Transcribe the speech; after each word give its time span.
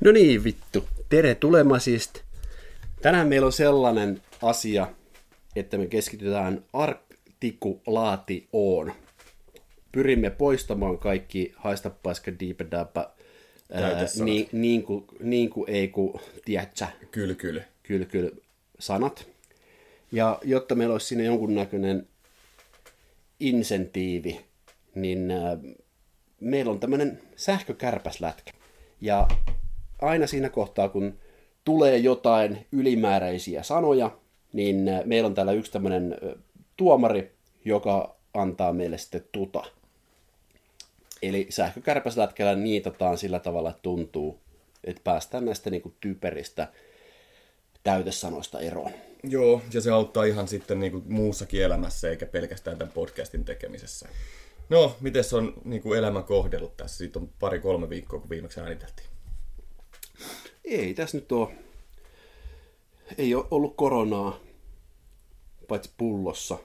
No 0.00 0.12
niin, 0.12 0.44
vittu. 0.44 0.88
Tere 1.08 1.34
tulemasist. 1.34 2.18
Tänään 3.02 3.28
meillä 3.28 3.46
on 3.46 3.52
sellainen 3.52 4.22
asia, 4.42 4.92
että 5.56 5.78
me 5.78 5.86
keskitytään 5.86 6.64
artikulaatioon. 6.72 8.92
Pyrimme 9.92 10.30
poistamaan 10.30 10.98
kaikki 10.98 11.52
haista 11.56 11.90
paska 11.90 12.32
diipedäpä, 12.40 13.10
niin, 14.24 14.48
niin, 14.52 14.82
kuin, 14.82 15.04
niin 15.20 15.50
kuin 15.50 15.70
ei 15.70 15.88
kuin, 15.88 16.20
tiedätkö, 16.44 16.86
Kyllä, 17.10 17.34
kyllä. 17.34 17.62
kyllä, 17.82 18.04
kyllä, 18.04 18.30
sanat. 18.78 19.28
Ja 20.12 20.38
jotta 20.44 20.74
meillä 20.74 20.92
olisi 20.92 21.06
siinä 21.06 21.22
jonkunnäköinen 21.22 22.08
insentiivi, 23.40 24.40
niin 24.94 25.30
äh, 25.30 25.58
meillä 26.40 26.72
on 26.72 26.80
tämmöinen 26.80 27.22
sähkökärpäslätkä. 27.36 28.52
Ja 29.00 29.28
aina 30.00 30.26
siinä 30.26 30.48
kohtaa, 30.48 30.88
kun 30.88 31.18
tulee 31.64 31.98
jotain 31.98 32.66
ylimääräisiä 32.72 33.62
sanoja, 33.62 34.10
niin 34.52 34.88
äh, 34.88 35.00
meillä 35.04 35.26
on 35.26 35.34
täällä 35.34 35.52
yksi 35.52 35.72
tämmöinen 35.72 36.12
äh, 36.12 36.34
tuomari, 36.76 37.32
joka 37.64 38.16
antaa 38.34 38.72
meille 38.72 38.98
sitten 38.98 39.24
tuta. 39.32 39.64
Eli 41.22 41.46
sähkökärpäslätkällä 41.50 42.54
niitataan 42.56 43.18
sillä 43.18 43.38
tavalla, 43.38 43.70
että 43.70 43.82
tuntuu, 43.82 44.38
että 44.84 45.00
päästään 45.04 45.44
näistä 45.44 45.70
niin 45.70 45.82
kuin 45.82 45.94
typeristä 46.00 46.68
täytesanoista 47.82 48.60
eroon. 48.60 48.90
Joo, 49.22 49.62
ja 49.72 49.80
se 49.80 49.90
auttaa 49.90 50.24
ihan 50.24 50.48
sitten 50.48 50.80
niin 50.80 50.92
kuin 50.92 51.04
muussakin 51.08 51.62
elämässä, 51.62 52.10
eikä 52.10 52.26
pelkästään 52.26 52.78
tämän 52.78 52.92
podcastin 52.92 53.44
tekemisessä. 53.44 54.08
No, 54.68 54.96
miten 55.00 55.24
se 55.24 55.36
on 55.36 55.52
niin 55.64 55.82
kuin 55.82 55.98
elämä 55.98 56.22
kohdellut 56.22 56.76
tässä? 56.76 56.98
Siitä 56.98 57.18
on 57.18 57.28
pari-kolme 57.40 57.88
viikkoa, 57.88 58.20
kun 58.20 58.30
viimeksi 58.30 58.60
ääniteltiin. 58.60 59.09
Ei 60.70 60.94
tässä 60.94 61.16
nyt 61.16 61.32
ole, 61.32 61.48
ei 63.18 63.34
ole 63.34 63.46
ollut 63.50 63.76
koronaa, 63.76 64.40
paitsi 65.68 65.90
pullossa. 65.96 66.58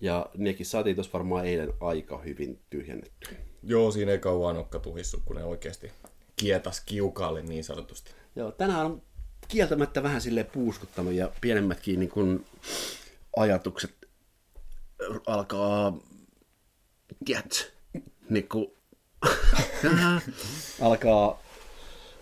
Ja 0.00 0.30
nekin 0.36 0.66
saatiin 0.66 0.96
tuossa 0.96 1.12
varmaan 1.12 1.46
eilen 1.46 1.72
aika 1.80 2.18
hyvin 2.18 2.60
tyhjennetty. 2.70 3.36
Joo, 3.62 3.90
siinä 3.90 4.12
ei 4.12 4.18
kauan 4.18 4.54
nokka 4.54 4.78
tuhissu, 4.78 5.22
kun 5.24 5.36
ne 5.36 5.44
oikeasti 5.44 5.92
kietas 6.36 6.80
kiukaalle 6.80 7.42
niin 7.42 7.64
sanotusti. 7.64 8.10
Joo, 8.36 8.52
tänään 8.52 8.86
on 8.86 9.02
kieltämättä 9.48 10.02
vähän 10.02 10.20
sille 10.20 10.44
puuskuttanut 10.44 11.12
ja 11.12 11.32
pienemmätkin 11.40 12.00
niin 12.00 12.10
kun 12.10 12.44
ajatukset 13.36 14.08
alkaa, 15.26 15.98
tiedätkö, 17.24 17.58
niin 18.28 18.48
kun, 18.48 18.72
alkaa, 20.80 21.42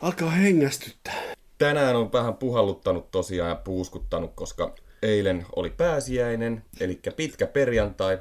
alkaa 0.00 0.30
hengästyttää. 0.30 1.22
Tänään 1.58 1.96
on 1.96 2.12
vähän 2.12 2.34
puhalluttanut 2.34 3.10
tosiaan 3.10 3.50
ja 3.50 3.56
puuskuttanut, 3.56 4.32
koska 4.34 4.74
eilen 5.02 5.46
oli 5.56 5.70
pääsiäinen, 5.70 6.62
eli 6.80 7.00
pitkä 7.16 7.46
perjantai, 7.46 8.18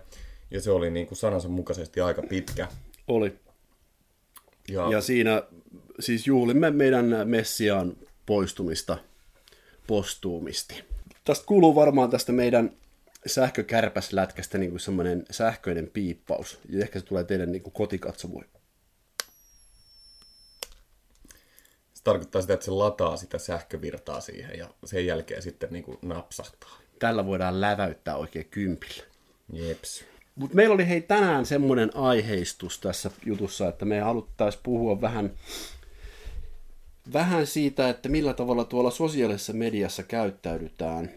ja 0.52 0.62
se 0.62 0.72
oli 0.72 0.92
niin 0.92 1.08
kuin 1.08 1.18
sanansa 1.18 1.50
mukaisesti 1.50 2.02
aika 2.02 2.22
pitkä. 2.22 2.68
Oli. 3.08 3.36
Ja, 4.68 4.92
Ja 4.92 5.02
siinä 5.02 5.44
siis 6.00 6.28
juhlimme 6.28 6.72
meidän 6.72 7.06
Messiaan 7.26 7.98
poistumista 8.26 8.98
postuumisti. 9.88 10.84
Tästä 11.24 11.46
kuuluu 11.46 11.76
varmaan 11.76 12.10
tästä 12.10 12.32
meidän 12.32 12.72
sähkökärpäslätkästä 13.26 14.58
niin 14.58 14.70
kuin 14.70 14.80
semmoinen 14.80 15.26
sähköinen 15.32 15.90
piippaus. 15.94 16.60
Ja 16.70 16.82
ehkä 16.82 17.00
se 17.00 17.06
tulee 17.06 17.24
teidän 17.24 17.52
niin 17.52 17.62
kuin 17.62 17.74
kotikatsomuille. 17.74 18.57
Tarkoittaa 22.08 22.42
sitä, 22.42 22.54
että 22.54 22.66
se 22.66 22.72
lataa 22.72 23.18
sitä 23.18 23.38
sähkövirtaa 23.38 24.22
siihen, 24.22 24.58
ja 24.58 24.70
sen 24.86 25.06
jälkeen 25.06 25.42
sitten 25.42 25.70
niin 25.72 25.84
kuin 25.84 25.98
napsahtaa. 26.02 26.78
Tällä 27.00 27.26
voidaan 27.26 27.62
läväyttää 27.62 28.16
oikein 28.16 28.48
kympillä. 28.52 29.04
Jeps. 29.54 30.04
Mutta 30.36 30.56
meillä 30.56 30.74
oli 30.76 30.88
hei 30.88 31.02
tänään 31.02 31.46
semmoinen 31.46 31.96
aiheistus 31.96 32.80
tässä 32.80 33.12
jutussa, 33.26 33.68
että 33.68 33.86
me 33.86 34.00
haluttaisiin 34.00 34.62
puhua 34.64 35.02
vähän, 35.02 35.32
vähän 37.14 37.48
siitä, 37.48 37.90
että 37.90 38.10
millä 38.10 38.34
tavalla 38.34 38.64
tuolla 38.64 38.92
sosiaalisessa 38.92 39.54
mediassa 39.54 40.04
käyttäydytään 40.04 41.12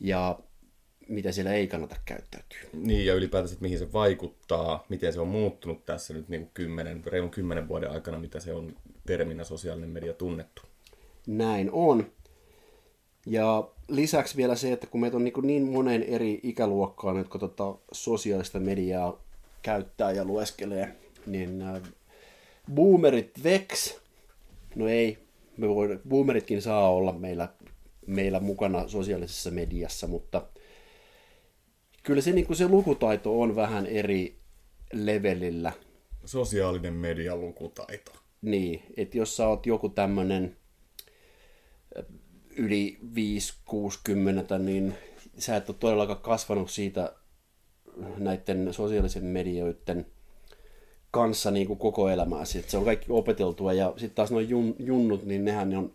ja 0.00 0.38
mitä 1.08 1.32
siellä 1.32 1.52
ei 1.52 1.68
kannata 1.68 1.96
käyttäytyä. 2.04 2.58
Niin, 2.72 3.06
ja 3.06 3.14
ylipäätänsä, 3.14 3.52
että 3.52 3.62
mihin 3.62 3.78
se 3.78 3.92
vaikuttaa, 3.92 4.84
miten 4.88 5.12
se 5.12 5.20
on 5.20 5.28
muuttunut 5.28 5.86
tässä 5.86 6.14
nyt 6.14 6.28
niin 6.28 6.50
kymmenen, 6.54 7.04
reilun 7.06 7.30
kymmenen 7.30 7.68
vuoden 7.68 7.90
aikana, 7.90 8.18
mitä 8.18 8.40
se 8.40 8.54
on 8.54 8.76
terminä 9.10 9.44
sosiaalinen 9.44 9.90
media 9.90 10.12
tunnettu. 10.12 10.62
Näin 11.26 11.70
on. 11.72 12.06
Ja 13.26 13.68
lisäksi 13.88 14.36
vielä 14.36 14.56
se, 14.56 14.72
että 14.72 14.86
kun 14.86 15.00
meitä 15.00 15.16
on 15.16 15.24
niin, 15.24 15.34
niin 15.42 15.62
monen 15.62 16.02
eri 16.02 16.40
ikäluokkaan, 16.42 17.16
jotka 17.16 17.38
tota 17.38 17.74
sosiaalista 17.92 18.60
mediaa 18.60 19.22
käyttää 19.62 20.12
ja 20.12 20.24
lueskelee, 20.24 20.96
niin 21.26 21.62
äh, 21.62 21.82
boomerit 22.74 23.30
veks, 23.42 23.98
no 24.74 24.88
ei, 24.88 25.18
me 25.56 25.68
voi, 25.68 26.00
boomeritkin 26.08 26.62
saa 26.62 26.90
olla 26.90 27.12
meillä, 27.12 27.48
meillä 28.06 28.40
mukana 28.40 28.88
sosiaalisessa 28.88 29.50
mediassa, 29.50 30.06
mutta 30.06 30.42
kyllä 32.02 32.20
se, 32.20 32.32
niin 32.32 32.46
kuin 32.46 32.56
se 32.56 32.68
lukutaito 32.68 33.40
on 33.40 33.56
vähän 33.56 33.86
eri 33.86 34.36
levelillä 34.92 35.72
Sosiaalinen 36.24 36.94
median 36.94 37.40
lukutaito. 37.40 38.19
Niin, 38.42 38.82
että 38.96 39.18
jos 39.18 39.36
sä 39.36 39.48
oot 39.48 39.66
joku 39.66 39.88
tämmönen 39.88 40.56
yli 42.56 42.98
5-60, 43.70 44.58
niin 44.58 44.94
sä 45.38 45.56
et 45.56 45.68
ole 45.68 45.76
todellakaan 45.80 46.20
kasvanut 46.20 46.70
siitä 46.70 47.14
näiden 48.18 48.74
sosiaalisen 48.74 49.24
medioiden 49.24 50.06
kanssa 51.10 51.50
niin 51.50 51.66
kuin 51.66 51.78
koko 51.78 52.08
elämääsi. 52.08 52.58
Et 52.58 52.70
se 52.70 52.76
on 52.78 52.84
kaikki 52.84 53.06
opeteltua 53.08 53.72
ja 53.72 53.92
sitten 53.96 54.14
taas 54.14 54.30
nuo 54.30 54.40
jun, 54.40 54.76
junnut, 54.78 55.24
niin 55.24 55.44
nehän 55.44 55.70
ne 55.70 55.78
on 55.78 55.94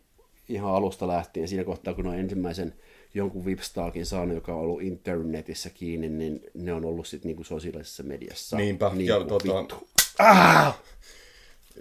ihan 0.50 0.74
alusta 0.74 1.08
lähtien 1.08 1.48
siinä 1.48 1.64
kohtaa, 1.64 1.94
kun 1.94 2.04
ne 2.04 2.10
on 2.10 2.20
ensimmäisen 2.20 2.74
jonkun 3.14 3.46
Vipstaakin 3.46 4.06
saanut, 4.06 4.36
joka 4.36 4.54
on 4.54 4.60
ollut 4.60 4.82
internetissä 4.82 5.70
kiinni, 5.70 6.10
niin 6.10 6.42
ne 6.54 6.74
on 6.74 6.86
ollut 6.86 7.08
sitten 7.08 7.30
niin 7.30 7.36
kuin 7.36 7.46
sosiaalisessa 7.46 8.04
mediassa. 8.04 8.58
Niinpä, 8.58 8.92
niin 8.94 9.08
ja 9.08 9.16
kuin 9.18 9.30
tota- 9.30 9.60
vittu. 9.60 9.88
Ah! 10.20 10.80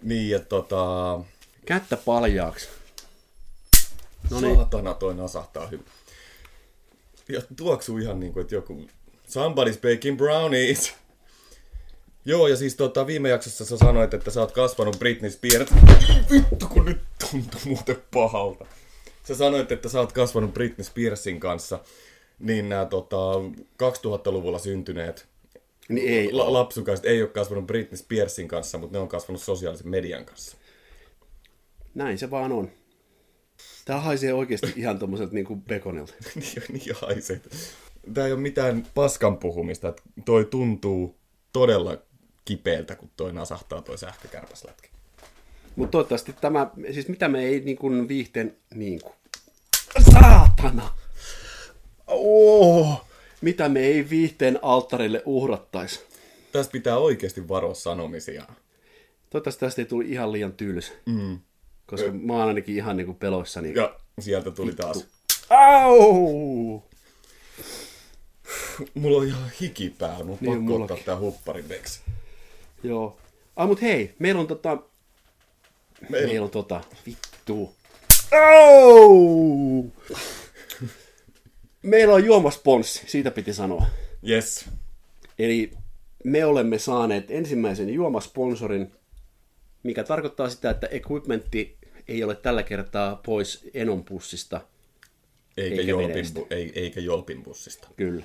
Niin, 0.03 0.31
ja 0.31 0.41
tota... 0.41 1.21
Kättä 1.67 1.97
paljaaksi. 1.97 2.69
No 4.31 4.41
niin. 4.41 4.57
Saatana, 4.57 4.95
toi 4.95 5.15
nasahtaa 5.15 5.67
hyvin. 5.67 5.87
Ja 7.29 7.43
tuoksuu 7.57 7.99
ihan 7.99 8.21
niin 8.21 8.33
kuin, 8.33 8.43
että 8.43 8.55
joku... 8.55 8.87
Somebody's 9.29 9.81
baking 9.81 10.17
brownies. 10.17 10.95
Joo, 12.25 12.49
ja 12.49 12.57
siis 12.57 12.77
tota, 12.77 13.07
viime 13.07 13.29
jaksossa 13.29 13.65
sä 13.65 13.77
sanoit, 13.77 14.15
että 14.15 14.31
sä 14.31 14.41
oot 14.41 14.53
kasvanut 14.53 14.99
Britney 14.99 15.31
Spears. 15.31 15.71
Vittu, 16.31 16.67
kun 16.67 16.85
nyt 16.85 17.01
tuntuu 17.31 17.61
muuten 17.65 18.03
pahalta. 18.15 18.67
Sä 19.25 19.35
sanoit, 19.35 19.73
että 19.73 19.89
sä 19.89 20.01
oot 20.01 20.13
kasvanut 20.13 20.55
Britney 20.55 20.85
Spearsin 20.85 21.41
kanssa. 21.41 21.79
Niin 22.39 22.69
nämä 22.69 22.85
tota, 22.87 23.17
2000-luvulla 23.83 24.59
syntyneet 24.59 25.27
Niin 25.89 26.09
ei 26.09 26.33
la- 26.33 26.53
lapsukaiset 26.53 27.07
ei 27.07 27.23
ole 27.23 27.31
kasvanut 27.31 27.67
Britney 27.67 27.97
Spearsin 27.97 28.49
kanssa, 28.49 28.79
mutta 28.79 28.97
ne 28.99 29.03
on 29.03 29.09
kasvanut 29.09 29.43
sosiaalisen 29.43 29.89
median 29.89 30.25
kanssa. 30.25 30.57
Näin 31.95 32.19
se 32.19 32.31
vaan 32.31 32.53
on. 32.53 32.71
Tää 33.85 34.01
haisee 34.01 34.35
oikeasti 34.35 34.73
ihan 34.77 34.99
tommoselta 34.99 35.35
niinku 35.35 35.57
bekonilta. 35.57 36.13
niin, 36.35 36.63
niin 36.69 36.97
haisee. 37.01 37.41
Tää 38.15 38.27
ei 38.27 38.33
ole 38.33 38.41
mitään 38.41 38.87
paskan 38.95 39.37
puhumista. 39.39 39.89
että 39.89 40.03
Toi 40.25 40.45
tuntuu 40.45 41.17
todella 41.53 41.99
kipeältä, 42.45 42.95
kun 42.95 43.11
toi 43.17 43.33
nasahtaa 43.33 43.83
toi 43.83 43.99
sähkökärpäslätkä. 43.99 44.89
Mutta 45.77 45.91
toivottavasti 45.91 46.33
tämä, 46.41 46.71
siis 46.93 47.09
mitä 47.09 47.29
me 47.29 47.45
ei 47.45 47.61
niinku 47.61 47.91
viihteen, 48.09 48.57
niinku, 48.75 49.13
saatana! 50.13 50.95
Oh, 52.07 53.05
mitä 53.45 53.69
me 53.69 53.81
ei 53.81 54.11
viihteen 54.11 54.59
alttarille 54.63 55.23
uhrattais. 55.25 56.05
Tästä 56.53 56.73
pitää 56.73 56.97
oikeasti 56.99 57.49
varoa 57.49 57.75
sanomisia. 57.75 58.45
Toivottavasti 59.31 59.61
tästä 59.61 59.83
ei 59.83 59.87
tuli 59.87 60.11
ihan 60.11 60.33
liian 60.33 60.53
tylsä. 60.53 60.93
Mm. 61.07 61.39
Koska 61.87 62.11
mä 62.13 62.33
oon 62.33 62.49
ainakin 62.49 62.77
ihan 62.77 62.97
niinku 62.97 63.15
peloissani. 63.15 63.75
Ja 63.75 63.97
sieltä 64.21 64.51
tuli 64.51 64.73
taas. 64.75 65.07
Au! 65.51 66.83
Mulla 68.95 69.19
on 69.19 69.27
ihan 69.27 69.51
hiki 69.61 69.95
päällä, 69.99 70.25
mutta 70.25 70.45
Niin, 70.45 70.53
niin, 70.53 70.61
pakko 70.61 70.75
ottaa 70.75 70.79
mullakin. 70.79 71.05
tää 71.05 71.19
hupparin 71.19 71.69
veksi. 71.69 72.01
Joo. 72.83 73.19
Ah, 73.57 73.69
mut 73.69 73.83
hei, 73.83 74.15
meillä 74.19 74.41
on 74.41 74.47
tota... 74.47 74.79
Meillä- 76.09 76.27
Meillä 76.29 76.45
on 76.45 76.51
tota... 76.51 76.81
Vittu. 77.07 77.75
Au! 78.33 79.85
Meillä 81.85 82.15
on 82.15 82.25
juomasponssi, 82.25 83.03
siitä 83.07 83.31
piti 83.31 83.55
sanoa. 83.55 83.87
Yes. 84.29 84.69
Eli 85.39 85.71
me 86.25 86.45
olemme 86.45 86.79
saaneet 86.79 87.31
ensimmäisen 87.31 87.91
juomasponsorin, 87.95 88.93
mikä 89.83 90.05
tarkoittaa 90.05 90.49
sitä, 90.49 90.71
että 90.71 90.87
equipmentti 90.87 91.77
ei 92.09 92.25
ole 92.25 92.35
tällä 92.35 92.63
kertaa 92.63 93.21
pois 93.27 93.71
Enon 93.75 94.05
pussista. 94.05 94.61
Eikä, 95.57 95.77
Eikä 95.77 95.91
jolpin, 95.91 96.47
ei, 96.51 96.73
eikä 96.75 97.01
Jolpin 97.01 97.43
bussista. 97.43 97.89
Kyllä. 97.97 98.25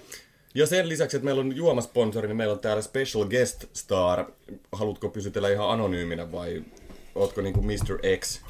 Ja 0.56 0.66
sen 0.66 0.90
lisäksi, 0.90 1.18
että 1.18 1.26
meillä 1.26 1.42
on 1.42 1.56
juomasponsori, 1.56 2.28
niin 2.28 2.38
meillä 2.38 2.54
on 2.54 2.60
täällä 2.60 2.82
Special 2.82 3.26
Guest 3.26 3.66
Star. 3.74 4.26
Haluatko 4.72 5.10
pysytellä 5.10 5.50
ihan 5.50 5.70
anonyyminä 5.70 6.32
vai 6.32 6.64
ootko 7.16 7.42
niinku 7.42 7.62
Mr. 7.62 8.18
X? 8.20 8.42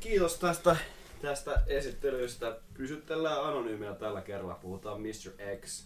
Kiitos 0.00 0.36
tästä, 0.36 0.76
tästä 1.22 1.62
esittelystä. 1.66 2.56
Pysytellään 2.74 3.44
anonyyminä 3.44 3.94
tällä 3.94 4.20
kerralla. 4.20 4.54
Puhutaan 4.54 5.00
Mr. 5.00 5.56
X. 5.60 5.84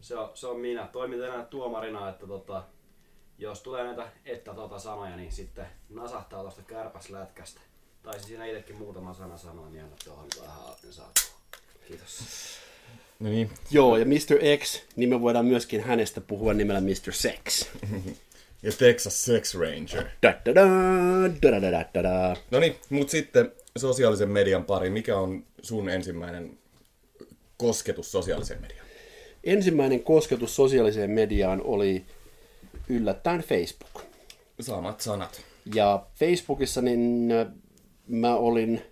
Se 0.00 0.16
on, 0.16 0.30
se 0.34 0.46
on 0.46 0.60
minä. 0.60 0.88
Toimin 0.92 1.20
tänään 1.20 1.46
tuomarina, 1.46 2.08
että 2.08 2.26
tota, 2.26 2.62
jos 3.38 3.60
tulee 3.60 3.84
näitä 3.84 4.08
että 4.24 4.54
tota 4.54 4.78
sanoja, 4.78 5.16
niin 5.16 5.32
sitten 5.32 5.66
nasahtaa 5.88 6.40
tuosta 6.40 6.62
kärpäslätkästä. 6.62 7.60
Taisin 8.02 8.28
siinä 8.28 8.46
itsekin 8.46 8.76
muutama 8.76 9.14
sana 9.14 9.38
sanoa, 9.38 9.68
niin 9.68 9.84
anna 9.84 9.96
tuohon 10.04 10.28
vähän. 10.40 11.14
Kiitos. 11.88 12.20
No 13.20 13.30
niin. 13.30 13.50
Joo, 13.70 13.96
ja 13.96 14.04
Mr. 14.04 14.58
X, 14.64 14.82
niin 14.96 15.08
me 15.08 15.20
voidaan 15.20 15.46
myöskin 15.46 15.84
hänestä 15.84 16.20
puhua 16.20 16.54
nimellä 16.54 16.80
Mr. 16.80 17.12
Sex. 17.12 17.68
Ja 18.62 18.72
Texas 18.72 19.24
Sex 19.24 19.54
Ranger. 19.54 20.10
Da-da-da, 20.22 20.62
da-da-da-da-da. 21.42 22.36
No 22.50 22.60
niin, 22.60 22.76
mut 22.90 23.10
sitten 23.10 23.52
sosiaalisen 23.78 24.30
median 24.30 24.64
pari. 24.64 24.90
Mikä 24.90 25.18
on 25.18 25.44
sun 25.62 25.88
ensimmäinen 25.88 26.58
kosketus 27.56 28.12
sosiaaliseen 28.12 28.60
mediaan? 28.60 28.86
Ensimmäinen 29.44 30.02
kosketus 30.02 30.56
sosiaaliseen 30.56 31.10
mediaan 31.10 31.62
oli 31.62 32.04
yllättäen 32.88 33.40
Facebook. 33.40 34.02
Samat 34.60 35.00
sanat. 35.00 35.44
Ja 35.74 36.06
Facebookissa 36.14 36.82
niin 36.82 37.32
äh, 37.32 37.46
mä 38.08 38.36
olin 38.36 38.82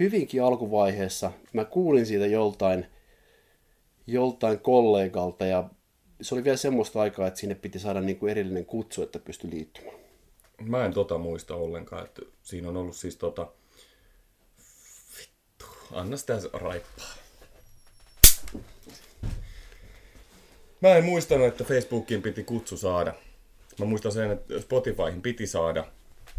hyvinkin 0.00 0.42
alkuvaiheessa, 0.42 1.32
mä 1.52 1.64
kuulin 1.64 2.06
siitä 2.06 2.26
joltain, 2.26 2.86
joltain 4.06 4.58
kollegalta 4.60 5.46
ja 5.46 5.70
se 6.20 6.34
oli 6.34 6.44
vielä 6.44 6.56
semmoista 6.56 7.00
aikaa, 7.00 7.26
että 7.26 7.40
sinne 7.40 7.54
piti 7.54 7.78
saada 7.78 8.00
niin 8.00 8.18
kuin 8.18 8.30
erillinen 8.30 8.66
kutsu, 8.66 9.02
että 9.02 9.18
pystyi 9.18 9.50
liittymään. 9.50 9.96
Mä 10.60 10.84
en 10.84 10.92
tota 10.92 11.18
muista 11.18 11.54
ollenkaan, 11.56 12.04
että 12.04 12.22
siinä 12.42 12.68
on 12.68 12.76
ollut 12.76 12.96
siis 12.96 13.16
tota... 13.16 13.46
Anna 15.94 16.16
sitä 16.16 16.38
raippaa. 16.52 17.14
Mä 20.80 20.96
en 20.96 21.04
muistanut, 21.04 21.46
että 21.46 21.64
Facebookiin 21.64 22.22
piti 22.22 22.44
kutsu 22.44 22.76
saada. 22.76 23.14
Mä 23.78 23.84
muistan 23.84 24.12
sen, 24.12 24.30
että 24.30 24.60
Spotifyhin 24.60 25.22
piti 25.22 25.46
saada, 25.46 25.86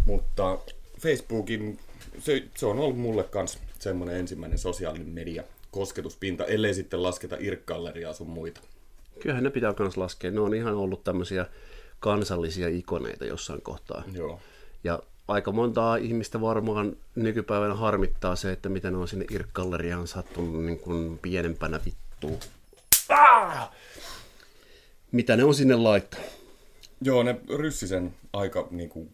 mutta 0.06 0.58
Facebookin, 1.00 1.80
se, 2.20 2.44
se 2.56 2.66
on 2.66 2.80
ollut 2.80 2.98
mulle 2.98 3.24
kans 3.24 3.60
semmonen 3.80 4.16
ensimmäinen 4.16 4.58
sosiaalinen 4.58 5.10
media 5.10 5.44
kosketuspinta, 5.72 6.46
ellei 6.46 6.74
sitten 6.74 7.04
lasketa 7.04 7.38
irkkalleriaa 7.40 8.14
sun 8.14 8.30
muita. 8.30 8.62
Kyllähän 9.20 9.44
ne 9.44 9.50
pitää 9.50 9.74
myös 9.80 9.98
laskea. 9.98 10.32
Ne 10.32 10.40
on 10.40 10.56
ihan 10.56 10.76
ollut 10.76 11.04
tämmöisiä 11.04 11.46
kansallisia 12.00 12.68
ikoneita 12.68 13.26
jossain 13.26 13.62
kohtaa. 13.62 14.04
Joo. 14.14 14.40
Ja 14.84 15.04
aika 15.28 15.52
montaa 15.52 15.96
ihmistä 15.96 16.42
varmaan 16.42 16.98
nykypäivänä 17.16 17.74
harmittaa 17.74 18.36
se, 18.36 18.52
että 18.52 18.70
miten 18.70 18.96
on 18.96 19.08
sinne 19.08 19.26
irkkalleriaan 19.32 20.08
sattunut 20.08 20.66
niin 20.66 20.80
kuin 20.80 21.20
pienempänä 21.20 21.80
vittuun. 21.86 22.40
Ah! 23.10 23.72
Mitä 25.12 25.36
ne 25.36 25.44
on 25.44 25.56
sinne 25.56 25.76
laittanut? 25.76 26.28
Joo, 27.02 27.24
ne 27.24 27.36
ryssi 27.58 27.88
sen 27.88 28.16
aika 28.34 28.68
niinku... 28.72 29.08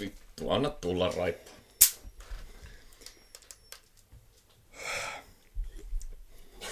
Vittu, 0.00 0.50
anna 0.50 0.70
tulla 0.70 1.12
raippa. 1.16 1.50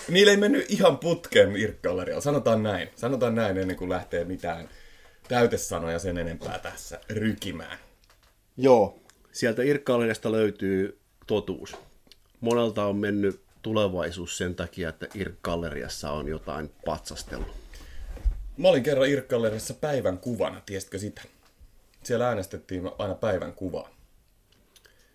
Niillä 0.09 0.31
ei 0.31 0.37
mennyt 0.37 0.71
ihan 0.71 0.99
putkeen 0.99 1.57
irkkallerialla. 1.57 2.21
Sanotaan 2.21 2.63
näin. 2.63 2.89
Sanotaan 2.97 3.35
näin 3.35 3.57
ennen 3.57 3.77
kuin 3.77 3.91
lähtee 3.91 4.25
mitään 4.25 4.69
täytesanoja 5.29 5.99
sen 5.99 6.19
enempää 6.19 6.59
tässä 6.59 7.01
rykimään. 7.09 7.79
Joo, 8.57 8.99
sieltä 9.33 9.63
irkkalleriasta 9.63 10.33
löytyy 10.33 10.99
totuus. 11.27 11.77
Monelta 12.41 12.87
on 12.87 12.97
mennyt 12.97 13.41
tulevaisuus 13.63 14.39
sen 14.39 14.55
takia, 14.55 14.89
että 14.89 15.07
irkkalleriassa 15.15 16.11
on 16.11 16.29
jotain 16.29 16.71
patsastelua. 16.85 17.55
Mä 18.57 18.69
olin 18.69 18.83
kerran 18.83 19.09
irkkalleriassa 19.09 19.75
päivän 19.75 20.19
kuvana, 20.19 20.63
tiesitkö 20.67 20.99
sitä? 20.99 21.23
Siellä 22.03 22.29
äänestettiin 22.29 22.91
aina 22.99 23.15
päivän 23.15 23.53
kuvaa. 23.53 23.89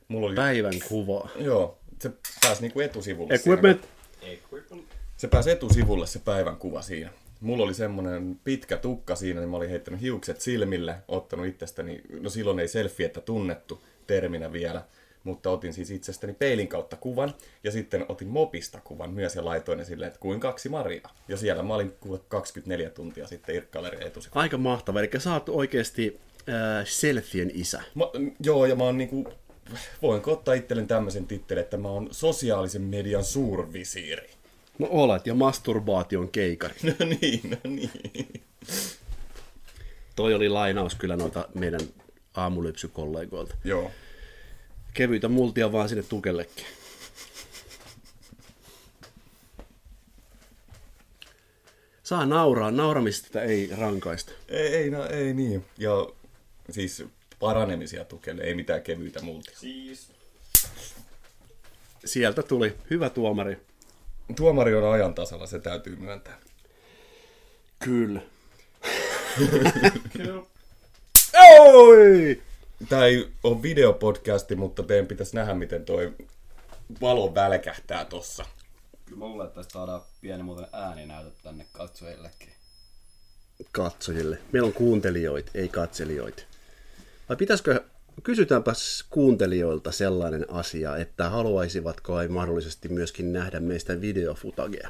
Mulla 0.07 0.27
oli... 0.27 0.35
Päivän 0.35 0.73
kuva. 0.88 1.29
Joo, 1.35 1.79
se 1.99 2.11
pääsi 2.41 2.61
niinku 2.61 2.79
etusivulle. 2.79 3.33
Equipment. 3.33 3.88
siinä. 4.19 4.83
Se 5.17 5.27
pääsi 5.27 5.51
etusivulle 5.51 6.07
se 6.07 6.19
päivän 6.19 6.57
kuva 6.57 6.81
siinä. 6.81 7.11
Mulla 7.41 7.63
oli 7.63 7.73
semmonen 7.73 8.39
pitkä 8.43 8.77
tukka 8.77 9.15
siinä, 9.15 9.39
niin 9.39 9.49
mä 9.49 9.57
olin 9.57 9.69
heittänyt 9.69 10.01
hiukset 10.01 10.41
silmille, 10.41 10.95
ottanut 11.07 11.45
itsestäni, 11.45 12.01
no 12.19 12.29
silloin 12.29 12.59
ei 12.59 12.67
selfietä 12.67 13.21
tunnettu 13.21 13.81
terminä 14.07 14.51
vielä, 14.53 14.83
mutta 15.23 15.49
otin 15.49 15.73
siis 15.73 15.91
itsestäni 15.91 16.33
peilin 16.33 16.67
kautta 16.67 16.95
kuvan, 16.95 17.33
ja 17.63 17.71
sitten 17.71 18.05
otin 18.09 18.27
mopista 18.27 18.81
kuvan 18.83 19.13
myös 19.13 19.35
ja 19.35 19.45
laitoin 19.45 19.77
ne 19.77 19.85
silleen, 19.85 20.07
että 20.07 20.19
kuin 20.19 20.39
kaksi 20.39 20.69
Maria. 20.69 21.09
Ja 21.27 21.38
siellä 21.38 21.63
mä 21.63 21.75
olin 21.75 21.93
kuule 21.99 22.19
24 22.27 22.89
tuntia 22.89 23.27
sitten 23.27 23.55
Irkkalerin 23.55 24.07
etusivulla. 24.07 24.41
Aika 24.41 24.57
mahtava. 24.57 24.99
Eli 24.99 25.09
sä 25.17 25.33
oot 25.33 25.49
oikeasti 25.49 26.19
äh, 26.49 26.85
selfien 26.88 27.51
isä. 27.53 27.81
Mä, 27.95 28.05
joo, 28.43 28.65
ja 28.65 28.75
mä 28.75 28.83
oon 28.83 28.97
niinku, 28.97 29.27
voinko 30.01 30.31
ottaa 30.31 30.53
itselleni 30.53 30.88
tämmöisen 30.88 31.27
tittelin, 31.27 31.63
että 31.63 31.77
mä 31.77 31.88
oon 31.88 32.07
sosiaalisen 32.11 32.81
median 32.81 33.23
suurvisiiri. 33.23 34.40
No 34.81 34.88
olet, 34.92 35.28
ja 35.28 35.36
masturbaation 35.36 36.30
keikari. 36.30 36.75
No 36.83 37.06
niin, 37.22 37.42
no 37.50 37.57
niin. 37.63 38.44
Toi 40.16 40.33
oli 40.33 40.50
lainaus 40.50 40.95
kyllä 40.95 41.16
noita 41.16 41.50
meidän 41.54 41.81
aamulypsykollegoilta. 42.33 43.56
Joo. 43.63 43.92
Kevyitä 44.94 45.28
multia 45.28 45.72
vaan 45.72 45.89
sinne 45.89 46.04
tukellekin. 46.04 46.66
Saa 52.04 52.25
nauraa, 52.25 52.72
nauramista 52.72 53.42
ei 53.42 53.69
rankaista. 53.77 54.31
Ei, 54.50 54.67
ei, 54.67 54.89
no, 54.89 55.05
ei 55.05 55.34
niin. 55.34 55.65
Ja 55.77 55.91
siis 56.70 57.03
paranemisia 57.39 58.05
tukelle, 58.05 58.44
ei 58.44 58.55
mitään 58.55 58.82
kevyitä 58.82 59.22
multia. 59.22 59.58
Siis. 59.58 60.12
Sieltä 62.05 62.44
tuli 62.44 62.75
hyvä 62.89 63.10
tuomari. 63.10 63.71
Tuomari 64.35 64.75
on 64.75 64.93
ajan 64.93 65.13
tasalla, 65.13 65.47
se 65.47 65.59
täytyy 65.59 65.95
myöntää. 65.95 66.38
Kyllä. 67.79 68.21
Oi! 71.59 72.41
Tämä 72.89 73.05
ei 73.05 73.31
ole 73.43 73.61
videopodcasti, 73.61 74.55
mutta 74.55 74.83
teidän 74.83 75.07
pitäisi 75.07 75.35
nähdä, 75.35 75.53
miten 75.53 75.85
toi 75.85 76.13
valo 77.01 77.35
välkähtää 77.35 78.05
tossa. 78.05 78.45
Kyllä 79.05 79.19
mä 79.19 79.25
luulen, 79.25 79.47
että 79.47 79.55
tästä 79.55 79.73
saadaan 79.73 80.01
pieni 80.21 80.43
muuten 80.43 80.67
ääninäytöt 80.71 81.33
tänne 81.43 81.65
katsojillekin. 81.71 82.50
Katsojille. 83.71 84.38
Meillä 84.51 84.67
on 84.67 84.73
kuuntelijoita, 84.73 85.51
ei 85.55 85.69
katselijoita. 85.69 86.43
Vai 87.29 87.38
pitäisikö, 87.38 87.83
kysytäänpäs 88.24 89.06
kuuntelijoilta 89.10 89.91
sellainen 89.91 90.46
asia, 90.50 90.98
että 90.98 91.30
haluaisivatko 91.30 92.18
he 92.18 92.27
mahdollisesti 92.27 92.89
myöskin 92.89 93.34
nähdä 93.34 93.60
meistä 93.60 94.01
videofutagea? 94.01 94.89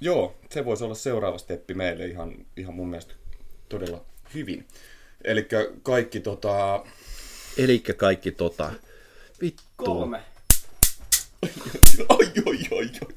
Joo, 0.00 0.38
se 0.50 0.64
voisi 0.64 0.84
olla 0.84 0.94
seuraava 0.94 1.38
steppi 1.38 1.74
meille 1.74 2.06
ihan, 2.06 2.46
ihan 2.56 2.74
mun 2.74 2.88
mielestä 2.88 3.14
todella 3.68 4.04
hyvin. 4.34 4.66
Eli 5.24 5.48
kaikki 5.82 6.20
tota... 6.20 6.84
Eli 7.56 7.78
kaikki 7.78 8.32
tota. 8.32 8.72
Vittu. 9.40 9.62
Kolme. 9.76 10.22
Oi, 12.08 12.32
oi, 12.46 12.58
oi, 12.70 12.90
oi. 13.00 13.14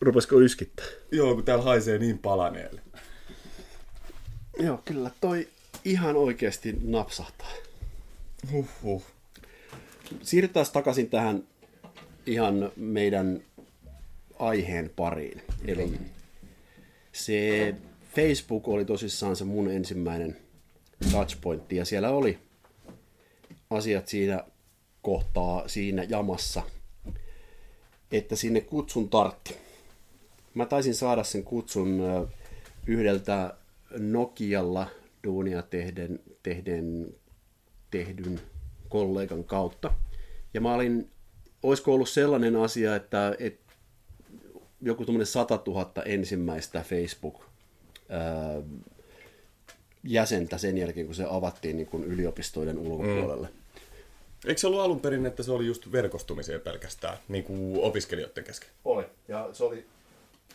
Rupesiko 0.00 0.40
yskittää? 0.40 0.86
Joo, 1.12 1.34
kun 1.34 1.44
täällä 1.44 1.64
haisee 1.64 1.98
niin 1.98 2.18
palaneelle. 2.18 2.80
Joo, 4.58 4.82
kyllä 4.84 5.10
toi 5.20 5.48
ihan 5.84 6.16
oikeasti 6.16 6.78
napsahtaa. 6.82 7.52
Huhhuh. 8.52 9.02
Siirrytään 10.22 10.66
takaisin 10.72 11.10
tähän 11.10 11.44
ihan 12.26 12.72
meidän 12.76 13.42
aiheen 14.38 14.90
pariin. 14.96 15.42
Eli 15.66 16.00
se 17.12 17.74
Facebook 18.14 18.68
oli 18.68 18.84
tosissaan 18.84 19.36
se 19.36 19.44
mun 19.44 19.70
ensimmäinen 19.70 20.36
touchpointti 21.12 21.76
ja 21.76 21.84
siellä 21.84 22.10
oli 22.10 22.38
asiat 23.70 24.08
siinä 24.08 24.44
kohtaa 25.02 25.68
siinä 25.68 26.02
jamassa, 26.02 26.62
että 28.12 28.36
sinne 28.36 28.60
kutsun 28.60 29.08
tartti. 29.08 29.56
Mä 30.54 30.66
taisin 30.66 30.94
saada 30.94 31.24
sen 31.24 31.44
kutsun 31.44 32.00
yhdeltä 32.86 33.54
Nokialla 33.98 34.86
duunia 35.24 35.62
tehden, 35.62 36.20
tehden 36.42 37.14
tehdyn 37.90 38.40
kollegan 38.88 39.44
kautta. 39.44 39.92
Ja 40.54 40.60
mä 40.60 40.74
olin, 40.74 41.10
olisiko 41.62 41.94
ollut 41.94 42.08
sellainen 42.08 42.56
asia, 42.56 42.96
että, 42.96 43.36
että 43.38 43.72
joku 44.80 45.04
tuommoinen 45.04 45.26
100 45.26 45.62
000 45.66 45.92
ensimmäistä 46.04 46.84
Facebook 46.88 47.44
ää, 48.08 48.62
jäsentä 50.04 50.58
sen 50.58 50.78
jälkeen, 50.78 51.06
kun 51.06 51.14
se 51.14 51.24
avattiin 51.30 51.76
niin 51.76 51.86
kuin 51.86 52.04
yliopistoiden 52.04 52.78
ulkopuolelle. 52.78 53.46
Mm. 53.46 53.58
Eikö 54.46 54.60
se 54.60 54.66
ollut 54.66 54.80
alun 54.80 55.00
perin, 55.00 55.26
että 55.26 55.42
se 55.42 55.52
oli 55.52 55.66
just 55.66 55.92
verkostumiseen 55.92 56.60
pelkästään, 56.60 57.18
niin 57.28 57.44
kuin 57.44 57.84
opiskelijoiden 57.84 58.44
kesken? 58.44 58.68
Oli, 58.84 59.04
ja 59.28 59.48
se 59.52 59.64
oli 59.64 59.86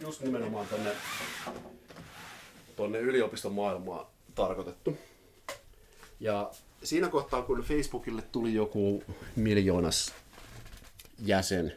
just 0.01 0.21
nimenomaan 0.21 0.67
tonne, 0.67 0.91
tonne 2.75 2.99
yliopiston 2.99 3.53
maailmaan 3.53 4.05
tarkoitettu. 4.35 4.97
Ja 6.19 6.51
siinä 6.83 7.09
kohtaa, 7.09 7.41
kun 7.41 7.61
Facebookille 7.61 8.21
tuli 8.21 8.53
joku 8.53 9.03
miljoonas 9.35 10.13
jäsen, 11.19 11.73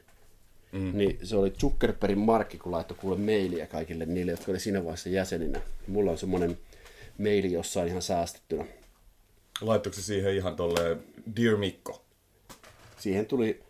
mm. 0.72 0.98
niin 0.98 1.18
se 1.22 1.36
oli 1.36 1.50
Zuckerbergin 1.50 2.18
markki, 2.18 2.58
kun 2.58 2.72
laittoi 2.72 2.96
kuule 3.00 3.16
mailia 3.16 3.66
kaikille 3.66 4.06
niille, 4.06 4.32
jotka 4.32 4.52
oli 4.52 4.60
siinä 4.60 4.84
vaiheessa 4.84 5.08
jäseninä. 5.08 5.60
Mulla 5.86 6.10
on 6.10 6.18
semmoinen 6.18 6.58
maili 7.18 7.52
jossain 7.52 7.88
ihan 7.88 8.02
säästettynä. 8.02 8.64
Laittoiko 9.60 9.96
se 9.96 10.02
siihen 10.02 10.36
ihan 10.36 10.56
tolle 10.56 10.96
Dear 11.36 11.56
Mikko? 11.56 12.02
Siihen 12.98 13.26
tuli 13.26 13.62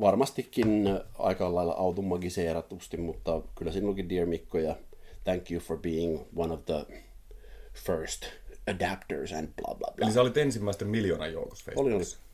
varmastikin 0.00 1.00
aika 1.18 1.54
lailla 1.54 1.72
automagiseeratusti, 1.72 2.96
mutta 2.96 3.42
kyllä 3.54 3.72
siinä 3.72 3.86
olikin 3.86 4.08
Dear 4.08 4.26
Mikko 4.26 4.58
ja 4.58 4.76
Thank 5.24 5.50
you 5.50 5.60
for 5.60 5.78
being 5.78 6.20
one 6.36 6.52
of 6.52 6.66
the 6.66 6.86
first 7.86 8.26
adapters 8.66 9.32
and 9.32 9.48
bla 9.48 9.74
bla 9.74 9.92
bla. 9.96 10.06
Eli 10.06 10.14
sä 10.14 10.20
olit 10.20 10.36
ensimmäisten 10.36 10.88
miljoonan 10.88 11.32
joukossa 11.32 11.64
Facebookissa. 11.64 12.18
Oli, 12.18 12.24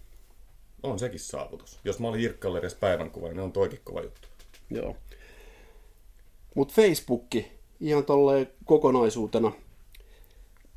oli. 0.83 0.93
On 0.93 0.99
sekin 0.99 1.21
saavutus. 1.21 1.81
Jos 1.85 1.99
mä 1.99 2.09
olin 2.09 2.21
Irkkalle 2.21 2.59
edes 2.59 2.75
päivänkuva, 2.75 3.29
niin 3.29 3.41
on 3.41 3.53
toikin 3.53 3.81
kova 3.85 4.03
juttu. 4.03 4.29
Joo. 4.71 4.97
Mutta 6.55 6.75
Facebookki 6.75 7.53
ihan 7.81 8.05
tolleen 8.05 8.51
kokonaisuutena, 8.65 9.53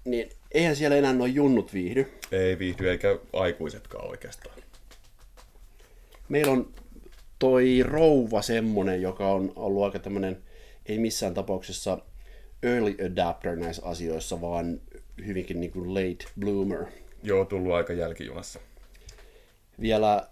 niin 0.06 0.30
eihän 0.52 0.76
siellä 0.76 0.98
enää 0.98 1.14
noin 1.14 1.36
junnut 1.36 1.74
viihdy. 1.74 2.12
Ei 2.32 2.60
viihdy, 2.60 2.90
eikä 2.90 3.20
aikuisetkaan 3.34 4.10
oikeastaan. 4.10 4.58
Meillä 6.30 6.52
on 6.52 6.74
toi 7.40 7.84
rouva 7.84 8.42
semmonen, 8.42 9.02
joka 9.02 9.28
on 9.28 9.54
ollut 9.56 9.84
aika 9.84 10.00
tämmönen, 10.00 10.44
ei 10.86 10.98
missään 10.98 11.34
tapauksessa 11.34 11.98
early 12.64 12.96
adapter 13.06 13.56
näissä 13.56 13.86
asioissa, 13.86 14.42
vaan 14.42 14.82
hyvinkin 15.26 15.60
niin 15.60 15.72
kuin 15.72 15.94
late 15.94 16.26
bloomer. 16.40 16.86
Joo, 17.24 17.46
tullut 17.46 17.74
aika 17.74 17.94
jälkijunassa. 17.94 18.60
Vielä 19.82 20.30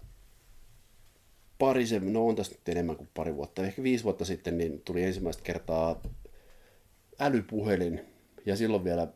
pari, 1.58 1.86
se, 1.86 2.00
no 2.00 2.26
on 2.26 2.36
tästä 2.36 2.54
nyt 2.54 2.68
enemmän 2.68 2.96
kuin 2.96 3.08
pari 3.14 3.36
vuotta, 3.36 3.64
ehkä 3.64 3.82
viisi 3.82 4.04
vuotta 4.04 4.24
sitten, 4.24 4.58
niin 4.58 4.80
tuli 4.84 5.02
ensimmäistä 5.02 5.42
kertaa 5.42 6.02
älypuhelin, 7.18 8.00
ja 8.46 8.56
silloin 8.56 8.84
vielä 8.84 9.08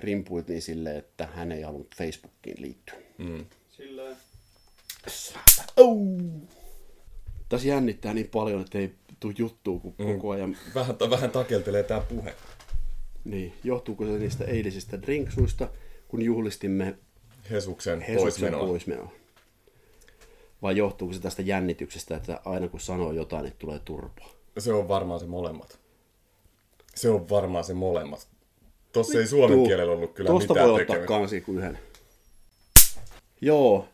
rimpuiltiin 0.00 0.62
silleen, 0.62 0.96
että 0.96 1.26
hän 1.26 1.52
ei 1.52 1.62
halunnut 1.62 1.94
Facebookiin 1.96 2.62
liittyä. 2.62 2.94
Mm. 3.18 3.44
Silleen. 3.70 4.16
Oh! 5.76 5.98
Tässä 7.48 7.68
jännittää 7.68 8.14
niin 8.14 8.28
paljon, 8.28 8.60
että 8.60 8.78
ei 8.78 8.94
tule 9.20 9.34
juttua, 9.38 9.78
kun 9.80 9.94
Mm. 9.98 10.06
koko 10.06 10.30
ajan... 10.30 10.56
Vähän, 10.74 10.96
vähän 11.10 11.30
takeltelee 11.30 11.82
tää 11.82 12.00
puhe. 12.00 12.34
Niin, 13.24 13.54
johtuuko 13.64 14.04
se 14.04 14.10
niistä 14.10 14.44
eilisistä 14.44 15.02
drinksuista, 15.02 15.68
kun 16.08 16.22
juhlistimme 16.22 16.98
Hesuksen, 17.50 18.00
Hesuksen 18.00 18.52
poismenoa. 18.54 19.12
Vai 20.62 20.76
johtuuko 20.76 21.14
se 21.14 21.20
tästä 21.20 21.42
jännityksestä, 21.42 22.16
että 22.16 22.40
aina 22.44 22.68
kun 22.68 22.80
sanoo 22.80 23.12
jotain, 23.12 23.44
niin 23.44 23.54
tulee 23.58 23.78
turpoa? 23.78 24.34
Se 24.58 24.72
on 24.72 24.88
varmaan 24.88 25.20
se 25.20 25.26
molemmat. 25.26 25.78
Se 26.94 27.10
on 27.10 27.28
varmaan 27.28 27.64
se 27.64 27.74
molemmat. 27.74 28.28
Tossa 28.92 29.18
ei 29.18 29.26
suomen 29.26 29.64
kielellä 29.64 29.92
ollut 29.92 30.12
kyllä 30.12 30.28
Tuosta 30.28 30.54
mitään 30.54 30.70
voi 30.70 30.80
ottaa 30.80 30.98
kansi 30.98 31.40
kuin 31.40 31.58
yhden. 31.58 31.78
Joo. 33.40 33.88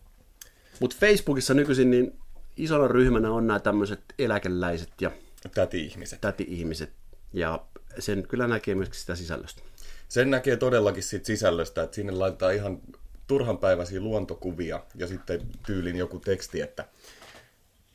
Mutta 0.80 0.97
Facebookissa 1.00 1.54
nykyisin 1.54 1.90
niin 1.90 2.18
isona 2.56 2.88
ryhmänä 2.88 3.30
on 3.30 3.46
nämä 3.46 3.60
tämmöiset 3.60 4.00
eläkeläiset 4.18 4.90
ja 5.00 5.10
Täti-ihmiset. 5.54 6.20
täti-ihmiset. 6.20 6.90
Ja 7.32 7.64
sen 7.98 8.28
kyllä 8.28 8.46
näkee 8.48 8.75
myöskin 8.75 9.00
sitä 9.00 9.14
sisällöstä. 9.14 9.62
Sen 10.08 10.30
näkee 10.30 10.56
todellakin 10.56 11.02
siitä 11.02 11.26
sisällöstä, 11.26 11.82
että 11.82 11.94
sinne 11.94 12.12
laitetaan 12.12 12.54
ihan 12.54 12.78
turhanpäiväisiä 13.26 14.00
luontokuvia 14.00 14.80
ja 14.94 15.06
sitten 15.06 15.40
tyylin 15.66 15.96
joku 15.96 16.18
teksti, 16.18 16.60
että 16.60 16.84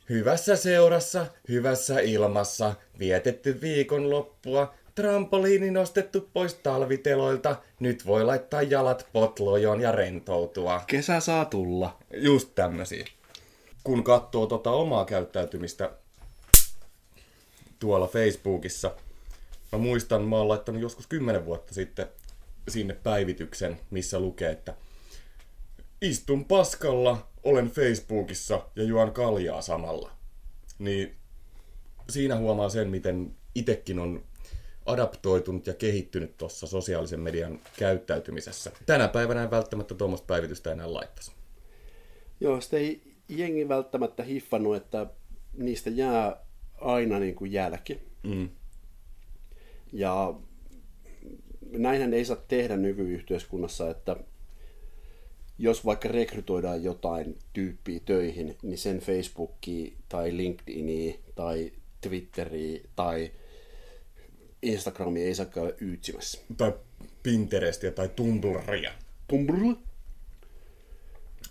Hyvässä 0.09 0.55
seurassa, 0.55 1.25
hyvässä 1.49 1.99
ilmassa, 1.99 2.73
vietetty 2.99 3.61
viikonloppua, 3.61 4.73
trampoliini 4.95 5.71
nostettu 5.71 6.29
pois 6.33 6.53
talviteloilta, 6.53 7.55
nyt 7.79 8.05
voi 8.05 8.25
laittaa 8.25 8.61
jalat 8.61 9.07
potlojoon 9.13 9.81
ja 9.81 9.91
rentoutua. 9.91 10.81
Kesä 10.87 11.19
saa 11.19 11.45
tulla. 11.45 11.97
Just 12.13 12.49
tämmösiä. 12.55 13.05
Kun 13.83 14.03
katsoo 14.03 14.45
tota 14.47 14.71
omaa 14.71 15.05
käyttäytymistä 15.05 15.91
tuolla 17.79 18.07
Facebookissa, 18.07 18.95
mä 19.71 19.79
muistan, 19.79 20.21
mä 20.21 20.37
oon 20.37 20.47
laittanut 20.47 20.81
joskus 20.81 21.07
kymmenen 21.07 21.45
vuotta 21.45 21.73
sitten 21.73 22.07
sinne 22.67 22.93
päivityksen, 22.93 23.79
missä 23.91 24.19
lukee, 24.19 24.51
että 24.51 24.75
istun 26.01 26.45
paskalla, 26.45 27.27
olen 27.43 27.71
Facebookissa 27.71 28.61
ja 28.75 28.83
juon 28.83 29.11
kaljaa 29.11 29.61
samalla. 29.61 30.11
Niin 30.79 31.15
siinä 32.09 32.37
huomaa 32.37 32.69
sen, 32.69 32.89
miten 32.89 33.35
itekin 33.55 33.99
on 33.99 34.23
adaptoitunut 34.85 35.67
ja 35.67 35.73
kehittynyt 35.73 36.37
tuossa 36.37 36.67
sosiaalisen 36.67 37.19
median 37.19 37.59
käyttäytymisessä. 37.77 38.71
Tänä 38.85 39.07
päivänä 39.07 39.43
en 39.43 39.51
välttämättä 39.51 39.95
tuommoista 39.95 40.25
päivitystä 40.25 40.71
enää 40.71 40.93
laittaisi. 40.93 41.31
Joo, 42.39 42.61
sitä 42.61 42.77
ei 42.77 43.10
jengi 43.31 43.69
välttämättä 43.69 44.23
hiffannut, 44.23 44.75
että 44.75 45.07
niistä 45.57 45.89
jää 45.89 46.45
aina 46.81 47.19
niin 47.19 47.35
kuin 47.35 47.51
jälki. 47.51 47.99
Mm. 48.23 48.49
Ja 49.93 50.33
näinhän 51.71 52.13
ei 52.13 52.25
saa 52.25 52.37
tehdä 52.47 52.77
nykyyhteiskunnassa, 52.77 53.89
että 53.89 54.15
jos 55.57 55.85
vaikka 55.85 56.07
rekrytoidaan 56.07 56.83
jotain 56.83 57.37
tyyppiä 57.53 57.99
töihin, 58.05 58.57
niin 58.63 58.77
sen 58.77 58.99
Facebookia 58.99 59.91
tai 60.09 60.37
LinkedInia 60.37 61.13
tai 61.35 61.71
Twitteriä 62.01 62.79
tai 62.95 63.31
Instagramia 64.61 65.25
ei 65.25 65.35
saa 65.35 65.45
käydä 65.45 65.73
yytsimässä. 65.81 66.39
tai 66.57 66.73
Pinterestia 67.23 67.91
tai 67.91 68.09
Tumblria. 68.09 68.91
Tumblr? 69.27 69.75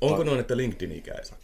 Onko 0.01 0.25
noin, 0.25 0.41
että 0.41 0.57
LinkedIniä 0.57 1.15
ei 1.19 1.25
saa? 1.25 1.39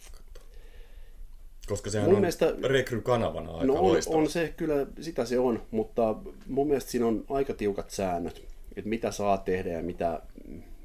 Koska 1.67 1.89
sehän 1.89 2.07
Mun 2.09 2.15
on 2.15 2.21
mielestä- 2.21 2.53
rekrykanavana 2.63 3.51
aika 3.51 3.65
No 3.65 3.73
on, 3.73 3.83
loistava. 3.83 4.17
on 4.17 4.29
se, 4.29 4.53
kyllä 4.57 4.87
sitä 5.01 5.25
se 5.25 5.39
on, 5.39 5.63
mutta 5.71 6.15
mun 6.47 6.67
mielestä 6.67 6.91
siinä 6.91 7.07
on 7.07 7.25
aika 7.29 7.53
tiukat 7.53 7.89
säännöt, 7.89 8.43
että 8.75 8.89
mitä 8.89 9.11
saa 9.11 9.37
tehdä 9.37 9.69
ja 9.69 9.83
mitä, 9.83 10.21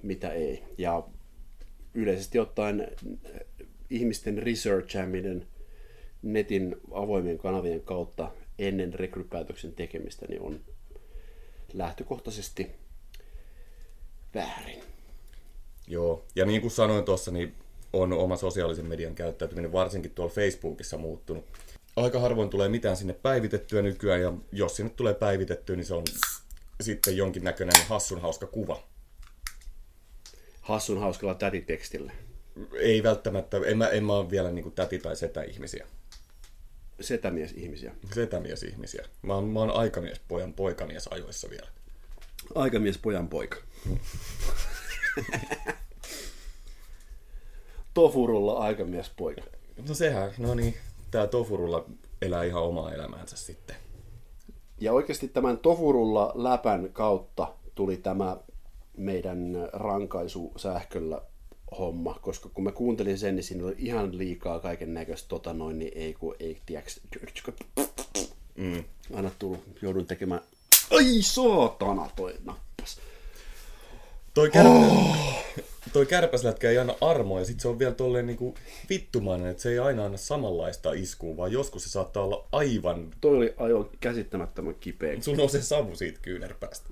mitä 0.03 0.31
ei. 0.33 0.63
Ja 0.79 1.03
yleisesti 1.95 2.39
ottaen 2.39 2.81
äh, 2.81 3.47
ihmisten 3.91 4.39
researchaaminen 4.39 5.47
netin 6.23 6.77
avoimien 6.93 7.39
kanavien 7.39 7.81
kautta 7.81 8.31
ennen 8.59 8.95
rekrypäätöksen 8.95 9.73
tekemistä 9.73 10.27
niin 10.29 10.43
on 10.43 10.61
lähtökohtaisesti 11.73 12.71
väärin. 14.35 14.83
Joo, 15.89 16.25
ja 16.37 16.47
niin 16.47 16.61
kuin 16.61 16.71
sanoin 16.71 17.05
tuossa, 17.05 17.31
niin 17.31 17.55
on 17.93 18.13
oma 18.13 18.37
sosiaalisen 18.37 18.87
median 18.87 19.15
käyttäytyminen 19.15 19.73
varsinkin 19.73 20.11
tuolla 20.11 20.33
Facebookissa 20.35 20.99
muuttunut. 20.99 21.45
Aika 21.97 22.21
harvoin 22.21 22.51
tulee 22.51 22.69
mitään 22.69 22.97
sinne 22.97 23.13
päivitettyä 23.13 23.83
nykyään, 23.83 24.21
ja 24.21 24.33
jos 24.53 24.77
sinne 24.77 24.93
tulee 24.97 25.15
päivitettyä, 25.15 25.77
niin 25.77 25.87
se 25.87 25.95
on 25.95 26.05
sitten 26.81 27.17
jonkinnäköinen 27.17 27.87
hassun 27.89 28.21
hauska 28.21 28.47
kuva. 28.47 28.83
Hassun 30.61 31.01
hauskalla 31.01 31.35
tätitekstillä. 31.35 32.13
Ei 32.79 33.03
välttämättä, 33.03 33.57
en 33.67 33.79
mä, 33.79 33.89
en 33.89 34.05
mä 34.05 34.13
ole 34.13 34.31
vielä 34.31 34.51
niin 34.51 34.63
kuin 34.63 34.75
täti- 34.75 34.99
tai 34.99 35.17
setä-ihmisiä. 35.17 35.87
Setämies-ihmisiä. 37.01 37.95
Setämies-ihmisiä. 38.15 39.05
Mä 39.23 39.35
oon, 39.35 39.45
mä 39.45 39.61
oon 39.61 39.71
aikamies, 39.71 40.21
pojan 40.29 40.53
poikamies 40.53 41.09
ajoissa 41.09 41.51
vielä. 41.51 41.69
Aikamies 42.55 42.99
pojan 42.99 43.29
poika. 43.29 43.57
Tofurulla 47.95 48.53
aikamies 48.59 49.11
poika. 49.17 49.43
No 49.89 49.95
sehän, 49.95 50.31
no 50.39 50.55
niin, 50.55 50.75
tää 51.11 51.27
Tofurulla 51.27 51.85
elää 52.23 52.45
ihan 52.45 52.63
omaa 52.63 52.93
elämäänsä 52.95 53.37
sitten. 53.37 53.77
Ja 54.81 54.93
oikeasti 54.93 55.29
tämän 55.29 55.59
Tofurulla 55.59 56.33
läpän 56.35 56.89
kautta 56.93 57.55
tuli 57.75 57.97
tämä 57.97 58.37
meidän 58.97 59.69
rankaisu 59.73 60.53
sähköllä 60.57 61.23
homma, 61.79 62.19
koska 62.23 62.49
kun 62.49 62.65
mä 62.65 62.73
kuuntelin 62.73 63.19
sen, 63.19 63.35
niin 63.37 63.45
siinä 63.45 63.65
oli 63.67 63.75
ihan 63.79 64.19
liikaa 64.19 64.61
kaiken 64.61 64.95
näköistä 64.95 65.29
tota 65.29 65.53
noin, 65.53 65.79
niin 65.79 65.93
ei 65.95 66.15
kun 66.15 66.37
ei, 66.41 66.61
tiiäks, 66.67 67.01
Mm. 68.57 68.85
aina 69.15 69.31
tullut, 69.39 69.61
joudun 69.83 70.07
tekemään, 70.07 70.41
ai 70.91 71.23
saatana 71.23 72.11
toi 72.17 72.35
nappas. 72.45 72.72
Toi, 74.35 74.51
kär... 74.51 74.67
oh. 74.67 75.17
toi 75.93 76.07
kärpäslätkä 76.07 76.71
ei 76.71 76.79
anna 76.79 76.95
armoa 77.01 77.39
ja 77.39 77.45
sit 77.45 77.61
se 77.61 77.69
on 77.69 77.79
vielä 77.79 77.95
tolleen 77.95 78.27
niinku 78.27 78.55
vittumainen, 78.91 79.51
että 79.51 79.63
se 79.63 79.71
ei 79.71 79.79
aina 79.79 80.05
anna 80.05 80.19
samanlaista 80.19 80.93
iskua, 80.93 81.37
vaan 81.37 81.53
joskus 81.53 81.85
se 81.85 81.91
saattaa 81.91 82.23
olla 82.23 82.49
aivan... 82.53 83.11
Toi 83.21 83.37
oli 83.37 83.55
aivan 83.57 83.89
käsittämättömän 84.01 84.75
kipeä. 84.75 85.21
Sun 85.21 85.41
on 85.41 85.51
se 85.51 85.63
savu 85.63 85.97
siitä 85.97 86.19
kyynärpäästä. 86.23 86.91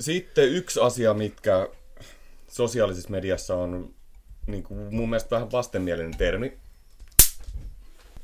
Sitten 0.00 0.48
yksi 0.48 0.80
asia, 0.80 1.14
mitkä 1.14 1.68
sosiaalisessa 2.48 3.10
mediassa 3.10 3.56
on 3.56 3.94
niin 4.46 4.62
kuin 4.62 4.94
mun 4.94 5.10
mielestä 5.10 5.30
vähän 5.30 5.52
vastenmielinen 5.52 6.16
termi. 6.16 6.58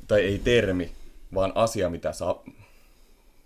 Tai 0.07 0.21
ei 0.21 0.39
termi, 0.39 0.91
vaan 1.33 1.51
asia, 1.55 1.89
mitä, 1.89 2.13
saa, 2.13 2.43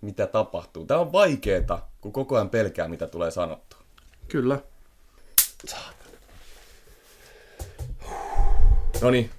mitä 0.00 0.26
tapahtuu. 0.26 0.84
Tämä 0.84 1.00
on 1.00 1.12
vaikeeta, 1.12 1.82
kun 2.00 2.12
koko 2.12 2.34
ajan 2.34 2.50
pelkää, 2.50 2.88
mitä 2.88 3.06
tulee 3.06 3.30
sanottua. 3.30 3.78
Kyllä. 4.28 4.60
No 9.02 9.10
niin, 9.10 9.30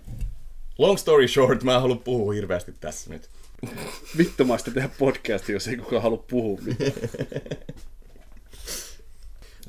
long 0.77 0.97
story 0.97 1.27
short, 1.27 1.63
mä 1.63 1.75
en 1.75 1.81
halua 1.81 1.95
puhua 1.95 2.33
hirveästi 2.33 2.71
tässä 2.79 3.09
nyt. 3.09 3.29
Vittumaista 4.17 4.71
tehdä 4.71 4.89
podcastia, 4.99 5.55
jos 5.55 5.67
ei 5.67 5.77
kukaan 5.77 6.01
halua 6.01 6.25
puhua 6.29 6.59
mitään. 6.61 6.91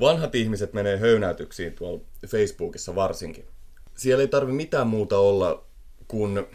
Vanhat 0.01 0.35
ihmiset 0.35 0.73
menee 0.73 0.99
höynäytyksiin 0.99 1.73
tuolla 1.73 2.01
Facebookissa 2.27 2.95
varsinkin. 2.95 3.45
Siellä 3.97 4.23
ei 4.23 4.29
tarvi 4.29 4.53
mitään 4.53 4.87
muuta 4.87 5.19
olla 5.19 5.65
kuin... 6.09 6.47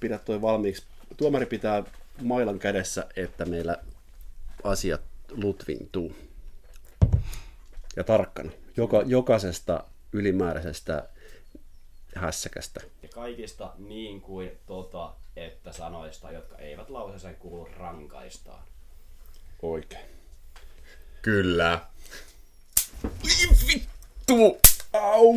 Pidä 0.00 0.18
toi 0.18 0.42
valmiiksi. 0.42 0.82
Tuomari 1.16 1.46
pitää 1.46 1.84
mailan 2.22 2.58
kädessä, 2.58 3.06
että 3.16 3.44
meillä 3.44 3.76
asiat 4.64 5.00
lutvintuu. 5.30 6.12
Ja 8.00 8.04
tarkkana. 8.04 8.50
Joka, 8.76 9.02
jokaisesta 9.06 9.84
ylimääräisestä 10.12 11.08
hässäkästä. 12.14 12.80
Ja 13.02 13.08
kaikista 13.08 13.72
niin 13.78 14.20
kuin 14.20 14.50
tota, 14.66 15.12
että 15.36 15.72
sanoista, 15.72 16.32
jotka 16.32 16.58
eivät 16.58 16.90
lauseeseen 16.90 17.36
kuulu 17.36 17.68
rankaistaan. 17.78 18.62
Oikein. 19.62 20.04
Kyllä. 21.22 21.80
Vittu! 23.66 24.60
Au! 24.92 25.32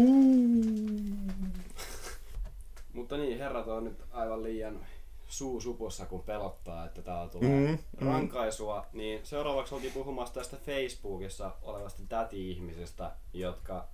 Mutta 2.93 3.17
niin, 3.17 3.37
herrat 3.37 3.67
on 3.67 3.83
nyt 3.83 3.99
aivan 4.11 4.43
liian 4.43 4.85
suu 5.33 5.61
supussa, 5.61 6.05
kun 6.05 6.23
pelottaa, 6.23 6.85
että 6.85 7.01
täällä 7.01 7.29
tulee 7.29 7.49
Mm, 7.49 7.77
mm, 7.99 8.07
rankaisua. 8.07 8.85
Niin 8.93 9.19
seuraavaksi 9.23 9.75
oltiin 9.75 9.93
puhumassa 9.93 10.33
tästä 10.33 10.57
Facebookissa 10.57 11.51
olevasta 11.61 12.01
täti-ihmisestä, 12.09 13.11
jotka 13.33 13.87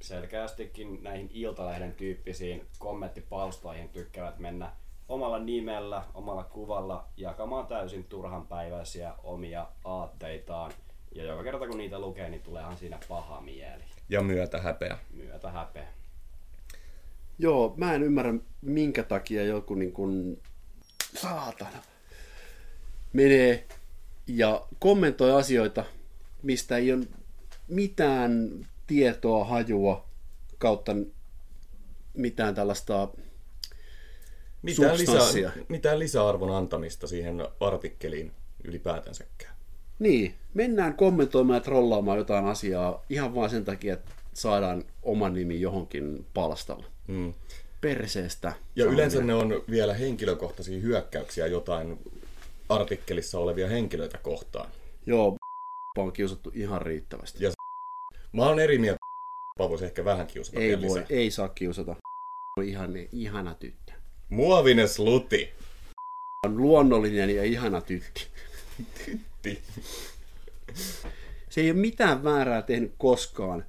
selkeästikin 0.00 1.02
näihin 1.02 1.30
Iltalehden 1.32 1.92
tyyppisiin 1.94 2.66
kommenttipalstoihin 2.78 3.88
tykkäävät 3.88 4.38
mennä 4.38 4.72
omalla 5.08 5.38
nimellä, 5.38 6.02
omalla 6.14 6.44
kuvalla 6.44 7.08
jakamaan 7.16 7.66
täysin 7.66 8.04
turhanpäiväisiä 8.04 9.14
omia 9.22 9.66
aatteitaan. 9.84 10.72
Ja 11.14 11.24
joka 11.24 11.42
kerta 11.42 11.66
kun 11.68 11.78
niitä 11.78 11.98
lukee, 11.98 12.30
niin 12.30 12.42
tuleehan 12.42 12.76
siinä 12.76 12.98
paha 13.08 13.40
mieli. 13.40 13.82
Ja 14.08 14.22
myötä 14.22 14.60
häpeä. 14.60 14.98
Myötä 15.14 15.50
häpeä. 15.50 15.86
Joo, 17.38 17.74
mä 17.76 17.94
en 17.94 18.02
ymmärrä 18.02 18.34
minkä 18.62 19.02
takia 19.02 19.44
joku 19.44 19.74
niin 19.74 19.92
kuin, 19.92 20.42
saatana, 21.20 21.82
menee 23.12 23.66
ja 24.26 24.66
kommentoi 24.78 25.32
asioita, 25.32 25.84
mistä 26.42 26.76
ei 26.76 26.92
ole 26.92 27.04
mitään 27.68 28.50
tietoa, 28.86 29.44
hajua 29.44 30.04
kautta 30.58 30.92
mitään 32.14 32.54
tällaista 32.54 33.08
Mitään, 34.62 34.98
lisää, 34.98 35.52
mitään 35.68 35.98
lisäarvon 35.98 36.56
antamista 36.56 37.06
siihen 37.06 37.48
artikkeliin 37.60 38.32
ylipäätänsäkään. 38.64 39.54
Niin, 39.98 40.34
mennään 40.54 40.94
kommentoimaan 40.94 41.56
ja 41.56 41.60
trollaamaan 41.60 42.18
jotain 42.18 42.44
asiaa 42.44 43.04
ihan 43.10 43.34
vaan 43.34 43.50
sen 43.50 43.64
takia, 43.64 43.94
että 43.94 44.10
saadaan 44.34 44.84
oma 45.02 45.28
nimi 45.28 45.60
johonkin 45.60 46.26
palstalle. 46.34 46.86
Mm. 47.06 47.34
Perseestä. 47.84 48.52
Ja 48.76 48.84
yleensä 48.84 49.22
ne 49.22 49.34
on 49.34 49.62
vielä 49.70 49.94
henkilökohtaisia 49.94 50.80
hyökkäyksiä 50.80 51.46
jotain 51.46 51.98
artikkelissa 52.68 53.38
olevia 53.38 53.68
henkilöitä 53.68 54.18
kohtaan. 54.18 54.70
Joo, 55.06 55.36
on 55.98 56.12
kiusattu 56.12 56.50
ihan 56.54 56.82
riittävästi. 56.82 57.44
Ja 57.44 57.50
Mä 58.32 58.42
oon 58.46 58.60
eri 58.60 58.78
mieltä, 58.78 58.98
voisi 59.58 59.84
ehkä 59.84 60.04
vähän 60.04 60.26
kiusata 60.26 60.60
Ei 60.60 60.76
voi, 60.76 60.82
lisää. 60.82 61.06
ei 61.10 61.30
saa 61.30 61.48
kiusata. 61.48 61.96
On 62.56 62.64
ihan 62.64 62.90
ihana 63.12 63.54
tyttö. 63.54 63.92
Muovinen 64.28 64.88
sluti. 64.88 65.50
On 66.46 66.56
luonnollinen 66.56 67.36
ja 67.36 67.44
ihana 67.44 67.80
tytti. 67.80 68.26
Tytti. 69.04 69.62
Se 71.48 71.60
ei 71.60 71.70
ole 71.70 71.80
mitään 71.80 72.24
väärää 72.24 72.62
tehnyt 72.62 72.94
koskaan. 72.98 73.64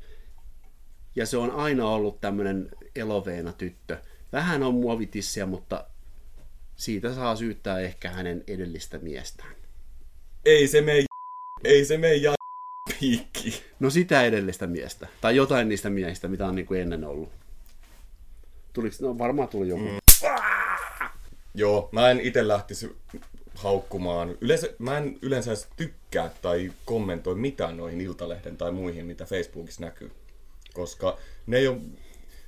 Ja 1.15 1.25
se 1.25 1.37
on 1.37 1.51
aina 1.51 1.89
ollut 1.89 2.21
tämmönen 2.21 2.71
eloveena 2.95 3.53
tyttö. 3.53 3.97
Vähän 4.33 4.63
on 4.63 4.73
muovitissiä, 4.73 5.45
mutta 5.45 5.85
siitä 6.75 7.15
saa 7.15 7.35
syyttää 7.35 7.79
ehkä 7.79 8.09
hänen 8.09 8.43
edellistä 8.47 8.97
miestään. 8.97 9.55
Ei 10.45 10.67
se 10.67 10.81
mene 10.81 11.05
ei 11.63 11.85
se 11.85 12.15
ja 12.21 12.33
piikki. 12.99 13.63
No 13.79 13.89
sitä 13.89 14.23
edellistä 14.23 14.67
miestä. 14.67 15.07
Tai 15.21 15.35
jotain 15.35 15.69
niistä 15.69 15.89
miehistä, 15.89 16.27
mitä 16.27 16.47
on 16.47 16.55
niin 16.55 16.65
kuin 16.65 16.81
ennen 16.81 17.03
ollut. 17.03 17.31
Tuliko, 18.73 18.95
no 19.01 19.17
varmaan 19.17 19.49
tuli 19.49 19.67
joku. 19.67 19.83
Mm. 19.83 19.99
Joo, 21.53 21.89
mä 21.91 22.09
en 22.09 22.19
itse 22.19 22.47
lähtisi 22.47 22.95
haukkumaan. 23.55 24.37
Yleensä, 24.41 24.69
mä 24.79 24.97
en 24.97 25.17
yleensä 25.21 25.51
edes 25.51 25.67
tykkää 25.75 26.31
tai 26.41 26.71
kommentoi 26.85 27.35
mitään 27.35 27.77
noihin 27.77 28.01
Iltalehden 28.01 28.57
tai 28.57 28.71
muihin, 28.71 29.05
mitä 29.05 29.25
Facebookissa 29.25 29.81
näkyy. 29.81 30.11
Koska 30.73 31.17
ne 31.47 31.57
ei 31.57 31.67
ole... 31.67 31.77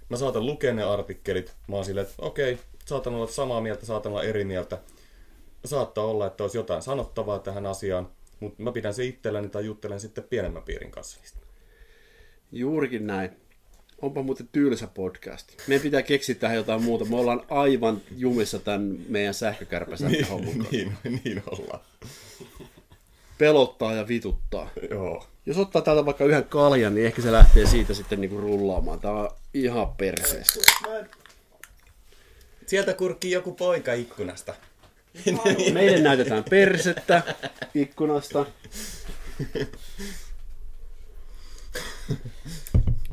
Mä 0.09 0.17
saatan 0.17 0.45
lukea 0.45 0.73
ne 0.73 0.83
artikkelit, 0.83 1.55
mä 1.67 1.75
oon 1.75 1.85
silleen, 1.85 2.07
että 2.07 2.21
okei, 2.25 2.57
saatan 2.85 3.15
olla 3.15 3.27
samaa 3.27 3.61
mieltä, 3.61 3.85
saatan 3.85 4.11
olla 4.11 4.23
eri 4.23 4.45
mieltä. 4.45 4.77
Saattaa 5.65 6.05
olla, 6.05 6.27
että 6.27 6.43
olisi 6.43 6.57
jotain 6.57 6.81
sanottavaa 6.81 7.39
tähän 7.39 7.65
asiaan, 7.65 8.09
mutta 8.39 8.63
mä 8.63 8.71
pidän 8.71 8.93
se 8.93 9.05
itselläni 9.05 9.49
tai 9.49 9.65
juttelen 9.65 9.99
sitten 9.99 10.23
pienemmän 10.23 10.63
piirin 10.63 10.91
kanssa 10.91 11.19
niistä. 11.19 11.39
Juurikin 12.51 13.07
näin. 13.07 13.29
Onpa 14.01 14.23
muuten 14.23 14.49
tylsä 14.51 14.87
podcast. 14.87 15.67
Meidän 15.67 15.83
pitää 15.83 16.01
keksiä 16.01 16.35
tähän 16.35 16.57
jotain 16.57 16.83
muuta. 16.83 17.05
Me 17.05 17.15
ollaan 17.15 17.43
aivan 17.49 18.01
jumissa 18.17 18.59
tämän 18.59 18.97
meidän 19.09 19.33
sähkökärpäsän 19.33 20.11
kanssa. 20.29 20.35
niin, 20.71 20.97
niin 21.03 21.43
ollaan. 21.45 21.79
Pelottaa 23.37 23.93
ja 23.93 24.07
vituttaa. 24.07 24.69
Joo. 24.89 25.27
Jos 25.47 25.57
ottaa 25.57 25.81
täältä 25.81 26.05
vaikka 26.05 26.25
yhden 26.25 26.43
kaljan, 26.43 26.95
niin 26.95 27.07
ehkä 27.07 27.21
se 27.21 27.31
lähtee 27.31 27.65
siitä 27.65 27.93
sitten 27.93 28.21
niinku 28.21 28.38
rullaamaan. 28.38 28.99
Tää 28.99 29.12
on 29.12 29.29
ihan 29.53 29.88
perseestä. 29.88 30.60
Sieltä 32.65 32.93
kurkkii 32.93 33.31
joku 33.31 33.51
poika 33.51 33.93
ikkunasta. 33.93 34.53
Meille 35.73 35.99
näytetään 35.99 36.43
persettä 36.49 37.23
ikkunasta. 37.75 38.45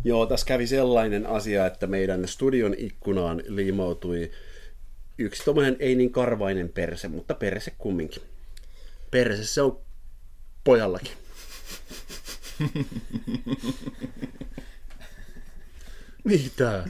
Joo, 0.05 0.27
tässä 0.27 0.47
kävi 0.47 0.67
sellainen 0.67 1.27
asia, 1.27 1.67
että 1.67 1.87
meidän 1.87 2.29
studion 2.29 2.75
ikkunaan 2.79 3.43
liimautui 3.47 4.31
yksi 5.19 5.45
tommonen 5.45 5.77
ei 5.79 5.95
niin 5.95 6.13
karvainen 6.13 6.69
perse, 6.69 7.09
mutta 7.09 7.35
perse 7.35 7.73
kumminkin. 7.79 8.23
Perse 9.11 9.45
se 9.45 9.63
on 9.63 9.81
pojallakin. 10.65 11.13
Mitä? 16.25 16.85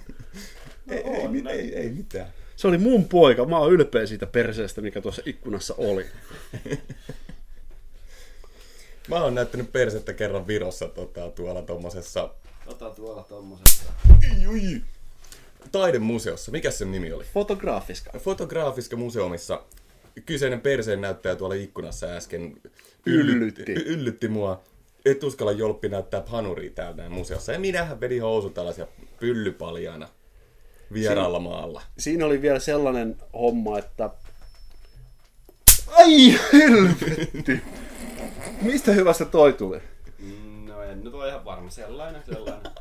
Ei, 0.88 0.98
ei, 0.98 1.29
mit- 1.29 1.46
ei, 1.46 1.74
ei 1.77 1.90
mitään. 1.90 2.29
Se 2.57 2.68
oli 2.68 2.79
mun 2.79 3.05
poika. 3.09 3.44
Mä 3.44 3.59
oon 3.59 3.72
ylpeä 3.72 4.07
siitä 4.07 4.27
perseestä, 4.27 4.81
mikä 4.81 5.00
tuossa 5.00 5.22
ikkunassa 5.27 5.74
oli. 5.79 6.07
Mä 9.09 9.22
oon 9.22 9.35
näyttänyt 9.35 9.72
persettä 9.72 10.12
kerran 10.12 10.46
Virossa 10.46 10.88
tota, 10.88 11.31
tuolla 11.31 11.62
tommosessa 11.62 12.31
Ota 12.66 12.90
tuolla 12.90 13.22
tommosesta. 13.22 13.92
ui, 14.48 14.83
taidemuseossa. 15.72 16.53
Mikä 16.53 16.70
sen 16.70 16.92
nimi 16.92 17.12
oli? 17.12 17.24
Fotograafiska. 17.24 18.18
Fotograafiska 18.18 18.96
museumissa. 18.96 19.62
Kyseinen 20.27 20.61
perseen 20.61 21.00
näyttäjä 21.00 21.37
tuolla 21.37 21.55
ikkunassa 21.55 22.07
äsken 22.07 22.57
Yllytti. 23.07 23.72
yllytti 23.72 24.29
mua. 24.29 24.62
Et 25.04 25.24
uskalla 25.24 25.52
jolppi 25.52 25.88
näyttää 25.88 26.20
panuria 26.20 26.70
täällä 26.70 26.96
näin 26.96 27.12
museossa. 27.12 27.52
Ja 27.52 27.58
minähän 27.58 28.00
vedin 28.00 28.22
housu 28.22 28.50
tällaisia 28.50 28.86
pyllypaljana 29.20 30.08
vieraalla 30.92 31.38
maalla. 31.38 31.82
Siinä 31.98 32.26
oli 32.26 32.42
vielä 32.42 32.58
sellainen 32.58 33.16
homma, 33.32 33.78
että... 33.78 34.10
Ai 35.86 36.38
helvetti! 36.52 37.60
Mistä 38.62 38.92
hyvästä 38.92 39.24
toi 39.24 39.52
tuli? 39.52 39.80
No 40.64 40.82
en 40.82 41.04
nyt 41.04 41.14
ole 41.14 41.28
ihan 41.28 41.44
varma. 41.44 41.70
Sellainen, 41.70 42.22
sellainen. 42.32 42.72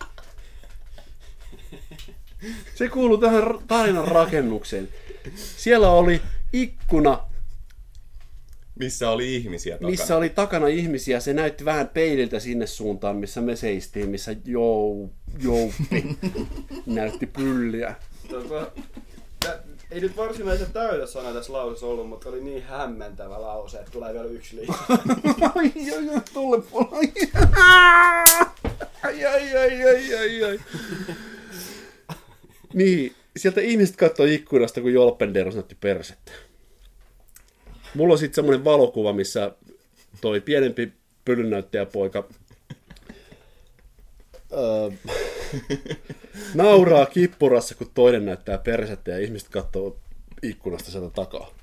Se 2.75 2.89
kuuluu 2.89 3.17
tähän 3.17 3.43
tarinan 3.67 4.07
rakennukseen. 4.07 4.89
Siellä 5.35 5.89
oli 5.89 6.21
ikkuna, 6.53 7.19
Missä 8.79 9.09
oli 9.09 9.35
ihmisiä 9.35 9.73
takana. 9.75 9.89
missä 9.91 10.17
oli 10.17 10.29
takana 10.29 10.67
ihmisiä. 10.67 11.19
Se 11.19 11.33
näytti 11.33 11.65
vähän 11.65 11.87
peililtä 11.87 12.39
sinne 12.39 12.67
suuntaan, 12.67 13.15
missä 13.15 13.41
me 13.41 13.55
seistiin, 13.55 14.09
missä 14.09 14.35
jou, 14.45 15.09
jouppi 15.43 16.17
näytti 16.85 17.25
pylliä. 17.25 17.95
Tota, 18.29 18.71
tä- 19.39 19.59
ei 19.91 20.01
nyt 20.01 20.17
varsinaisen 20.17 20.71
täytä 20.73 21.05
sana 21.05 21.33
tässä 21.33 21.53
lausessa 21.53 21.85
ollut, 21.85 22.09
mutta 22.09 22.29
oli 22.29 22.43
niin 22.43 22.63
hämmentävä 22.63 23.41
lause, 23.41 23.77
että 23.77 23.91
tulee 23.91 24.13
vielä 24.13 24.25
yksi 24.27 24.55
lisää. 24.55 24.75
Ai, 25.55 25.71
ai, 25.75 26.09
ai, 26.09 26.21
puolella. 26.31 26.89
Ai, 29.03 29.25
ai, 29.25 29.57
ai, 29.57 29.83
ai, 29.83 30.15
ai, 30.15 30.43
ai. 30.43 30.59
Niin, 32.73 33.13
sieltä 33.37 33.61
ihmiset 33.61 33.95
katsoi 33.95 34.33
ikkunasta, 34.33 34.81
kun 34.81 34.93
Jolpenderos 34.93 35.55
näytti 35.55 35.75
persettä. 35.79 36.31
Mulla 37.95 38.13
on 38.13 38.17
sitten 38.19 38.35
semmoinen 38.35 38.63
valokuva, 38.63 39.13
missä 39.13 39.51
toi 40.21 40.41
pienempi 40.41 40.93
pölynnäyttäjäpoika 41.25 42.27
öö, 44.53 44.89
nauraa 46.53 47.05
kippurassa, 47.05 47.75
kun 47.75 47.91
toinen 47.93 48.25
näyttää 48.25 48.57
persettä 48.57 49.11
ja 49.11 49.19
ihmiset 49.19 49.49
katsoo 49.49 49.97
ikkunasta 50.43 50.91
sieltä 50.91 51.09
takaa. 51.15 51.53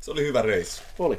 Se 0.00 0.10
oli 0.10 0.24
hyvä 0.24 0.42
reissu. 0.42 0.82
Oli. 0.98 1.18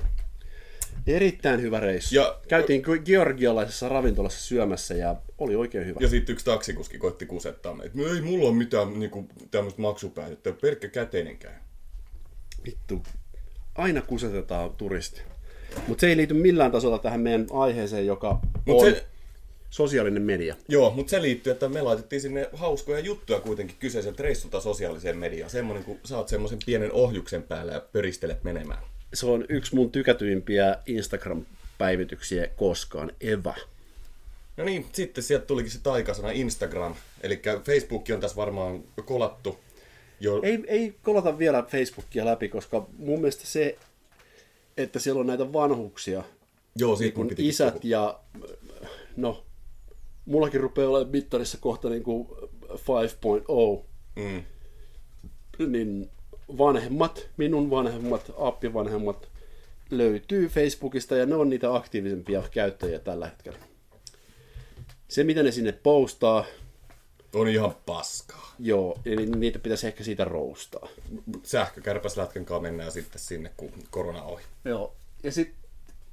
Erittäin 1.08 1.62
hyvä 1.62 1.80
reissu. 1.80 2.16
Ja- 2.16 2.40
Käytiin 2.48 2.86
ge- 2.86 3.02
georgialaisessa 3.06 3.90
ravintolassa 3.90 4.40
syömässä 4.42 4.94
ja 4.94 5.16
oli 5.38 5.56
oikein 5.56 5.86
hyvä. 5.88 5.98
Ja 6.02 6.08
sitten 6.08 6.34
yksi 6.34 6.46
taksikuski 6.46 6.98
koitti 6.98 7.26
kusettaa 7.26 7.74
meitä. 7.74 7.98
No 7.98 8.08
ei 8.08 8.22
mulla 8.22 8.48
ole 8.50 8.56
mitään 8.56 9.00
niinku, 9.00 9.28
tämmöistä 9.52 9.82
maksupäätettä. 9.82 10.52
Pelkkä 10.62 10.88
käteinen 10.88 11.38
käy. 11.38 11.54
Vittu, 12.66 13.04
aina 13.78 14.02
kusetetaan 14.02 14.70
turisti. 14.70 15.22
Mutta 15.88 16.02
se 16.02 16.08
ei 16.08 16.18
liity 16.18 16.34
millään 16.34 16.72
tasolla 16.72 17.00
tähän 17.00 17.20
meidän 17.20 17.48
aiheeseen, 17.54 18.06
joka 18.06 18.40
Mut 18.66 18.82
on 18.82 18.92
se- 18.92 19.06
sosiaalinen 19.70 20.22
media. 20.22 20.56
Joo, 20.68 20.92
mutta 20.92 21.10
se 21.10 21.22
liittyy, 21.22 21.52
että 21.52 21.70
me 21.70 21.82
laitettiin 21.82 22.22
sinne 22.22 22.50
hauskoja 22.54 23.00
juttuja 23.00 23.40
kuitenkin 23.40 23.76
kyseiseltä 23.80 24.24
reissulta 24.24 24.60
sosiaaliseen 24.62 25.18
mediaan. 25.18 25.50
Semmoinen, 25.50 25.84
kun 25.84 26.00
saat 26.04 26.28
semmoisen 26.28 26.60
pienen 26.66 26.92
ohjuksen 26.92 27.44
päällä 27.44 27.72
ja 27.74 27.82
pöristelet 27.92 28.44
menemään. 28.44 28.80
Se 29.14 29.26
on 29.26 29.46
yksi 29.50 29.76
mun 29.76 29.92
tykätyimpiä 29.92 30.76
Instagram-päivityksiä 30.86 32.48
koskaan, 32.48 33.12
Eva. 33.22 33.56
No 34.58 34.64
niin, 34.64 34.86
sitten 34.94 35.24
sieltä 35.24 35.46
tulikin 35.46 35.72
se 35.72 35.80
taikasana 35.84 36.32
Instagram. 36.32 36.96
Eli 37.24 37.42
Facebook 37.66 38.06
on 38.14 38.20
tässä 38.20 38.36
varmaan 38.38 38.84
kolattu. 39.06 39.60
Jo, 40.20 40.40
Ei, 40.44 40.64
ei 40.68 40.96
kolata 41.04 41.38
vielä 41.38 41.64
Facebookia 41.64 42.26
läpi, 42.26 42.50
koska 42.50 42.88
mun 42.98 43.20
mielestä 43.20 43.48
se, 43.48 43.78
että 44.78 45.00
siellä 45.00 45.20
on 45.22 45.28
näitä 45.28 45.54
vanhuksia, 45.54 46.24
joo, 46.76 46.96
siitä 46.96 47.18
mun 47.18 47.28
kun 47.28 47.36
isät 47.38 47.74
puhua. 47.74 47.90
ja 47.90 48.20
no, 49.16 49.44
mullakin 50.26 50.62
rupeaa 50.62 50.90
olemaan 50.90 51.12
mittarissa 51.12 51.58
kohta 51.62 51.90
niin 51.90 52.04
kuin 52.04 52.28
5.0, 52.64 53.86
Mm. 54.16 54.44
niin 55.72 56.10
vanhemmat, 56.58 57.30
minun 57.38 57.70
vanhemmat, 57.70 58.32
appivanhemmat 58.38 59.30
löytyy 59.92 60.48
Facebookista 60.48 61.16
ja 61.16 61.26
ne 61.26 61.36
on 61.36 61.50
niitä 61.50 61.76
aktiivisempia 61.76 62.44
käyttäjiä 62.52 63.00
tällä 63.00 63.26
hetkellä. 63.26 63.60
Se, 65.08 65.24
mitä 65.24 65.44
ne 65.44 65.52
sinne 65.52 65.72
postaa, 65.72 66.46
On 67.34 67.48
ihan 67.48 67.76
paskaa. 67.86 68.56
joo, 68.60 69.00
eli 69.06 69.26
niitä 69.26 69.60
pitäisi 69.60 69.88
ehkä 69.88 70.04
siitä 70.04 70.26
roustaa. 70.26 70.88
Sähkökärpäslätkän 71.44 72.46
kanssa 72.46 72.62
mennään 72.62 72.92
sitten 72.92 73.22
sinne, 73.22 73.52
kun 73.58 73.72
korona 73.90 74.24
ohi. 74.24 74.44
Joo. 74.66 74.96
Ja 75.24 75.32
sitten 75.32 75.56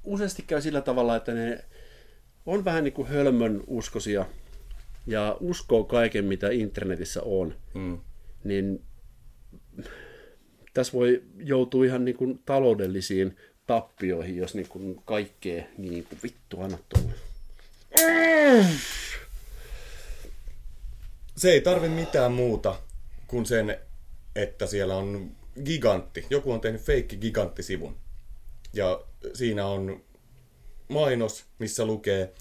useasti 0.03 0.43
käy 0.47 0.61
sillä 0.61 0.81
tavalla, 0.81 1.15
että 1.15 1.33
ne 1.33 1.63
on 2.45 2.65
vähän 2.65 2.83
niin 2.83 2.93
kuin 2.93 3.07
hölmön 3.07 3.63
uskosia 3.67 4.25
ja 5.07 5.37
uskoo 5.39 5.83
kaiken, 5.83 6.25
mitä 6.25 6.49
internetissä 6.49 7.21
on. 7.23 7.55
Mm. 7.73 7.99
Niin 8.43 8.81
tässä 10.73 10.93
voi 10.93 11.23
joutua 11.37 11.85
ihan 11.85 12.05
niin 12.05 12.17
kuin 12.17 12.39
taloudellisiin 12.45 13.37
tappioihin, 13.67 14.37
jos 14.37 14.55
niin 14.55 14.67
kuin 14.67 15.01
kaikkea 15.05 15.63
niin 15.77 16.03
kuin 16.03 16.19
vittu 16.23 16.61
anna 16.61 16.77
tulla. 16.89 17.11
Se 21.37 21.51
ei 21.51 21.61
tarvi 21.61 21.89
mitään 21.89 22.31
muuta 22.31 22.75
kuin 23.27 23.45
sen, 23.45 23.77
että 24.35 24.67
siellä 24.67 24.95
on 24.95 25.31
gigantti. 25.63 26.25
Joku 26.29 26.51
on 26.51 26.61
tehnyt 26.61 26.81
feikki 26.81 27.17
giganttisivun. 27.17 27.97
Ja 28.73 29.01
siinä 29.33 29.65
on 29.65 30.03
mainos, 30.87 31.45
missä 31.59 31.85
lukee 31.85 32.33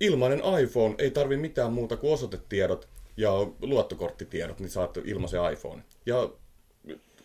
ilmainen 0.00 0.42
iPhone, 0.62 0.94
ei 0.98 1.10
tarvi 1.10 1.36
mitään 1.36 1.72
muuta 1.72 1.96
kuin 1.96 2.12
osoitetiedot 2.12 2.88
ja 3.16 3.32
luottokorttitiedot, 3.62 4.60
niin 4.60 4.70
saat 4.70 4.96
ilmaisen 4.96 5.52
iPhone. 5.52 5.82
Ja 6.06 6.30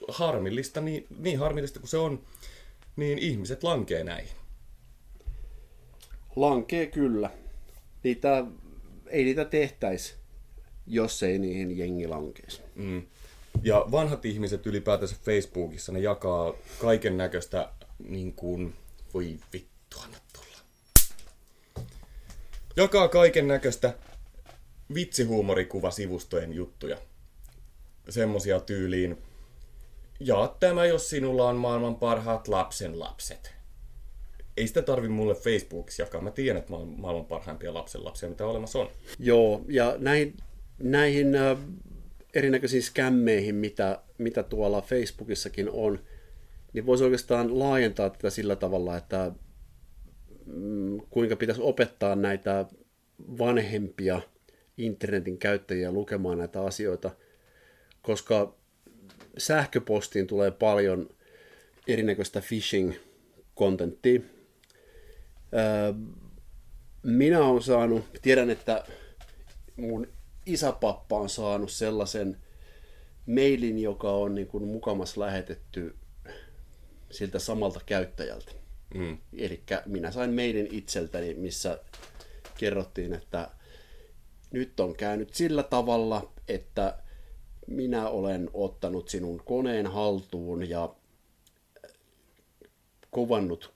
harmillista, 0.07 0.81
niin, 0.81 1.07
niin 1.19 1.39
harmillista 1.39 1.79
kuin 1.79 1.89
se 1.89 1.97
on, 1.97 2.23
niin 2.95 3.19
ihmiset 3.19 3.63
lankee 3.63 4.03
näihin. 4.03 4.37
Lankee 6.35 6.85
kyllä. 6.85 7.29
Niitä, 8.03 8.45
ei 9.07 9.23
niitä 9.23 9.45
tehtäisi, 9.45 10.15
jos 10.87 11.23
ei 11.23 11.39
niihin 11.39 11.77
jengi 11.77 12.07
lankeisi. 12.07 12.61
Mm. 12.75 13.01
Ja 13.63 13.85
vanhat 13.91 14.25
ihmiset 14.25 14.65
ylipäätänsä 14.65 15.15
Facebookissa, 15.23 15.91
ne 15.91 15.99
jakaa 15.99 16.53
kaiken 16.81 17.17
näköistä 17.17 17.69
niin 18.09 18.33
kuin, 18.33 18.73
voi 19.13 19.39
vittu, 19.53 19.97
anna 20.03 20.17
tulla. 20.33 20.57
Jakaa 22.75 23.07
kaiken 23.07 23.47
näköistä 23.47 23.93
vitsihuumorikuvasivustojen 24.93 26.53
juttuja. 26.53 26.97
Semmosia 28.09 28.59
tyyliin, 28.59 29.17
jaa 30.19 30.47
tämä, 30.59 30.85
jos 30.85 31.09
sinulla 31.09 31.49
on 31.49 31.55
maailman 31.55 31.95
parhaat 31.95 32.47
lapsen 32.47 32.99
lapset. 32.99 33.53
Ei 34.57 34.67
sitä 34.67 34.81
tarvi 34.81 35.09
mulle 35.09 35.35
Facebookissa 35.35 36.03
jakaa. 36.03 36.21
Mä 36.21 36.31
tiedän, 36.31 36.57
että 36.57 36.71
mä 36.71 36.77
oon 36.77 36.93
maailman 36.97 37.25
parhaimpia 37.25 37.73
lapsen 37.73 38.05
lapsia, 38.05 38.29
mitä 38.29 38.45
olemassa 38.45 38.79
on. 38.79 38.89
Joo, 39.19 39.61
ja 39.67 39.95
näihin, 39.97 40.37
näihin 40.79 41.27
erinäköisiin 42.33 42.83
skämmeihin, 42.83 43.55
mitä, 43.55 44.01
mitä 44.17 44.43
tuolla 44.43 44.81
Facebookissakin 44.81 45.69
on, 45.69 45.99
niin 46.73 46.85
voisi 46.85 47.03
oikeastaan 47.03 47.59
laajentaa 47.59 48.09
tätä 48.09 48.29
sillä 48.29 48.55
tavalla, 48.55 48.97
että 48.97 49.31
mm, 50.45 50.97
kuinka 51.09 51.35
pitäisi 51.35 51.61
opettaa 51.61 52.15
näitä 52.15 52.65
vanhempia 53.37 54.21
internetin 54.77 55.37
käyttäjiä 55.37 55.91
lukemaan 55.91 56.37
näitä 56.37 56.61
asioita, 56.61 57.11
koska 58.01 58.55
sähköpostiin 59.37 60.27
tulee 60.27 60.51
paljon 60.51 61.09
erinäköistä 61.87 62.41
phishing-kontenttia. 62.41 64.21
Minä 67.03 67.39
olen 67.39 67.61
saanut, 67.61 68.05
tiedän, 68.21 68.49
että 68.49 68.83
mun 69.75 70.07
isäpappa 70.47 71.19
on 71.19 71.29
saanut 71.29 71.71
sellaisen 71.71 72.37
mailin, 73.25 73.79
joka 73.79 74.11
on 74.11 74.35
niin 74.35 74.47
kuin 74.47 74.63
mukamas 74.63 75.17
lähetetty 75.17 75.95
siltä 77.11 77.39
samalta 77.39 77.79
käyttäjältä. 77.85 78.51
Mm. 78.93 79.17
Eli 79.37 79.63
minä 79.85 80.11
sain 80.11 80.33
mailin 80.33 80.67
itseltäni, 80.71 81.33
missä 81.33 81.79
kerrottiin, 82.57 83.13
että 83.13 83.49
nyt 84.51 84.79
on 84.79 84.95
käynyt 84.95 85.33
sillä 85.33 85.63
tavalla, 85.63 86.31
että 86.47 86.97
minä 87.67 88.09
olen 88.09 88.49
ottanut 88.53 89.09
sinun 89.09 89.41
koneen 89.45 89.87
haltuun 89.87 90.69
ja 90.69 90.95
kuvannut, 93.11 93.73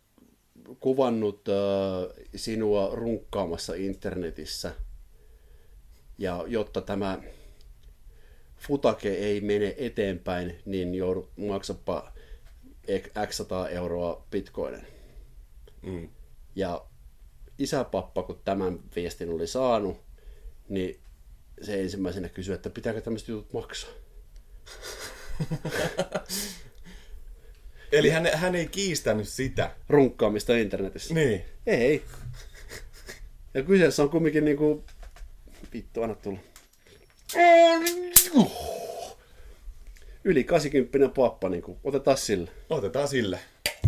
kuvannut 0.79 1.41
äh, 1.49 2.25
sinua 2.36 2.89
runkkaamassa 2.93 3.73
internetissä. 3.73 4.73
Ja 6.21 6.43
jotta 6.47 6.81
tämä 6.81 7.19
futake 8.57 9.10
ei 9.10 9.41
mene 9.41 9.75
eteenpäin, 9.77 10.60
niin 10.65 10.95
joudut 10.95 11.29
maksapa 11.38 12.13
x 13.27 13.38
100 13.38 13.69
euroa 13.69 14.25
bitcoinen. 14.31 14.88
Mm. 15.81 16.10
Ja 16.55 16.86
isäpappa, 17.57 18.23
kun 18.23 18.41
tämän 18.45 18.79
viestin 18.95 19.29
oli 19.29 19.47
saanut, 19.47 19.97
niin 20.69 20.99
se 21.62 21.81
ensimmäisenä 21.81 22.29
kysyi, 22.29 22.55
että 22.55 22.69
pitääkö 22.69 23.01
tämmöiset 23.01 23.27
jutut 23.27 23.53
maksaa. 23.53 23.91
Eli 27.91 28.10
hän, 28.10 28.29
hän 28.34 28.55
ei 28.55 28.67
kiistänyt 28.67 29.27
sitä. 29.27 29.75
Runkkaamista 29.89 30.57
internetissä. 30.57 31.13
Niin. 31.13 31.45
Ei. 31.67 32.03
Ja 33.53 33.63
kyseessä 33.63 34.03
on 34.03 34.10
kumminkin 34.10 34.45
niinku... 34.45 34.84
Vittu, 35.73 36.03
anna 36.03 36.15
tulla. 36.15 36.39
Yli 40.23 40.43
80 40.43 41.15
pappa, 41.15 41.49
niinku. 41.49 41.79
Otetaan 41.84 42.17
sille. 42.17 42.51
Otetaan 42.69 43.07
sille. 43.07 43.39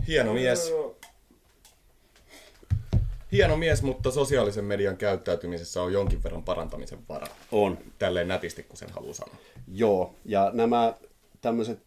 Hieno 0.07 0.33
mies. 0.33 0.71
Hieno 3.31 3.57
mies, 3.57 3.81
mutta 3.81 4.11
sosiaalisen 4.11 4.65
median 4.65 4.97
käyttäytymisessä 4.97 5.81
on 5.81 5.93
jonkin 5.93 6.23
verran 6.23 6.43
parantamisen 6.43 6.99
varaa. 7.09 7.37
On. 7.51 7.77
Tälleen 7.99 8.27
nätisti, 8.27 8.63
kun 8.63 8.77
sen 8.77 8.89
haluaa 8.91 9.13
sanoa. 9.13 9.35
Joo, 9.67 10.15
ja 10.25 10.51
nämä 10.53 10.93
tämmöiset 11.41 11.79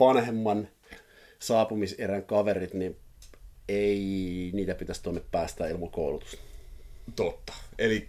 vanhemman 0.00 0.68
saapumiserän 1.38 2.24
kaverit, 2.24 2.74
niin 2.74 2.96
ei 3.68 4.50
niitä 4.54 4.74
pitäisi 4.74 5.02
tuonne 5.02 5.22
päästä 5.30 5.68
ilman 5.68 5.90
koulutusta. 5.90 6.38
Totta. 7.16 7.52
Eli 7.78 8.08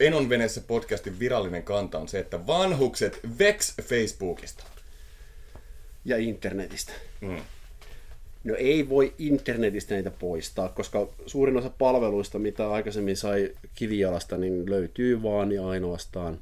Enon 0.00 0.28
veneessä 0.28 0.60
podcastin 0.60 1.18
virallinen 1.18 1.62
kanta 1.62 1.98
on 1.98 2.08
se, 2.08 2.18
että 2.18 2.46
vanhukset 2.46 3.20
veks 3.38 3.74
Facebookista. 3.82 4.64
Ja 6.04 6.16
internetistä. 6.16 6.92
Mm. 7.20 7.40
No 8.44 8.54
ei 8.58 8.88
voi 8.88 9.14
internetistä 9.18 9.94
niitä 9.94 10.10
poistaa, 10.10 10.68
koska 10.68 11.08
suurin 11.26 11.56
osa 11.56 11.70
palveluista, 11.70 12.38
mitä 12.38 12.70
aikaisemmin 12.70 13.16
sai 13.16 13.54
kivijalasta, 13.74 14.36
niin 14.38 14.70
löytyy 14.70 15.22
vaan 15.22 15.52
ja 15.52 15.68
ainoastaan 15.68 16.40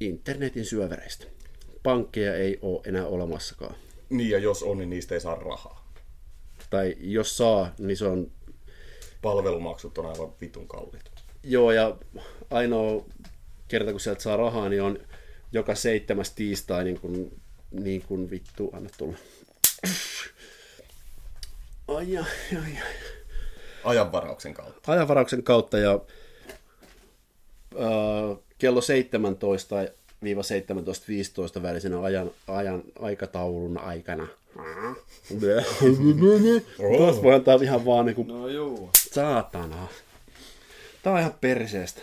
internetin 0.00 0.64
syövereistä. 0.64 1.26
Pankkeja 1.82 2.34
ei 2.34 2.58
ole 2.62 2.80
enää 2.84 3.06
olemassakaan. 3.06 3.74
Niin, 4.10 4.30
ja 4.30 4.38
jos 4.38 4.62
on, 4.62 4.78
niin 4.78 4.90
niistä 4.90 5.14
ei 5.14 5.20
saa 5.20 5.34
rahaa. 5.34 5.92
Tai 6.70 6.96
jos 7.00 7.36
saa, 7.36 7.74
niin 7.78 7.96
se 7.96 8.06
on... 8.06 8.30
Palvelumaksut 9.22 9.98
on 9.98 10.06
aivan 10.06 10.32
vitun 10.40 10.68
kalliit. 10.68 11.15
Joo, 11.48 11.72
ja 11.72 11.96
ainoa 12.50 13.04
kerta, 13.68 13.90
kun 13.90 14.00
sieltä 14.00 14.22
saa 14.22 14.36
rahaa, 14.36 14.68
niin 14.68 14.82
on 14.82 14.98
joka 15.52 15.74
seitsemäs 15.74 16.30
tiistai, 16.30 16.84
niin 16.84 17.00
kuin, 17.00 17.40
niin 17.70 18.02
kuin 18.02 18.30
vittu, 18.30 18.70
anna 18.72 18.90
tulla. 18.98 19.16
Ai, 21.88 22.16
ai, 22.16 22.24
ai, 22.52 22.58
ai. 22.62 22.94
Ajanvarauksen 23.84 24.54
kautta. 24.54 24.92
Ajanvarauksen 24.92 25.42
kautta 25.42 25.78
ja 25.78 26.00
äh, 27.74 28.38
kello 28.58 28.80
17 28.80 29.76
17.15 30.24 31.62
välisenä 31.62 32.00
ajan, 32.00 32.30
ajan 32.48 32.82
aikataulun 33.00 33.78
aikana. 33.78 34.26
Taas 36.98 37.22
voi 37.22 37.34
antaa 37.34 37.58
ihan 37.62 37.84
vaan 37.84 38.06
niinku, 38.06 38.22
No 38.22 38.48
juu. 38.48 38.90
saatana. 39.12 39.88
Tää 41.06 41.12
on 41.12 41.20
ihan 41.20 41.34
perseestä. 41.40 42.00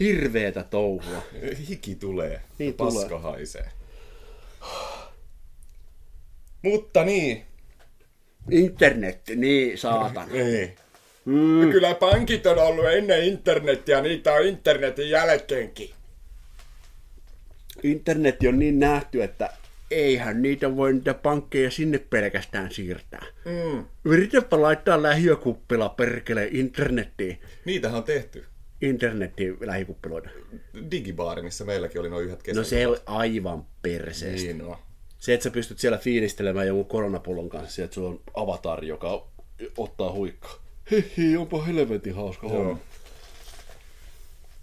Hirveetä 0.00 0.62
touhua. 0.62 1.22
Hiki 1.68 1.94
tulee. 1.94 2.42
Niin 2.58 2.74
Paska 2.74 3.08
tulee. 3.08 3.22
haisee. 3.22 3.70
Mutta 6.62 7.04
niin. 7.04 7.44
Internet, 8.50 9.20
niin 9.36 9.78
saatana. 9.78 10.32
Niin. 10.32 10.76
Mm. 11.24 11.70
Kyllä 11.70 11.94
pankit 11.94 12.46
on 12.46 12.58
ollut 12.58 12.86
ennen 12.86 13.24
internetiä, 13.24 14.00
niitä 14.00 14.32
on 14.32 14.46
internetin 14.46 15.10
jälkeenkin. 15.10 15.90
Internet 17.82 18.36
on 18.48 18.58
niin 18.58 18.78
nähty, 18.78 19.22
että 19.22 19.50
eihän 19.90 20.42
niitä 20.42 20.76
voi 20.76 20.92
niitä 20.92 21.14
pankkeja 21.14 21.70
sinne 21.70 21.98
pelkästään 21.98 22.70
siirtää. 22.70 23.26
Mm. 23.44 23.84
Yritäpä 24.04 24.62
laittaa 24.62 25.02
lähiökuppila 25.02 25.88
perkele 25.88 26.48
internettiin. 26.52 27.40
Niitähän 27.64 27.98
on 27.98 28.04
tehty. 28.04 28.44
Internetin 28.80 29.56
lähikuppiloita. 29.60 30.28
Digibaari, 30.90 31.42
missä 31.42 31.64
meilläkin 31.64 32.00
oli 32.00 32.10
noin 32.10 32.24
yhdet 32.26 32.42
kesät. 32.42 32.56
No 32.56 32.64
se 32.64 32.86
on 32.86 32.96
aivan 33.06 33.66
perseestä. 33.82 34.46
Niin 34.46 34.58
no. 34.58 34.78
Se, 35.18 35.34
että 35.34 35.44
sä 35.44 35.50
pystyt 35.50 35.78
siellä 35.78 35.98
fiilistelemään 35.98 36.66
jonkun 36.66 36.86
koronapullon 36.86 37.48
kanssa, 37.48 37.84
että 37.84 37.94
sulla 37.94 38.08
on 38.08 38.20
avatar, 38.34 38.84
joka 38.84 39.28
ottaa 39.76 40.12
huikkaa. 40.12 40.54
Hihi, 40.90 41.36
onpa 41.36 41.64
helvetin 41.64 42.14
hauska 42.14 42.48
homma. 42.48 42.78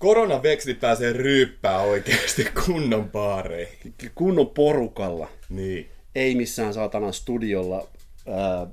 Koronavekslit 0.04 0.80
pääsee 0.80 1.14
ryyppää 1.14 1.82
oikeasti 1.82 2.48
kunnon 2.66 3.12
baareihin. 3.12 3.94
Kunnon 4.16 4.50
porukalla. 4.50 5.32
Niin. 5.50 5.90
Ei 6.16 6.36
missään 6.36 6.74
saatanan 6.74 7.14
studiolla 7.14 7.88
ää, 8.28 8.68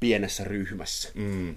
pienessä 0.00 0.44
ryhmässä. 0.44 1.08
Mm. 1.14 1.56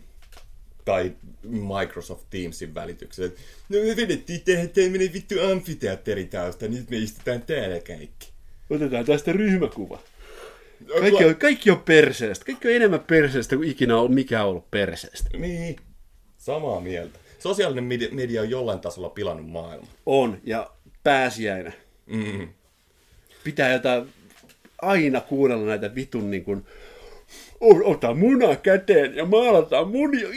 Tai 0.85 1.11
Microsoft 1.43 2.25
Teamsin 2.29 2.75
välityksellä. 2.75 3.31
No 3.69 3.79
me 3.79 3.95
vedettiin 3.95 4.41
tähän 4.41 4.69
tämmönen 4.69 5.13
vittu 5.13 5.35
amfiteatteritausta, 5.51 6.67
nyt 6.67 6.89
me 6.89 6.97
istutaan 6.97 7.41
täällä 7.41 7.79
kaikki. 7.79 8.29
Otetaan 8.69 9.05
tästä 9.05 9.31
ryhmäkuva. 9.31 9.99
Kaikki 10.99 11.25
on, 11.25 11.35
kaikki 11.35 11.71
on 11.71 11.81
perseestä. 11.81 12.45
Kaikki 12.45 12.67
on 12.67 12.73
enemmän 12.73 12.99
perseestä 12.99 13.55
kuin 13.55 13.69
ikinä 13.69 13.97
on 13.97 14.13
mikä 14.13 14.43
on 14.43 14.49
ollut 14.49 14.71
perseestä. 14.71 15.29
Niin. 15.37 15.75
Samaa 16.37 16.81
mieltä. 16.81 17.19
Sosiaalinen 17.39 17.83
media, 17.83 18.09
media 18.11 18.41
on 18.41 18.49
jollain 18.49 18.79
tasolla 18.79 19.09
pilannut 19.09 19.49
maailman. 19.49 19.87
On, 20.05 20.37
ja 20.43 20.71
pääsiäinen. 21.03 21.73
Mm. 22.05 22.47
Pitää 23.43 23.73
jotain 23.73 24.09
aina 24.81 25.21
kuunnella 25.21 25.65
näitä 25.65 25.95
vitun 25.95 26.31
niin 26.31 26.43
kuin, 26.43 26.65
"O- 27.61 27.91
ota 27.91 28.13
muna 28.13 28.55
käteen 28.55 29.15
ja 29.15 29.25
maalataan 29.25 29.87
munia. 29.87 30.27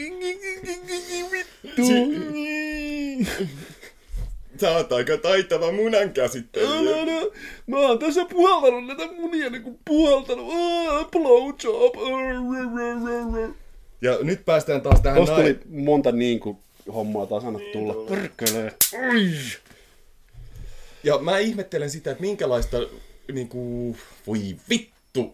Vittu. 1.32 1.82
Sä 4.60 4.70
oot 4.70 4.92
aika 4.92 5.16
taitava 5.16 5.72
munan 5.72 6.10
käsittelijä. 6.12 6.70
Älä, 6.70 7.00
älä. 7.02 7.26
Mä 7.66 7.78
oon 7.78 7.98
tässä 7.98 8.24
puhaltanut 8.24 8.86
näitä 8.86 9.12
munia 9.12 9.50
niin 9.50 9.62
kuin 9.62 9.78
puhaltanut. 9.84 10.52
Ah, 10.54 11.10
Blowjob. 11.10 11.94
Ja 14.02 14.18
nyt 14.22 14.44
päästään 14.44 14.80
taas 14.80 15.00
tähän 15.00 15.16
Tuosta 15.16 15.36
tuli 15.36 15.58
monta 15.70 16.12
niin 16.12 16.40
kuin 16.40 16.56
hommaa 16.92 17.26
taas 17.26 17.44
anna 17.44 17.60
tulla. 17.72 17.94
Perkele. 18.08 18.74
Ai. 19.08 19.30
Ja 21.04 21.18
mä 21.18 21.38
ihmettelen 21.38 21.90
sitä, 21.90 22.10
että 22.10 22.20
minkälaista, 22.20 22.76
niinku, 23.32 23.96
voi 24.26 24.56
vittu, 24.68 25.32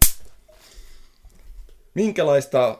minkälaista 1.93 2.79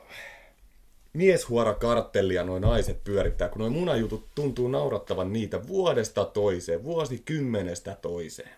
mieshuorakarttellia 1.14 2.44
nuo 2.44 2.60
naiset 2.60 3.04
pyörittää, 3.04 3.50
kun 3.50 3.60
nuo 3.60 3.70
munajutut 3.70 4.26
tuntuu 4.36 4.68
naurattavan 4.68 5.34
niitä 5.34 5.68
vuodesta 5.68 6.26
toiseen, 6.26 6.84
vuosikymmenestä 6.84 7.98
toiseen. 8.02 8.50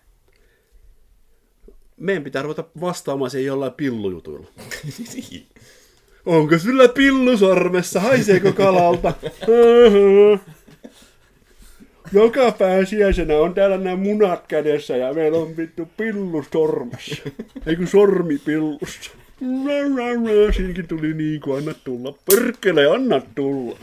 Meidän 1.96 2.24
pitää 2.24 2.42
ruveta 2.42 2.64
vastaamaan 2.80 3.30
siihen 3.30 3.46
jollain 3.46 3.72
pillujutuilla. 3.72 4.46
Niin. 5.14 5.46
Onko 6.26 6.58
sulla 6.58 6.88
pillu 6.88 7.36
sormessa? 7.36 8.00
Haiseeko 8.00 8.52
kalalta? 8.52 9.12
Joka 12.12 12.52
pääsiäisenä 12.52 13.38
on 13.38 13.54
täällä 13.54 13.78
nämä 13.78 13.96
munat 13.96 14.46
kädessä 14.46 14.96
ja 14.96 15.12
meillä 15.12 15.38
on 15.38 15.56
vittu 15.56 15.88
pillu 15.96 16.44
sormessa. 16.52 17.22
Eikö 17.66 17.86
sormi 17.86 18.38
pillussa? 18.38 19.10
Siinäkin 20.56 20.88
tuli 20.88 21.14
niin 21.14 21.40
kuin 21.40 21.58
anna 21.58 21.74
tulla. 21.84 22.14
Perkele, 22.30 22.86
anna 22.86 23.22
tulla. 23.34 23.78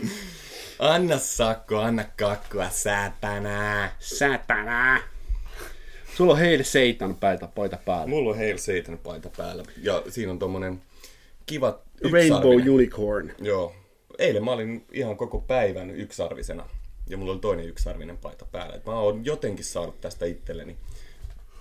Anna 0.78 1.18
sakko, 1.18 1.78
anna 1.78 2.04
kakkua, 2.16 2.70
säätänä. 2.70 3.90
Sätänä. 3.98 5.02
Sulla 6.14 6.32
on 6.32 6.38
heille 6.38 6.64
seitan 6.64 7.14
päitä 7.14 7.48
paita 7.54 7.78
päällä. 7.84 8.06
Mulla 8.06 8.30
on 8.30 8.36
Hail 8.36 8.58
Satan 8.58 8.98
paita 8.98 9.30
päällä 9.36 9.62
ja 9.82 10.02
siinä 10.08 10.32
on 10.32 10.38
tommonen 10.38 10.80
kiva 11.48 11.80
Rainbow 12.12 12.52
yksarvinen- 12.54 12.70
Unicorn. 12.70 13.30
Joo. 13.40 13.74
Eilen 14.18 14.44
mä 14.44 14.52
olin 14.52 14.84
ihan 14.92 15.16
koko 15.16 15.40
päivän 15.40 15.90
yksarvisena. 15.90 16.68
Ja 17.08 17.16
mulla 17.16 17.32
oli 17.32 17.40
toinen 17.40 17.68
yksarvinen 17.68 18.18
paita 18.18 18.46
päällä. 18.52 18.74
Et 18.76 18.86
mä 18.86 18.92
oon 19.00 19.24
jotenkin 19.24 19.64
saanut 19.64 20.00
tästä 20.00 20.26
itselleni 20.26 20.76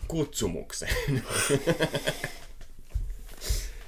kutsumuksen. 0.07 0.89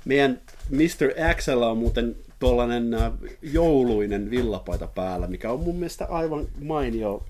Meidän 0.06 0.42
Mr. 0.70 1.36
Xllä 1.36 1.70
on 1.70 1.78
muuten 1.78 2.16
tuollainen 2.40 2.94
äh, 2.94 3.12
jouluinen 3.42 4.30
villapaita 4.32 4.88
päällä, 4.88 5.28
mikä 5.28 5.52
on 5.52 5.60
mun 5.60 5.76
mielestä 5.76 6.06
aivan 6.06 6.48
mainio 6.62 7.26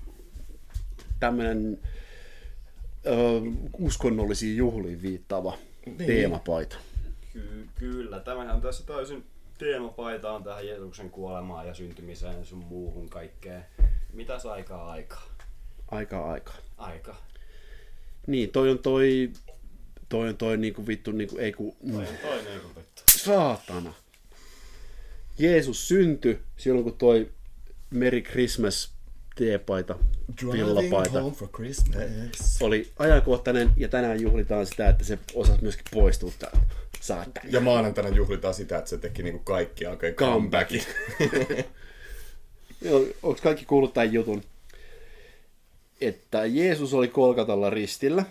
tämmöinen 1.20 1.78
ö, 3.06 3.10
uskonnollisiin 3.78 4.56
juhliin 4.56 5.02
viittaava 5.02 5.58
Niin. 5.86 5.96
teemapaita. 6.06 6.76
Ky- 7.32 7.68
kyllä, 7.78 8.20
tämähän 8.20 8.54
on 8.56 8.60
tässä 8.62 8.86
täysin 8.86 9.26
teemapaitaan 9.58 10.44
tähän 10.44 10.66
Jeesuksen 10.66 11.10
kuolemaan 11.10 11.66
ja 11.66 11.74
syntymiseen 11.74 12.38
ja 12.38 12.44
sun 12.44 12.58
muuhun 12.58 13.08
kaikkeen. 13.08 13.64
Mitäs 14.12 14.46
aikaa 14.46 14.90
aikaa? 14.90 15.22
Aikaa 15.90 16.32
aikaa. 16.32 16.54
Aika. 16.78 17.16
Niin, 18.26 18.50
toi 18.50 18.70
on 18.70 18.78
toi, 18.78 19.30
toi 20.08 20.28
on 20.28 20.36
toi 20.36 20.56
niinku 20.56 20.86
vittu 20.86 21.12
niinku, 21.12 21.38
ei 21.38 21.52
ku, 21.52 21.76
Toi 21.92 21.98
on 22.06 22.16
toi 22.22 22.42
niinku 22.44 22.68
vittu. 22.68 23.02
saatana. 23.06 23.94
Jeesus 25.38 25.88
syntyi 25.88 26.38
silloin, 26.56 26.84
kun 26.84 26.98
toi 26.98 27.30
Merry 27.90 28.22
Christmas 28.22 28.92
teepaita, 29.36 29.98
villapaita 30.52 31.22
home 31.22 31.36
for 31.36 31.48
Christmas. 31.48 32.58
oli 32.60 32.92
ajankohtainen 32.98 33.70
ja 33.76 33.88
tänään 33.88 34.20
juhlitaan 34.20 34.66
sitä, 34.66 34.88
että 34.88 35.04
se 35.04 35.18
osasi 35.34 35.62
myöskin 35.62 35.84
poistua 35.90 36.32
täältä. 36.38 36.58
Saatana. 37.00 37.50
Ja 37.50 37.60
maanantaina 37.60 38.16
juhlitaan 38.16 38.54
sitä, 38.54 38.78
että 38.78 38.90
se 38.90 38.98
teki 38.98 39.22
niinku 39.22 39.44
kaikki 39.44 39.86
oikein 39.86 40.14
comebackin. 40.14 40.82
Joo, 42.82 43.00
Onko 43.22 43.40
kaikki 43.42 43.64
kuullut 43.64 43.94
tämän 43.94 44.12
jutun? 44.12 44.42
Että 46.00 46.46
Jeesus 46.46 46.94
oli 46.94 47.08
Kolkatalla 47.08 47.70
ristillä. 47.70 48.24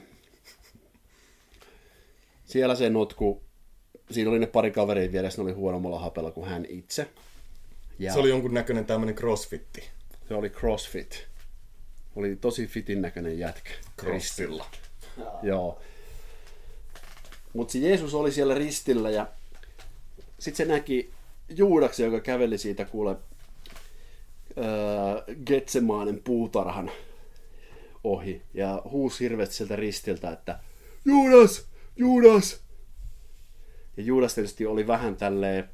Siellä 2.45 2.75
se 2.75 2.89
notku, 2.89 3.41
siinä 4.11 4.29
oli 4.29 4.39
ne 4.39 4.47
pari 4.47 4.71
kaveria 4.71 5.11
vieressä, 5.11 5.41
ne 5.41 5.43
oli 5.43 5.53
huonommalla 5.53 5.99
hapella 5.99 6.31
kuin 6.31 6.49
hän 6.49 6.65
itse. 6.69 7.07
Ja 7.99 8.13
se 8.13 8.19
oli 8.19 8.29
jonkun 8.29 8.53
näköinen 8.53 8.85
tämmönen 8.85 9.15
crossfitti. 9.15 9.83
se 10.27 10.33
oli 10.33 10.49
CrossFit. 10.49 11.27
Oli 12.15 12.35
tosi 12.35 12.67
fitin 12.67 13.01
näköinen 13.01 13.39
jätkä. 13.39 13.71
Crossilla. 13.99 14.65
Joo. 15.43 15.81
Mutta 17.53 17.71
se 17.71 17.79
Jeesus 17.79 18.13
oli 18.13 18.31
siellä 18.31 18.55
ristillä 18.55 19.09
ja 19.09 19.27
sitten 20.39 20.67
se 20.67 20.73
näki 20.73 21.11
Juudaksen, 21.49 22.05
joka 22.05 22.19
käveli 22.19 22.57
siitä 22.57 22.85
kuule 22.85 23.15
öö, 24.57 25.35
Getsemaanen 25.45 26.21
puutarhan 26.23 26.91
ohi 28.03 28.41
ja 28.53 28.81
huusi 28.91 29.23
hirveästi 29.23 29.55
sieltä 29.55 29.75
ristiltä, 29.75 30.31
että 30.31 30.59
Juudas! 31.05 31.67
Juudas! 31.95 32.61
Ja 33.97 34.03
Juudas 34.03 34.35
tietysti 34.35 34.65
oli 34.65 34.87
vähän 34.87 35.15
tälleen 35.15 35.69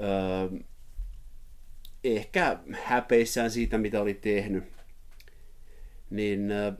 öö, 0.00 0.58
ehkä 2.04 2.58
häpeissään 2.84 3.50
siitä, 3.50 3.78
mitä 3.78 4.02
oli 4.02 4.14
tehnyt. 4.14 4.64
Niin 6.10 6.50
öö, 6.50 6.72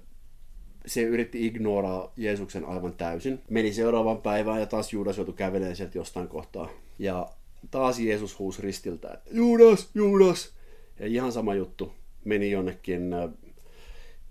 se 0.88 1.02
yritti 1.02 1.46
ignoraa 1.46 2.12
Jeesuksen 2.16 2.64
aivan 2.64 2.92
täysin. 2.92 3.42
Meni 3.50 3.72
seuraavaan 3.72 4.22
päivään 4.22 4.60
ja 4.60 4.66
taas 4.66 4.92
Juudas 4.92 5.16
joutui 5.16 5.34
kävelemään 5.34 5.76
sieltä 5.76 5.98
jostain 5.98 6.28
kohtaa. 6.28 6.70
Ja 6.98 7.28
taas 7.70 7.98
Jeesus 7.98 8.38
huusi 8.38 8.62
ristiltä, 8.62 9.08
että 9.12 9.30
Juudas, 9.32 9.90
Juudas! 9.94 10.52
Ja 11.00 11.06
ihan 11.06 11.32
sama 11.32 11.54
juttu. 11.54 11.92
Meni 12.24 12.50
jonnekin, 12.50 13.12
äh, 13.12 13.30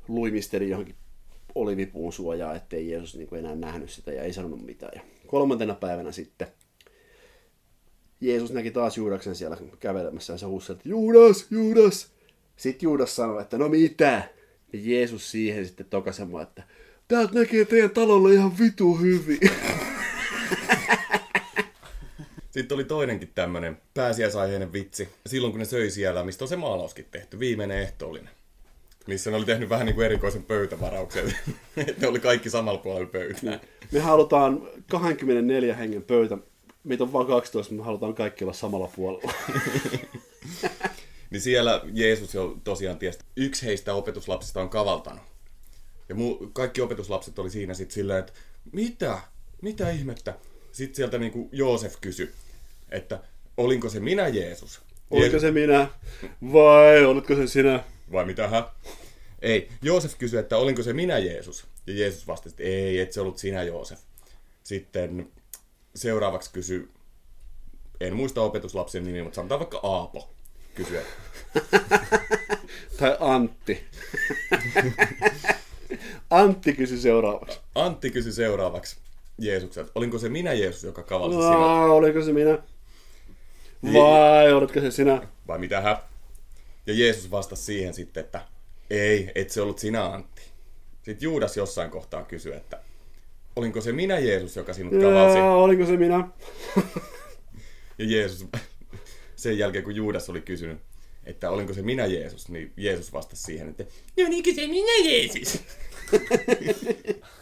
luimisteli 0.08 0.70
johonkin 0.70 0.96
olivipuun 1.56 2.14
suojaa, 2.14 2.56
ettei 2.56 2.90
Jeesus 2.90 3.16
niin 3.16 3.28
kuin 3.28 3.40
enää 3.40 3.56
nähnyt 3.56 3.90
sitä 3.90 4.12
ja 4.12 4.24
ei 4.24 4.34
sanonut 4.34 4.66
mitään. 4.66 4.92
Ja 4.96 5.02
kolmantena 5.28 5.74
päivänä 5.74 6.12
sitten 6.12 6.48
Jeesus 8.22 8.52
näki 8.52 8.72
taas 8.72 8.98
Juudaksen 8.98 9.36
siellä 9.36 9.58
kävelemässä 9.80 10.34
ja 10.34 10.38
se 10.38 10.46
huusi, 10.46 10.72
että 10.72 10.90
Juudas, 10.90 11.48
Juudas! 11.52 12.12
Sitten 12.58 12.88
Juudas 12.88 13.16
sanoi, 13.16 13.42
että 13.42 13.58
no 13.58 13.70
mitä? 13.70 14.30
Ja 14.74 14.80
Jeesus 14.82 15.32
siihen 15.32 15.66
sitten 15.66 15.86
tokasemaan, 15.86 16.44
että 16.44 16.64
täältä 17.08 17.34
näkee 17.34 17.66
teidän 17.66 17.90
talolle 17.90 18.34
ihan 18.34 18.60
vitu 18.60 18.96
hyvin. 18.96 19.40
Sitten 22.52 22.76
oli 22.76 22.84
toinenkin 22.84 23.32
tämmönen 23.36 23.78
pääsiäisaiheinen 23.94 24.74
vitsi. 24.74 25.10
Silloin 25.26 25.54
kun 25.54 25.60
ne 25.60 25.66
söi 25.66 25.90
siellä, 25.90 26.24
mistä 26.24 26.44
on 26.44 26.48
se 26.48 26.56
maalauskin 26.56 27.06
tehty, 27.12 27.40
viimeinen 27.40 27.82
ehtoollinen. 27.82 28.30
Missä 29.08 29.30
ne 29.30 29.38
oli 29.38 29.46
tehnyt 29.46 29.70
vähän 29.70 29.86
niin 29.86 29.96
kuin 29.96 30.06
erikoisen 30.06 30.44
pöytävarauksen. 30.44 31.34
Ne 32.02 32.08
oli 32.08 32.20
kaikki 32.20 32.50
samalla 32.50 32.80
puolella 32.80 33.08
pöytää. 33.08 33.60
Me 33.92 34.00
halutaan 34.00 34.68
24 34.88 35.76
hengen 35.76 36.04
pöytä. 36.04 36.38
Meitä 36.84 37.04
on 37.04 37.14
vain 37.14 37.28
12, 37.28 37.74
mutta 37.74 37.84
me 37.84 37.86
halutaan 37.86 38.16
kaikki 38.16 38.44
olla 38.44 38.54
samalla 38.54 38.92
puolella. 38.96 39.34
Niin 41.30 41.42
siellä 41.42 41.82
Jeesus 41.94 42.34
jo 42.34 42.58
tosiaan 42.64 43.00
tiesi, 43.00 43.20
yksi 43.36 43.66
heistä 43.66 43.94
opetuslapsista 43.94 44.62
on 44.62 44.70
kavaltanut. 44.70 45.24
Ja 46.10 46.16
mu- 46.16 46.50
kaikki 46.54 46.82
opetuslapset 46.82 47.40
oli 47.40 47.50
siinä 47.50 47.74
sitten 47.74 47.94
silleen, 47.94 48.20
että 48.20 48.34
mitä? 48.72 49.20
Mitä 49.62 49.90
ihmettä? 49.90 50.34
Sitten 50.72 50.96
sieltä 50.96 51.18
niinku 51.18 51.50
Joosef 51.52 51.96
kysyi, 52.02 52.32
että 52.90 53.20
olinko 53.58 53.90
se 53.90 54.00
minä 54.00 54.28
Jeesus? 54.28 54.82
Oliko 55.12 55.40
se 55.40 55.52
minä? 55.52 55.88
Vai 56.54 57.06
oletko 57.06 57.36
se 57.36 57.48
sinä? 57.48 57.84
Vai 58.12 58.26
mitä 58.26 58.48
hä? 58.48 58.70
Ei. 59.42 59.70
Joosef 59.82 60.18
kysyi, 60.18 60.40
että 60.40 60.58
olinko 60.58 60.84
se 60.84 60.94
minä 60.94 61.18
Jeesus? 61.18 61.66
Ja 61.88 61.94
Jeesus 61.94 62.28
vastasi, 62.28 62.54
että 62.54 62.64
ei, 62.64 63.00
et 63.00 63.14
se 63.14 63.22
ollut 63.22 63.38
sinä 63.38 63.64
Joosef. 63.64 64.00
Sitten 64.64 65.32
seuraavaksi 65.96 66.52
kysyi, 66.54 66.90
en 68.00 68.16
muista 68.16 68.42
opetuslapsen 68.42 69.04
nimi, 69.04 69.22
mutta 69.22 69.36
sanotaan 69.36 69.60
vaikka 69.60 69.80
Aapo. 69.84 70.34
Kysyi, 70.78 70.98
että 70.98 71.12
Tai 72.98 73.18
Antti. 73.20 73.84
Antti 76.30 76.74
kysyi 76.74 76.98
seuraavaksi. 76.98 77.60
Antti 77.76 78.12
kysyi 78.12 78.32
seuraavaksi 78.32 78.98
Jeesukselta, 79.38 79.92
olinko 79.96 80.20
se 80.20 80.30
minä 80.30 80.54
Jeesus, 80.54 80.84
joka 80.84 81.04
kavalsi? 81.04 81.38
No, 81.38 81.96
oliko 81.96 82.22
se 82.22 82.34
minä? 82.34 82.60
Vai 83.94 84.54
oletko 84.54 84.80
se 84.80 84.92
sinä? 84.92 85.28
Vai 85.48 85.60
mitä 85.60 85.82
hä? 85.82 86.02
Ja 86.88 86.94
Jeesus 86.94 87.32
vastasi 87.32 87.64
siihen 87.64 87.94
sitten, 87.94 88.24
että 88.24 88.42
ei, 88.90 89.32
et 89.36 89.50
se 89.50 89.62
ollut 89.62 89.80
sinä 89.80 90.06
Antti. 90.06 90.42
Sitten 91.02 91.26
Juudas 91.26 91.58
jossain 91.58 91.92
kohtaa 91.92 92.24
kysyi, 92.24 92.54
että 92.56 92.80
olinko 93.56 93.82
se 93.82 93.92
minä 93.92 94.20
Jeesus, 94.20 94.56
joka 94.56 94.74
sinut 94.74 94.94
kavalsi? 95.02 95.38
Ja, 95.38 95.46
oliko 95.46 95.86
se 95.86 95.98
minä? 95.98 96.28
Ja 97.98 98.06
Jeesus, 98.06 98.48
sen 99.38 99.58
jälkeen 99.58 99.84
kun 99.84 99.96
Juudas 99.96 100.30
oli 100.30 100.42
kysynyt, 100.42 100.80
että 101.26 101.50
olinko 101.50 101.74
se 101.74 101.82
minä 101.82 102.06
Jeesus, 102.06 102.50
niin 102.50 102.74
Jeesus 102.78 103.14
vastasi 103.14 103.44
siihen, 103.44 103.70
että 103.70 103.84
no 104.18 104.30
niinkö 104.30 104.54
se 104.54 104.68
minä 104.68 105.10
Jeesus? 105.10 105.64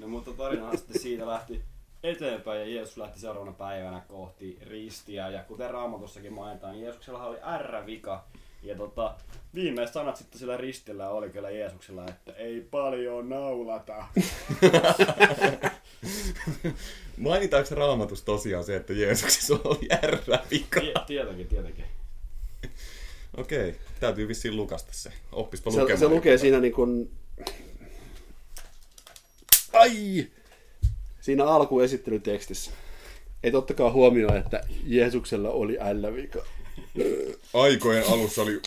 No 0.00 0.08
mutta 0.08 0.32
tarina 0.32 0.76
sitten 0.76 1.00
siitä 1.00 1.26
lähti 1.26 1.62
eteenpäin 2.02 2.60
ja 2.60 2.66
Jeesus 2.66 2.96
lähti 2.96 3.20
seuraavana 3.20 3.52
päivänä 3.52 4.02
kohti 4.08 4.58
ristiä. 4.62 5.28
Ja 5.28 5.42
kuten 5.42 5.70
Raamatussakin 5.70 6.32
mainitaan, 6.32 6.80
Jeesuksella 6.80 7.26
oli 7.26 7.38
R-vika. 7.58 8.24
Ja 8.62 8.76
tota, 8.76 9.14
viimeiset 9.54 9.94
sanat 9.94 10.16
sitten 10.16 10.38
sillä 10.38 10.56
ristillä 10.56 11.08
oli 11.08 11.30
kyllä 11.30 11.50
Jeesuksella, 11.50 12.06
että 12.08 12.32
ei 12.32 12.60
paljon 12.70 13.28
naulata. 13.28 14.06
Mainitaanko 17.16 17.74
raamatus 17.74 18.22
tosiaan 18.22 18.64
se, 18.64 18.76
että 18.76 18.92
Jeesuksessa 18.92 19.58
oli 19.64 19.88
R-vika? 20.06 20.80
Tie- 20.80 21.04
tietenkin, 21.06 21.46
tietenkin. 21.46 21.84
Okei, 23.36 23.74
täytyy 24.00 24.28
vissiin 24.28 24.56
lukasta 24.56 24.92
se. 24.92 25.12
Oppispa 25.32 25.70
Se, 25.70 25.80
lukemaan. 25.80 25.98
se 25.98 26.08
lukee 26.08 26.38
siinä 26.38 26.60
niin 26.60 26.72
kuin... 26.72 27.10
Ai! 29.72 30.26
Siinä 31.20 31.44
alkuesittelytekstissä. 31.44 32.70
Ei 33.42 33.50
tottakaan 33.52 33.92
huomioon, 33.92 34.36
että 34.36 34.60
Jeesuksella 34.84 35.50
oli 35.50 35.76
ällä-vika. 35.80 36.44
Aikojen 37.54 38.04
alussa 38.08 38.42
oli... 38.42 38.60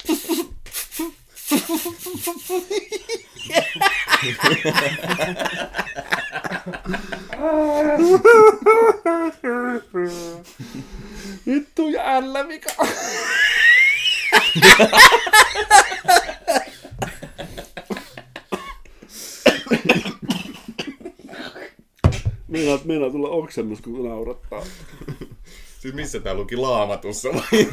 Vittu 11.47 11.87
ja 11.89 12.03
ällä-vika. 12.05 12.69
Meinaa, 22.47 22.79
meinaa 22.85 23.09
tulla 23.09 23.29
oksennus, 23.29 23.81
kun 23.81 24.09
naurattaa. 24.09 24.63
Siis 25.79 25.93
missä 25.93 26.19
tää 26.19 26.33
luki 26.33 26.55
laamatussa 26.55 27.29
vai? 27.29 27.67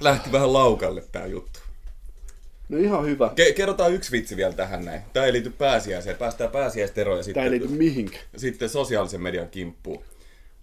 Lähti 0.00 0.32
vähän 0.32 0.52
laukalle 0.52 1.04
tää 1.12 1.26
juttu. 1.26 1.63
No 2.74 2.80
ihan 2.80 3.04
hyvä. 3.06 3.30
Ke- 3.40 3.52
kerrotaan 3.52 3.92
yksi 3.94 4.12
vitsi 4.12 4.36
vielä 4.36 4.52
tähän 4.52 4.84
näin. 4.84 5.00
Tää 5.12 5.24
ei 5.26 5.32
liity 5.32 5.50
pääsiäiseen. 5.50 6.16
Päästään 6.16 6.50
pääsiäisteroon 6.50 7.18
ja 7.18 7.24
Tää 7.34 7.44
ei 7.44 7.50
sitten, 7.50 7.68
liity 7.68 7.68
mihinkään. 7.78 8.22
sitten 8.36 8.68
sosiaalisen 8.68 9.20
median 9.22 9.48
kimppuun. 9.48 10.04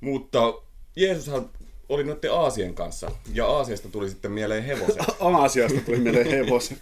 Mutta 0.01 0.53
Jeesushan 0.95 1.49
oli 1.89 2.03
noiden 2.03 2.31
Aasien 2.33 2.73
kanssa. 2.75 3.11
Ja 3.33 3.45
Aasiasta 3.47 3.89
tuli 3.89 4.09
sitten 4.09 4.31
mieleen 4.31 4.63
hevoset. 4.63 4.97
Aasiasta 5.19 5.79
tuli 5.85 5.97
mieleen 5.99 6.27
hevosen. 6.27 6.77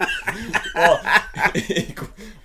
A- 0.74 1.20
ei 1.54 1.94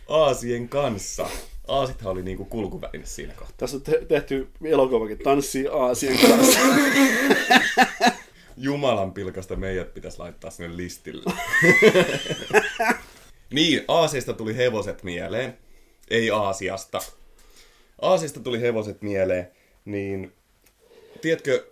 Aasien 0.09 0.69
kanssa. 0.69 1.29
Aasithan 1.67 2.11
oli 2.11 2.23
niinku 2.23 2.45
kulkuväline 2.45 3.05
siinä 3.05 3.33
kohtaa. 3.33 3.55
Tässä 3.57 3.77
on 3.77 3.83
te- 3.83 4.05
tehty 4.07 4.47
elokuvakin 4.63 5.17
Tanssii 5.17 5.67
Aasien 5.71 6.17
kanssa. 6.29 6.59
Jumalan 8.58 9.14
pilkasta 9.14 9.56
meidät 9.56 9.93
pitäisi 9.93 10.20
laittaa 10.20 10.51
sinne 10.51 10.78
listille. 10.78 11.24
niin, 13.53 13.86
Aasiasta 13.88 14.34
tuli 14.34 14.58
hevoset 14.58 15.03
mieleen. 15.03 15.58
Ei 16.10 16.32
Aasiasta. 16.32 16.99
Aasiasta 18.01 18.39
tuli 18.39 18.62
hevoset 18.62 19.01
mieleen, 19.01 19.51
niin 19.86 20.34
tiedätkö, 21.22 21.68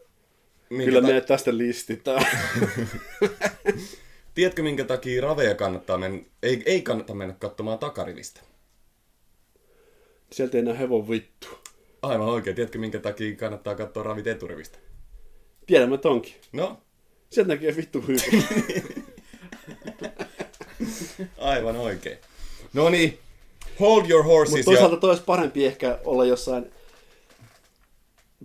minkä, 0.69 0.85
Kyllä 0.85 1.01
ta- 1.01 1.07
meidät 1.07 1.25
tästä 1.25 1.57
listitään. 1.57 2.25
tiedätkö 4.35 4.63
minkä 4.63 4.83
takia 4.83 5.21
raveja 5.21 5.55
kannattaa 5.55 5.97
mennä, 5.97 6.23
ei, 6.43 6.63
ei 6.65 6.81
kannata 6.81 7.13
mennä 7.13 7.35
katsomaan 7.39 7.79
takarivistä? 7.79 8.41
Sieltä 10.31 10.57
ei 10.57 10.63
näe 10.63 10.79
hevon 10.79 11.09
vittu. 11.09 11.47
Aivan 12.01 12.27
oikein. 12.27 12.55
Tiedätkö 12.55 12.79
minkä 12.79 12.99
takia 12.99 13.35
kannattaa 13.35 13.75
katsoa 13.75 14.03
ravit 14.03 14.27
eturivistä? 14.27 14.77
Tiedämme 15.65 15.97
tonkin. 15.97 16.33
No, 16.51 16.81
Sieltä 17.29 17.53
näkee 17.53 17.75
vittu 17.75 18.01
hyvin. 18.01 18.43
aivan 21.37 21.75
oikein. 21.75 22.17
No 22.73 22.89
niin, 22.89 23.19
hold 23.79 24.09
your 24.09 24.25
horses 24.25 24.55
Mutta 24.55 24.65
toisaalta 24.65 24.97
toi 24.97 25.09
olisi 25.09 25.23
parempi 25.23 25.65
ehkä 25.65 25.99
olla 26.05 26.25
jossain 26.25 26.65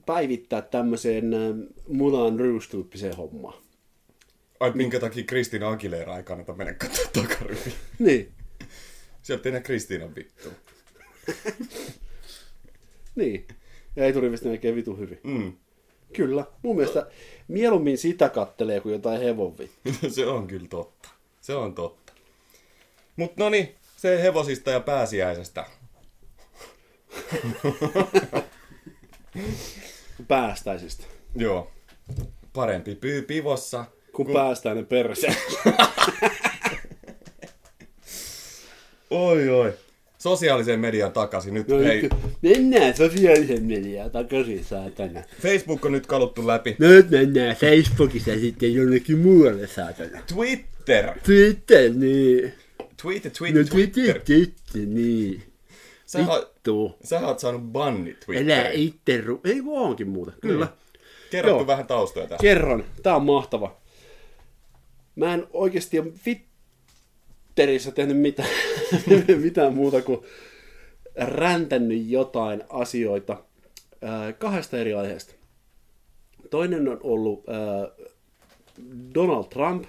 päivittää 0.06 0.62
tämmöiseen 0.62 1.34
äh, 1.34 1.40
Mulan 1.88 2.40
Rouge-tyyppiseen 2.40 3.16
hommaan. 3.16 3.62
Ai, 4.60 4.72
minkä 4.74 5.00
takia 5.00 5.24
Kristiina 5.24 5.68
Aguilera 5.68 6.16
ei 6.16 6.22
kannata 6.22 6.54
mennä 6.54 6.72
katsoa 6.72 7.10
takariviä? 7.12 7.72
Niin, 7.98 8.32
Sieltä 9.22 9.48
ei 9.48 9.52
näe 9.52 9.60
Kristiinan 9.60 10.14
vittu. 10.14 10.48
niin. 13.14 13.46
Ja 13.96 14.06
eturivistä 14.06 14.48
näkee 14.48 14.74
vitu 14.74 14.96
hyvin. 14.96 15.20
Mm. 15.22 15.52
Kyllä. 16.12 16.44
Mun 16.62 16.76
mielestä 16.76 17.06
mieluummin 17.48 17.98
sitä 17.98 18.28
kattelee 18.28 18.80
kuin 18.80 18.92
jotain 18.92 19.22
hevon 19.22 19.58
vittu. 19.58 20.10
se 20.14 20.26
on 20.26 20.46
kyllä 20.46 20.68
totta. 20.68 21.08
Se 21.40 21.54
on 21.54 21.74
totta. 21.74 22.12
Mut 23.16 23.36
no 23.36 23.48
niin, 23.48 23.74
se 23.96 24.22
hevosista 24.22 24.70
ja 24.70 24.80
pääsiäisestä. 24.80 25.64
Päästäisistä. 30.28 31.04
Joo. 31.36 31.70
Parempi 32.52 32.94
pyy 32.94 33.22
pivossa. 33.22 33.84
Kun 34.12 34.26
päästään 34.32 34.76
ne 34.76 34.82
perseen. 34.82 35.36
Oi 39.10 39.48
oi. 39.48 39.74
Sosiaalisen 40.18 40.80
median 40.80 41.12
takaisin 41.12 41.54
nyt. 41.54 41.68
No, 41.68 41.78
Hei, 41.78 42.02
nyt, 42.02 42.12
mennään 42.42 42.96
sosiaalisen 42.96 43.62
mediaan 43.64 44.10
takaisin, 44.10 44.64
saatana. 44.64 45.22
Facebook 45.42 45.84
on 45.84 45.92
nyt 45.92 46.06
kaluttu 46.06 46.46
läpi. 46.46 46.76
No 46.78 46.88
nyt 46.88 47.10
mennään 47.10 47.56
Facebookissa 47.56 48.34
sitten 48.34 48.74
jonnekin 48.74 49.18
muualle, 49.18 49.66
saatana. 49.66 50.22
Twitter. 50.34 51.18
Twitter, 51.24 51.92
niin. 51.92 52.52
Twitter, 53.02 53.30
No 53.30 53.34
Twitter, 53.38 53.64
Twitter, 53.64 53.64
Twitter. 53.64 54.20
Twitter, 54.20 54.86
niin. 54.86 55.42
Sä, 56.06 56.18
Vittu. 56.18 56.96
sä 57.04 57.20
oot 57.26 57.38
saanut 57.38 57.62
banni 57.62 58.16
Twitteriin. 58.26 58.72
itse 58.88 59.20
ru... 59.20 59.40
Ei 59.44 59.60
kun 59.60 59.78
onkin 59.78 60.08
muuta, 60.08 60.32
kyllä. 60.40 60.64
Niin. 60.64 61.00
Kerrotko 61.30 61.58
Joo. 61.58 61.66
vähän 61.66 61.86
taustoja 61.86 62.26
tästä? 62.26 62.42
Kerron, 62.42 62.84
tää 63.02 63.16
on 63.16 63.24
mahtava. 63.24 63.76
Mä 65.16 65.34
en 65.34 65.46
oikeasti 65.52 65.98
ole 65.98 66.12
Twitterissä 67.58 67.92
tehnyt 67.92 68.20
mitään, 68.20 68.48
mitään 69.42 69.74
muuta 69.74 70.02
kuin 70.02 70.20
räntänyt 71.16 72.06
jotain 72.06 72.62
asioita 72.68 73.42
ää, 74.02 74.32
kahdesta 74.32 74.78
eri 74.78 74.94
aiheesta. 74.94 75.34
Toinen 76.50 76.88
on 76.88 77.00
ollut 77.02 77.44
ää, 77.48 78.06
Donald 79.14 79.44
Trump, 79.44 79.84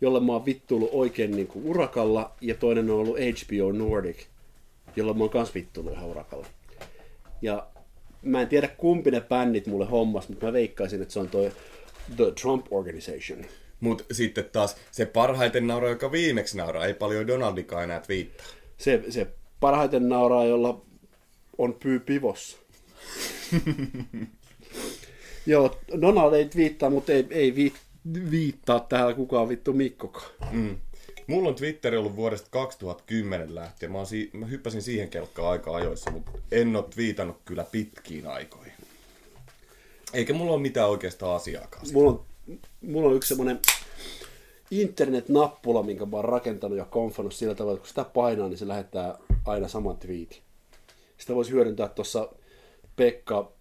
jolle 0.00 0.20
mä 0.20 0.32
oon 0.32 0.46
vittuillut 0.46 0.90
oikein 0.92 1.30
niin 1.30 1.46
kuin 1.46 1.66
urakalla, 1.66 2.32
ja 2.40 2.54
toinen 2.54 2.90
on 2.90 2.98
ollut 2.98 3.16
HBO 3.18 3.72
Nordic, 3.72 4.24
jolle 4.96 5.12
mä 5.12 5.24
oon 5.24 5.30
kans 5.30 5.54
vittuillut 5.54 5.92
ihan 5.94 6.08
urakalla. 6.08 6.46
Ja 7.42 7.66
mä 8.22 8.40
en 8.40 8.48
tiedä 8.48 8.68
kumpi 8.68 9.10
ne 9.10 9.20
bändit 9.20 9.66
mulle 9.66 9.86
hommas, 9.86 10.28
mutta 10.28 10.46
mä 10.46 10.52
veikkaisin, 10.52 11.02
että 11.02 11.14
se 11.14 11.20
on 11.20 11.28
toi 11.28 11.52
The 12.16 12.32
Trump 12.42 12.66
Organization. 12.70 13.44
Mut 13.80 14.06
sitten 14.12 14.44
taas 14.52 14.76
se 14.90 15.06
parhaiten 15.06 15.66
nauraa, 15.66 15.90
joka 15.90 16.12
viimeksi 16.12 16.56
nauraa. 16.56 16.86
Ei 16.86 16.94
paljon 16.94 17.26
Donaldikaan 17.26 17.84
enää 17.84 18.00
twiittaa. 18.00 18.46
Se, 18.78 19.02
se 19.08 19.26
parhaiten 19.60 20.08
nauraa, 20.08 20.44
jolla 20.44 20.80
on 21.58 21.74
pyy 21.74 22.00
pivossa. 22.00 22.56
Joo, 25.46 25.78
Donald 26.00 26.32
ei 26.34 26.50
viittaa, 26.56 26.90
mutta 26.90 27.12
ei, 27.12 27.26
ei 27.30 27.54
vi, 27.54 27.72
viittaa 28.30 28.80
tähän 28.80 29.14
kukaan 29.14 29.48
vittu 29.48 29.72
Mikkokaan. 29.72 30.30
Mm. 30.50 30.76
Mulla 31.26 31.48
on 31.48 31.54
Twitter 31.54 31.94
ollut 31.94 32.16
vuodesta 32.16 32.48
2010 32.50 33.54
lähtien. 33.54 33.92
Mä, 33.92 34.04
si- 34.04 34.30
mä 34.32 34.46
hyppäsin 34.46 34.82
siihen 34.82 35.08
kelkkaan 35.08 35.50
aika 35.52 35.74
ajoissa, 35.76 36.10
mutta 36.10 36.32
en 36.52 36.76
ole 36.76 36.84
twiitannut 36.94 37.36
kyllä 37.44 37.64
pitkiin 37.64 38.26
aikoihin. 38.26 38.72
Eikä 40.12 40.32
mulla 40.32 40.52
ole 40.52 40.62
mitään 40.62 40.88
oikeastaan 40.88 41.36
asiaakaan. 41.36 41.86
Mulla 41.92 42.10
on, 42.10 42.24
mulla 42.80 43.08
on 43.08 43.16
yksi 43.16 43.28
semmonen 43.28 43.60
internet-nappula, 44.70 45.82
minkä 45.82 46.06
mä 46.06 46.16
oon 46.16 46.24
rakentanut 46.24 46.78
ja 46.78 46.84
konfannut 46.84 47.34
sillä 47.34 47.54
tavalla, 47.54 47.74
että 47.74 47.82
kun 47.82 47.88
sitä 47.88 48.04
painaa, 48.04 48.48
niin 48.48 48.58
se 48.58 48.68
lähettää 48.68 49.18
aina 49.44 49.68
saman 49.68 49.96
twiitin. 49.96 50.38
Sitä 51.18 51.34
voisi 51.34 51.50
hyödyntää 51.50 51.88
tuossa 51.88 52.28
Pekka 52.96 53.52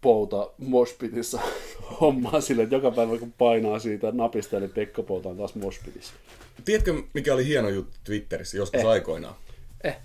Pouta 0.00 0.50
Mospitissa 0.58 1.40
hommaa 2.00 2.40
sille, 2.40 2.62
että 2.62 2.74
joka 2.74 2.90
päivä 2.90 3.18
kun 3.18 3.32
painaa 3.32 3.78
siitä 3.78 4.12
napista, 4.12 4.60
niin 4.60 4.70
Pekka 4.70 5.02
Pouta 5.02 5.28
on 5.28 5.36
taas 5.36 5.54
Mospitissa. 5.54 6.12
Tiedätkö, 6.64 7.02
mikä 7.14 7.34
oli 7.34 7.46
hieno 7.46 7.68
juttu 7.68 7.98
Twitterissä 8.04 8.56
joskus 8.56 8.80
Eh. 8.80 8.86
aikoinaan? 8.88 9.34
Eh, 9.84 9.96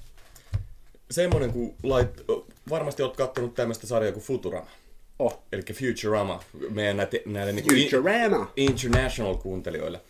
Semmoinen, 1.11 1.51
kun 1.53 1.73
lait... 1.83 2.09
varmasti 2.69 3.03
oot 3.03 3.17
kattonut 3.17 3.53
tämmöistä 3.53 3.87
sarjaa 3.87 4.11
kuin 4.11 4.23
Futurama. 4.23 4.67
Oh, 5.19 5.43
Eli 5.51 5.61
Futurama, 5.73 6.43
meidän 6.69 6.97
näille, 6.97 7.21
näille 7.25 7.51
niinku 7.51 7.69
Futurama. 7.75 8.51
international-kuuntelijoille. 8.57 10.01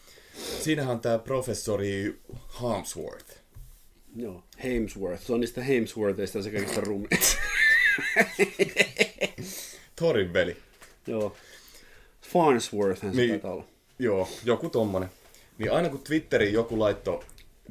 Siinähän 0.59 0.91
on 0.91 0.99
tämä 0.99 1.19
professori 1.19 2.19
Harmsworth. 2.47 3.37
Joo, 4.15 4.43
Hemsworth. 4.63 5.23
Se 5.25 5.33
on 5.33 5.39
niistä 5.39 5.63
Hemsworthista 5.63 6.41
se 6.43 6.51
kaikista 6.51 6.81
rumit. 6.81 7.09
Thorin 9.95 10.33
veli. 10.33 10.57
Joo. 11.07 11.35
Farnsworth 12.21 13.01
se 13.01 13.07
Niin. 13.07 13.29
taitaa 13.29 13.51
olla. 13.51 13.65
Joo, 13.99 14.29
joku 14.45 14.69
tommonen. 14.69 15.09
Niin 15.57 15.71
aina 15.71 15.89
kun 15.89 15.99
Twitteriin 16.03 16.53
joku 16.53 16.79
laittoi 16.79 17.23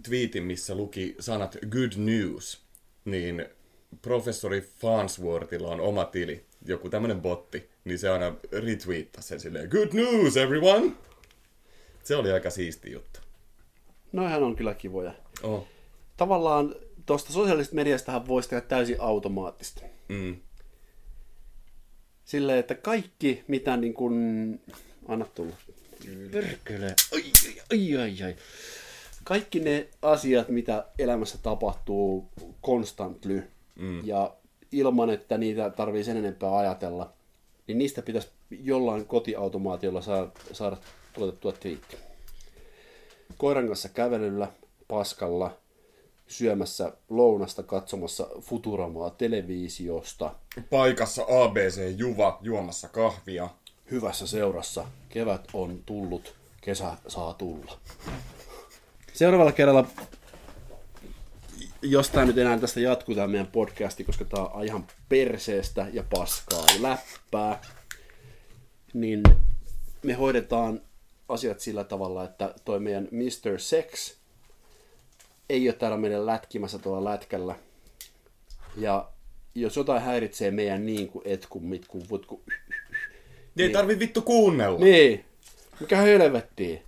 twiitin, 0.02 0.42
missä 0.42 0.74
luki 0.74 1.16
sanat 1.20 1.56
good 1.70 1.92
news, 1.96 2.60
niin 3.04 3.46
professori 4.02 4.60
Farnsworthilla 4.60 5.68
on 5.68 5.80
oma 5.80 6.04
tili, 6.04 6.44
joku 6.64 6.88
tämmönen 6.88 7.20
botti, 7.20 7.70
niin 7.84 7.98
se 7.98 8.08
aina 8.08 8.34
retweettasi 8.52 9.28
sen 9.28 9.40
silleen, 9.40 9.68
good 9.68 9.88
news 9.92 10.36
everyone! 10.36 10.92
Se 12.02 12.16
oli 12.16 12.32
aika 12.32 12.50
siisti 12.50 12.92
juttu. 12.92 13.20
Noihän 14.12 14.42
on 14.42 14.56
kyllä 14.56 14.74
kivoja. 14.74 15.14
Oh. 15.42 15.66
Tavallaan 16.16 16.74
tuosta 17.06 17.32
sosiaalisesta 17.32 17.76
mediastahan 17.76 18.28
voisi 18.28 18.48
tehdä 18.48 18.60
täysin 18.60 19.00
automaattista. 19.00 19.82
Mm. 20.08 20.36
Silleen, 22.24 22.58
että 22.58 22.74
kaikki, 22.74 23.44
mitä 23.48 23.76
niin 23.76 23.94
kuin... 23.94 24.60
Anna 25.08 25.24
tulla. 25.24 25.56
Perkele. 26.32 26.94
Ai, 27.12 27.22
ai, 27.70 27.96
ai, 27.96 28.22
ai. 28.24 28.36
Kaikki 29.24 29.60
ne 29.60 29.88
asiat, 30.02 30.48
mitä 30.48 30.86
elämässä 30.98 31.38
tapahtuu 31.38 32.28
constantly 32.62 33.42
mm. 33.76 34.06
ja 34.06 34.36
ilman, 34.72 35.10
että 35.10 35.38
niitä 35.38 35.70
tarvii 35.70 36.04
sen 36.04 36.16
enempää 36.16 36.56
ajatella, 36.56 37.12
niin 37.66 37.78
niistä 37.78 38.02
pitäisi 38.02 38.28
jollain 38.50 39.06
kotiautomaatiolla 39.06 40.02
saada, 40.02 40.28
saada 40.52 40.76
tuotettua 41.12 41.52
twiitti. 41.52 41.96
Koiran 43.38 43.66
kanssa 43.66 43.88
kävelyllä, 43.88 44.48
paskalla, 44.88 45.56
syömässä 46.26 46.92
lounasta, 47.08 47.62
katsomassa 47.62 48.26
Futuramaa 48.40 49.10
televisiosta, 49.10 50.34
Paikassa 50.70 51.22
ABC 51.28 51.94
Juva 51.96 52.38
juomassa 52.42 52.88
kahvia. 52.88 53.48
hyvässä 53.90 54.26
seurassa. 54.26 54.84
Kevät 55.08 55.48
on 55.52 55.82
tullut, 55.86 56.34
kesä 56.60 56.96
saa 57.08 57.34
tulla. 57.34 57.78
Seuraavalla 59.12 59.52
kerralla, 59.52 59.86
jos 61.90 62.10
tämä 62.10 62.26
nyt 62.26 62.38
enää 62.38 62.58
tästä 62.58 62.80
jatkuu 62.80 63.14
tämä 63.14 63.26
meidän 63.26 63.46
podcasti, 63.46 64.04
koska 64.04 64.24
tämä 64.24 64.42
on 64.42 64.64
ihan 64.64 64.86
perseestä 65.08 65.86
ja 65.92 66.04
paskaa 66.10 66.64
ja 66.74 66.82
läppää, 66.82 67.60
niin 68.94 69.22
me 70.02 70.12
hoidetaan 70.12 70.80
asiat 71.28 71.60
sillä 71.60 71.84
tavalla, 71.84 72.24
että 72.24 72.54
toi 72.64 72.80
meidän 72.80 73.08
Mr. 73.10 73.58
Sex 73.60 74.14
ei 75.48 75.68
ole 75.68 75.76
täällä 75.76 75.96
meidän 75.96 76.26
lätkimässä 76.26 76.78
tuolla 76.78 77.10
lätkällä, 77.10 77.54
Ja 78.76 79.08
jos 79.54 79.76
jotain 79.76 80.02
häiritsee 80.02 80.50
meidän 80.50 80.86
niin 80.86 81.08
kuin 81.08 81.22
et 81.24 81.46
kun 81.50 81.64
mit 81.64 81.88
kun 81.88 82.02
vut 82.10 82.26
kun... 82.26 82.42
Ei 83.58 83.70
tarvi 83.70 83.98
vittu 83.98 84.22
kuunnella. 84.22 84.78
Niin. 84.78 85.24
Mikä 85.80 85.96
helvettiä. 85.96 86.80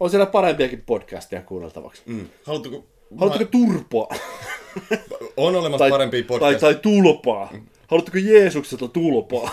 On 0.00 0.10
siellä 0.10 0.26
parempiakin 0.26 0.82
podcasteja 0.86 1.42
kuunneltavaksi. 1.42 2.02
Mm. 2.06 2.28
Haluatko... 2.44 2.86
Haluatteko 3.16 3.50
turpoa? 3.50 4.08
On 5.36 5.56
olemassa 5.56 5.78
tai, 5.78 5.90
parempia 5.90 6.20
tai, 6.22 6.26
podcasteja. 6.28 6.58
tai 6.60 6.74
tulpaa? 6.74 7.52
Haluatteko 7.86 8.18
Jeesukselta 8.18 8.88
tulpaa? 8.88 9.50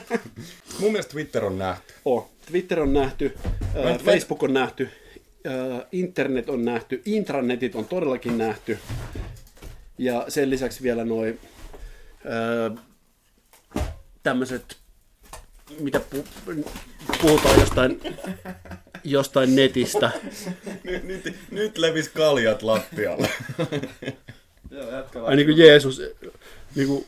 Mun 0.80 0.92
mielestä 0.92 1.12
Twitter 1.12 1.44
on 1.44 1.58
nähty. 1.58 1.92
oh. 2.04 2.30
Twitter 2.46 2.80
on 2.80 2.92
nähty, 2.92 3.36
Mä 3.74 3.90
en- 3.90 4.00
Facebook 4.00 4.42
on 4.42 4.52
nähty, 4.54 4.88
ää, 5.44 5.86
internet 5.92 6.48
on 6.50 6.64
nähty, 6.64 7.02
intranetit 7.04 7.74
on 7.74 7.84
todellakin 7.84 8.38
nähty. 8.38 8.78
Ja 9.98 10.24
sen 10.28 10.50
lisäksi 10.50 10.82
vielä 10.82 11.04
noin 11.04 11.38
tämmöiset, 14.22 14.76
mitä 15.78 16.00
pu- 16.14 16.70
puhutaan 17.20 17.60
jostain, 17.60 18.00
jostain 19.04 19.56
netistä. 19.56 20.10
Nyt, 20.84 21.04
nyt, 21.04 21.34
nyt 21.50 21.78
levis 21.78 22.08
kaljat 22.08 22.62
lattialle. 22.62 23.28
Joo, 24.70 24.90
jatka 24.90 25.24
Ai 25.24 25.36
niin 25.36 25.46
kuin 25.46 25.58
Jeesus, 25.58 26.02
niin 26.74 26.88
kuin 26.88 27.06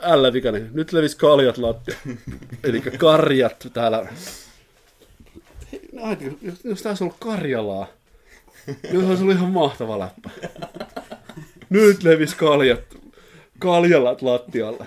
ällä 0.00 0.32
vikainen. 0.32 0.70
Nyt 0.72 0.92
levis 0.92 1.14
kaljat 1.14 1.58
lattia. 1.58 1.96
Eli 2.64 2.80
karjat 2.80 3.66
täällä. 3.72 4.06
Ai, 6.02 6.16
jos, 6.42 6.54
jos 6.64 6.82
tässä 6.82 6.88
olisi 6.88 7.04
ollut 7.04 7.16
Karjalaa, 7.20 7.86
niin 8.82 9.08
olisi 9.08 9.22
ollut 9.22 9.36
ihan 9.36 9.50
mahtava 9.50 9.98
läppä. 9.98 10.30
Nyt 11.68 12.02
levis 12.02 12.34
kaljat, 12.34 12.80
kaljalat 13.58 14.22
lattialle. 14.22 14.86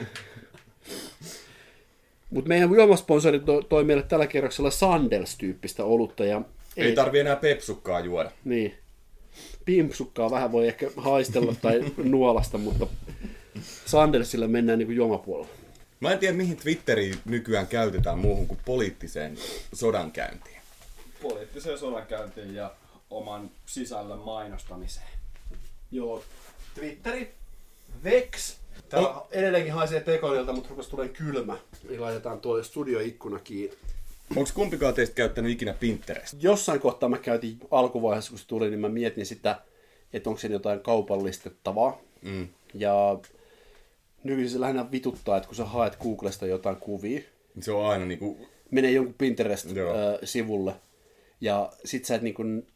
Mutta 2.31 2.47
meidän 2.47 2.69
juomasponsori 2.75 3.39
to, 3.39 3.61
toi 3.61 3.83
meille 3.83 4.03
tällä 4.03 4.27
kerroksella 4.27 4.69
Sandels-tyyppistä 4.71 5.83
olutta. 5.83 6.25
Ja 6.25 6.41
Ei 6.77 6.95
tarvi 6.95 7.19
enää 7.19 7.35
pepsukkaa 7.35 7.99
juoda. 7.99 8.31
niin. 8.45 8.75
Pimpsukkaa 9.65 10.31
vähän 10.31 10.51
voi 10.51 10.67
ehkä 10.67 10.89
haistella 10.97 11.55
tai 11.61 11.81
nuolasta, 12.03 12.57
mutta 12.57 12.87
Sandelsilla 13.85 14.47
mennään 14.47 14.79
niin 14.79 14.87
kuin 14.87 14.95
juomapuolella. 14.95 15.53
Mä 15.99 16.11
en 16.11 16.19
tiedä, 16.19 16.37
mihin 16.37 16.57
Twitteri 16.57 17.11
nykyään 17.25 17.67
käytetään 17.67 18.19
muuhun 18.19 18.47
kuin 18.47 18.59
poliittiseen 18.65 19.37
sodankäyntiin. 19.73 20.57
poliittiseen 21.21 21.77
sodankäyntiin 21.79 22.55
ja 22.55 22.71
oman 23.09 23.51
sisällön 23.65 24.19
mainostamiseen. 24.19 25.07
Joo. 25.91 26.23
Twitteri, 26.75 27.33
Vex. 28.03 28.57
Täällä 28.91 29.09
oh. 29.09 29.27
edelleenkin 29.31 29.73
haisee 29.73 29.99
pekonilta, 29.99 30.53
mutta 30.53 30.69
rupesi 30.69 30.89
tulee 30.89 31.09
kylmä. 31.09 31.57
Eli 31.89 31.99
laitetaan 31.99 32.41
tuo 32.41 32.63
studioikkuna 32.63 33.39
kiinni. 33.39 33.77
Onko 34.35 34.49
kumpikaan 34.53 34.93
teistä 34.93 35.15
käyttänyt 35.15 35.51
ikinä 35.51 35.73
Pinterest? 35.73 36.33
Jossain 36.39 36.79
kohtaa 36.79 37.09
mä 37.09 37.17
käytin 37.17 37.59
alkuvaiheessa, 37.71 38.31
kun 38.31 38.39
se 38.39 38.47
tuli, 38.47 38.69
niin 38.69 38.79
mä 38.79 38.89
mietin 38.89 39.25
sitä, 39.25 39.61
että 40.13 40.29
onko 40.29 40.39
siinä 40.39 40.55
jotain 40.55 40.79
kaupallistettavaa. 40.79 42.01
Mm. 42.21 42.47
Ja 42.73 43.19
nykyisin 44.23 44.51
se 44.53 44.59
lähinnä 44.59 44.91
vituttaa, 44.91 45.37
että 45.37 45.47
kun 45.47 45.55
sä 45.55 45.65
haet 45.65 45.95
Googlesta 45.95 46.45
jotain 46.45 46.75
kuvia, 46.75 47.21
Se 47.59 47.71
on 47.71 47.85
aina 47.85 48.05
niinku... 48.05 48.47
menee 48.71 48.91
jonkun. 48.91 49.15
Pinterest-sivulle. 49.17 50.73
Ja 51.41 51.71
sit 51.85 52.05
sä 52.05 52.15
et 52.15 52.21
niin 52.21 52.33
kuin... 52.33 52.67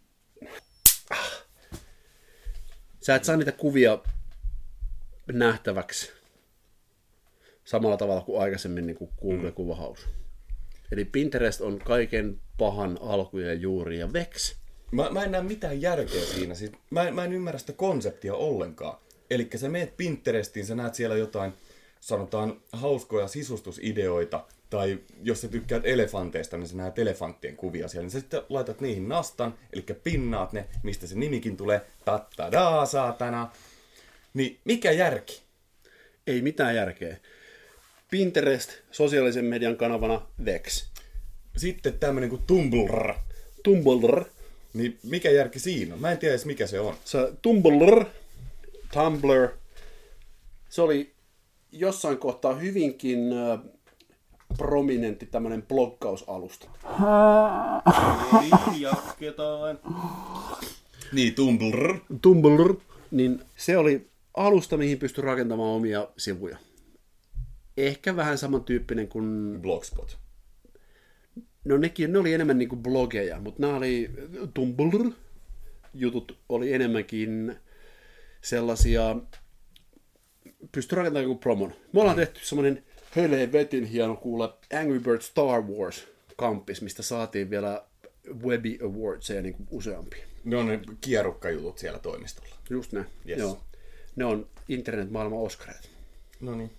Sä 3.02 3.16
et 3.16 3.24
saa 3.24 3.38
niitä 3.38 3.52
kuvia 3.52 3.98
nähtäväksi 5.32 6.12
samalla 7.64 7.98
tavalla 7.98 8.22
kuin 8.22 8.42
aikaisemmin 8.42 8.88
niin 8.88 8.98
kuin 8.98 9.12
Google-kuvahaus. 9.22 10.08
Eli 10.92 11.06
Pinterest 11.06 11.62
on 11.62 11.80
kaiken 11.80 12.42
pahan 12.58 12.98
alku 13.02 13.38
ja 13.38 13.54
juuri 13.54 14.00
ja 14.00 14.14
Vex. 14.14 14.56
Mä, 14.92 15.10
mä 15.10 15.24
en 15.24 15.32
näe 15.32 15.44
mitään 15.44 15.82
järkeä 15.82 16.26
siinä. 16.26 16.56
Siis 16.56 16.72
mä, 16.90 17.08
en- 17.08 17.16
mä 17.16 17.24
en 17.24 17.34
ymmärrä 17.34 17.60
sitä 17.60 17.74
konseptia 17.74 18.36
ollenkaan. 18.36 18.98
Eli 19.30 19.50
sä 19.56 19.70
meet 19.70 19.98
Pinterestiin, 19.98 20.66
sä 20.66 20.76
näet 20.76 20.96
siellä 20.96 21.18
jotain, 21.18 21.54
sanotaan, 22.02 22.62
hauskoja 22.72 23.28
sisustusideoita, 23.28 24.46
tai 24.70 25.00
jos 25.24 25.42
sä 25.42 25.48
tykkäät 25.48 25.86
elefanteista, 25.86 26.58
niin 26.58 26.68
sä 26.68 26.78
näet 26.78 27.00
elefanttien 27.00 27.58
kuvia 27.58 27.88
siellä, 27.88 28.04
niin 28.04 28.12
sä 28.12 28.20
sitten 28.20 28.42
laitat 28.50 28.82
niihin 28.82 29.10
nastan, 29.10 29.54
eli 29.74 29.86
pinnaat 30.04 30.54
ne, 30.54 30.68
mistä 30.84 31.08
se 31.08 31.16
nimikin 31.16 31.58
tulee, 31.58 31.82
tattadaa 32.06 32.86
saatana. 32.86 33.52
Niin 34.36 34.60
mikä 34.66 34.92
järki? 34.92 35.42
Ei 36.28 36.42
mitään 36.42 36.76
järkeä. 36.76 37.18
Pinterest 38.12 38.72
sosiaalisen 38.92 39.46
median 39.46 39.78
kanavana 39.78 40.22
Vex. 40.46 40.86
Sitten 41.58 42.00
tämmönen 42.00 42.30
kuin 42.30 42.42
Tumblr. 42.48 43.14
Tumblr. 43.64 44.26
Niin 44.74 45.00
mikä 45.04 45.30
järki 45.32 45.60
siinä 45.60 45.94
on? 45.94 46.02
Mä 46.02 46.12
en 46.12 46.18
tiedä 46.18 46.34
edes 46.34 46.46
mikä 46.46 46.68
se 46.68 46.80
on. 46.80 46.96
Se 47.06 47.34
Tumblr, 47.42 48.06
Tumblr, 48.94 49.50
se 50.70 50.82
oli 50.82 51.14
jossain 51.72 52.18
kohtaa 52.18 52.54
hyvinkin 52.54 53.20
prominentti 54.58 55.26
tämmöinen 55.26 55.62
bloggausalusta. 55.62 56.70
Eli 58.42 58.82
jatketaan. 58.82 59.80
Niin, 61.12 61.36
Tumblr. 61.36 62.00
Tumblr, 62.22 62.76
niin 63.12 63.42
se 63.56 63.78
oli 63.78 64.08
alusta, 64.36 64.78
mihin 64.78 65.00
pystyi 65.00 65.24
rakentamaan 65.24 65.70
omia 65.70 66.08
sivuja. 66.18 66.58
Ehkä 67.78 68.16
vähän 68.16 68.38
samantyyppinen 68.38 69.08
kuin, 69.08 69.58
Blogspot. 69.62 70.18
no 71.66 71.78
nekin, 71.78 72.14
ne 72.14 72.20
oli 72.20 72.34
enemmän 72.34 72.58
niin 72.58 72.70
kuin 72.70 72.84
blogeja, 72.84 73.40
mutta 73.40 73.62
nämä 73.62 73.76
oli 73.78 74.12
Tumblr, 74.54 75.12
jutut 75.94 76.38
oli 76.50 76.74
enemmänkin 76.74 77.56
sellaisia, 78.42 79.16
pystyi 80.72 80.96
rakentamaan 80.96 81.24
joku 81.24 81.36
promon. 81.36 81.74
Me 81.94 82.02
ollaan 82.02 82.16
tehty 82.16 82.40
semmoinen 82.44 82.84
helvetin 83.16 83.86
hieno 83.86 84.16
kuule 84.16 84.50
Angry 84.82 85.00
Birds 85.00 85.28
Star 85.28 85.62
Wars 85.62 86.08
kampis, 86.38 86.82
mistä 86.82 87.04
saatiin 87.04 87.50
vielä 87.50 87.86
Webby 88.34 88.78
Awardsia 88.84 89.42
niin 89.42 89.54
kuin 89.54 89.68
useampi. 89.72 90.24
Ne 90.44 90.58
on 90.58 90.68
ne 90.68 90.80
kierukkajutut 91.02 91.78
siellä 91.78 92.00
toimistolla. 92.00 92.56
Just 92.70 92.92
ne. 92.92 93.06
Yes. 93.30 93.40
Joo. 93.40 93.62
Ne 94.16 94.26
on 94.26 94.48
internet-maailman 94.70 95.40
Oscareita. 95.40 95.88
No 96.40 96.56
niin. 96.56 96.72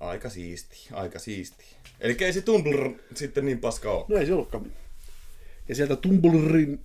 Aika 0.00 0.30
siisti, 0.30 0.88
aika 0.92 1.18
siisti. 1.18 1.64
Eli 2.00 2.16
ei 2.20 2.32
se 2.32 2.42
Tumblr 2.42 2.92
sitten 3.14 3.44
niin 3.44 3.58
paska 3.58 3.92
ole. 3.92 4.04
No 4.08 4.16
ei 4.16 4.26
se 4.26 4.32
ollutkaan. 4.32 4.72
Ja 5.68 5.74
sieltä 5.74 5.96
Tumblrin 5.96 6.82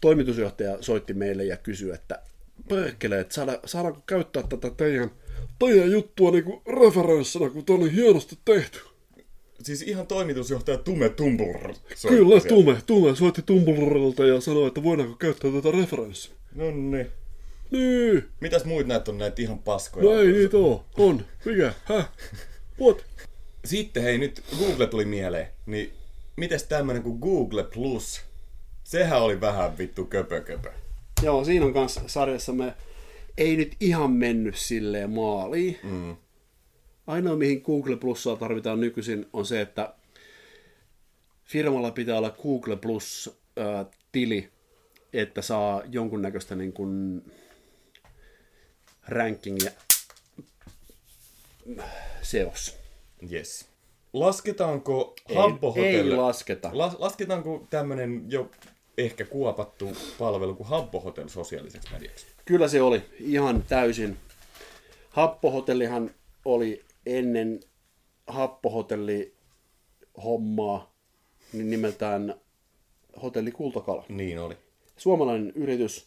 toimitusjohtaja 0.00 0.78
soitti 0.80 1.14
meille 1.14 1.44
ja 1.44 1.56
kysyi, 1.56 1.90
että 1.90 2.22
perkele, 2.68 3.20
että 3.20 3.34
saada, 3.34 3.60
saadaanko 3.64 4.02
käyttää 4.06 4.42
tätä 4.42 4.70
teidän, 4.70 5.10
teidän 5.58 5.90
juttua 5.90 6.30
niinku 6.30 6.62
referenssina, 6.66 7.50
kun 7.50 7.64
tämä 7.64 7.78
on 7.78 7.90
hienosti 7.90 8.38
tehty. 8.44 8.78
Siis 9.62 9.82
ihan 9.82 10.06
toimitusjohtaja 10.06 10.78
Tume 10.78 11.08
Tumblr. 11.08 11.74
soitti 11.74 12.08
Kyllä, 12.08 12.40
siellä. 12.40 12.48
Tume, 12.48 12.78
Tume 12.86 13.16
soitti 13.16 13.42
Tumblerilta 13.42 14.26
ja 14.26 14.40
sanoi, 14.40 14.68
että 14.68 14.82
voidaanko 14.82 15.16
käyttää 15.16 15.50
tätä 15.50 15.70
referenssiä. 15.70 16.34
No 16.54 16.70
niin. 16.70 17.06
Niin, 17.78 18.28
Mitäs 18.40 18.64
muut 18.64 18.86
näitä 18.86 19.10
on 19.10 19.18
näitä 19.18 19.42
ihan 19.42 19.58
paskoja? 19.58 20.04
no 20.04 20.20
ei 20.20 20.32
niitä 20.32 20.56
oo. 20.56 20.84
On. 20.98 21.24
Mikä? 21.44 21.72
Häh? 21.84 22.08
What? 22.80 23.04
Sitten 23.64 24.02
hei, 24.02 24.18
nyt 24.18 24.42
Google 24.58 24.86
tuli 24.86 25.04
mieleen. 25.04 25.46
Niin 25.66 25.92
mites 26.36 26.62
tämmönen 26.62 27.02
kuin 27.02 27.18
Google 27.18 27.64
Plus? 27.64 28.20
Sehän 28.84 29.22
oli 29.22 29.40
vähän 29.40 29.78
vittu 29.78 30.04
köpö 30.04 30.40
köpö. 30.40 30.70
Joo, 31.22 31.44
siinä 31.44 31.66
on 31.66 31.74
kanssa 31.74 32.00
sarjassamme 32.06 32.74
ei 33.38 33.56
nyt 33.56 33.76
ihan 33.80 34.10
mennyt 34.10 34.56
silleen 34.56 35.10
maaliin. 35.10 35.78
Mm. 35.82 36.16
Ainoa, 37.06 37.36
mihin 37.36 37.62
Google 37.64 37.96
Plusaa 37.96 38.36
tarvitaan 38.36 38.80
nykyisin, 38.80 39.26
on 39.32 39.46
se, 39.46 39.60
että 39.60 39.94
firmalla 41.44 41.90
pitää 41.90 42.18
olla 42.18 42.36
Google 42.42 42.76
Plus-tili, 42.76 44.48
että 45.12 45.42
saa 45.42 45.82
jonkunnäköistä 45.90 46.54
niin 46.54 46.72
kuin 46.72 47.22
rankingia 49.08 49.70
seos. 52.22 52.78
Yes. 53.32 53.66
Lasketaanko 54.12 55.14
Ei, 55.28 55.36
Habbo-hotelli? 55.36 56.10
ei 56.10 56.16
lasketa. 56.16 56.70
Las, 56.72 56.96
lasketaanko 56.98 57.66
tämmönen 57.70 58.24
jo 58.28 58.50
ehkä 58.98 59.24
kuopattu 59.24 59.96
palvelu 60.18 60.54
kuin 60.54 60.66
Habbo 60.68 61.00
Hotel 61.00 61.28
sosiaaliseksi 61.28 61.92
mediaksi? 61.92 62.26
Kyllä 62.44 62.68
se 62.68 62.82
oli 62.82 63.02
ihan 63.20 63.62
täysin. 63.68 64.16
Happohotellihan 65.10 66.10
oli 66.44 66.84
ennen 67.06 67.60
happohotelli 68.26 69.34
hommaa 70.24 70.94
niin 71.52 71.70
nimeltään 71.70 72.34
Hotelli 73.22 73.52
Kultakala. 73.52 74.04
Niin 74.08 74.38
oli. 74.38 74.56
Suomalainen 74.96 75.52
yritys, 75.54 76.06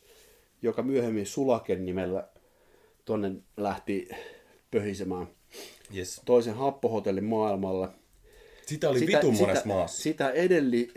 joka 0.61 0.83
myöhemmin 0.83 1.25
Sulaken 1.25 1.85
nimellä 1.85 2.27
tonne 3.07 3.31
lähti 3.57 4.09
pöhisemään 4.71 5.27
Yes. 5.95 6.21
toisen 6.25 6.53
happohotellin 6.55 7.23
maailmalle. 7.23 7.87
Sitä 8.65 8.89
oli 8.89 8.99
sitä, 8.99 9.17
vitun 9.17 9.37
monessa 9.37 9.65
maassa. 9.67 10.01
Sitä 10.03 10.29
edelli, 10.29 10.91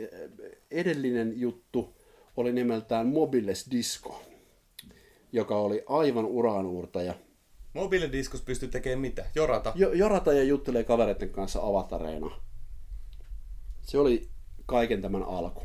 edellinen 0.70 1.40
juttu 1.40 1.96
oli 2.36 2.52
nimeltään 2.52 3.06
Mobiles 3.06 3.70
Disco, 3.70 4.22
joka 5.32 5.56
oli 5.58 5.82
aivan 5.86 6.24
uraanuurtaja. 6.24 7.14
Mobiilidiskos 7.74 8.40
pystyy 8.40 8.68
tekemään 8.68 9.00
mitä? 9.00 9.26
Jorata? 9.34 9.72
Jo, 9.74 9.92
jorata 9.92 10.32
ja 10.32 10.42
juttelee 10.44 10.84
kavereiden 10.84 11.30
kanssa 11.30 11.60
avatareina. 11.62 12.40
Se 13.82 13.98
oli 13.98 14.28
kaiken 14.66 15.02
tämän 15.02 15.22
alku. 15.22 15.62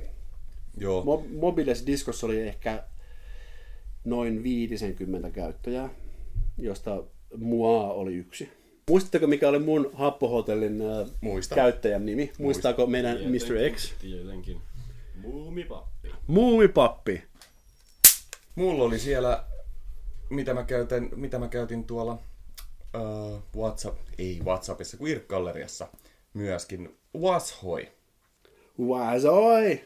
Joo. 0.77 1.03
Mo- 1.03 1.37
Mobiles 1.39 1.85
Discossa 1.85 2.25
oli 2.27 2.41
ehkä 2.41 2.83
noin 4.03 4.43
50 4.43 5.29
käyttäjää, 5.31 5.89
josta 6.57 7.03
mua 7.37 7.93
oli 7.93 8.15
yksi. 8.15 8.49
Muistatteko, 8.89 9.27
mikä 9.27 9.49
oli 9.49 9.59
mun 9.59 9.89
happohotellin 9.93 10.81
äh, 10.81 11.07
Muistan. 11.21 11.55
käyttäjän 11.55 12.05
nimi? 12.05 12.31
Muistaako 12.39 12.87
meidän 12.87 13.17
Mr. 13.17 13.75
X? 13.75 13.93
Tietenkin. 14.01 14.61
Muumipappi. 15.15 16.11
Muumipappi. 16.27 17.23
Mulla 18.55 18.83
oli 18.83 18.99
siellä, 18.99 19.43
mitä 20.29 20.53
mä, 20.53 20.63
käytän, 20.63 21.09
mitä 21.15 21.39
mä 21.39 21.47
käytin 21.47 21.83
tuolla 21.83 22.19
uh, 22.95 23.41
WhatsApp, 23.55 23.97
ei 24.17 24.41
WhatsAppissa, 24.45 24.97
kuin 24.97 25.11
Irkkalleriassa 25.11 25.87
myöskin 26.33 26.97
Washoi. 27.17 27.91
Wazoi! 28.79 29.83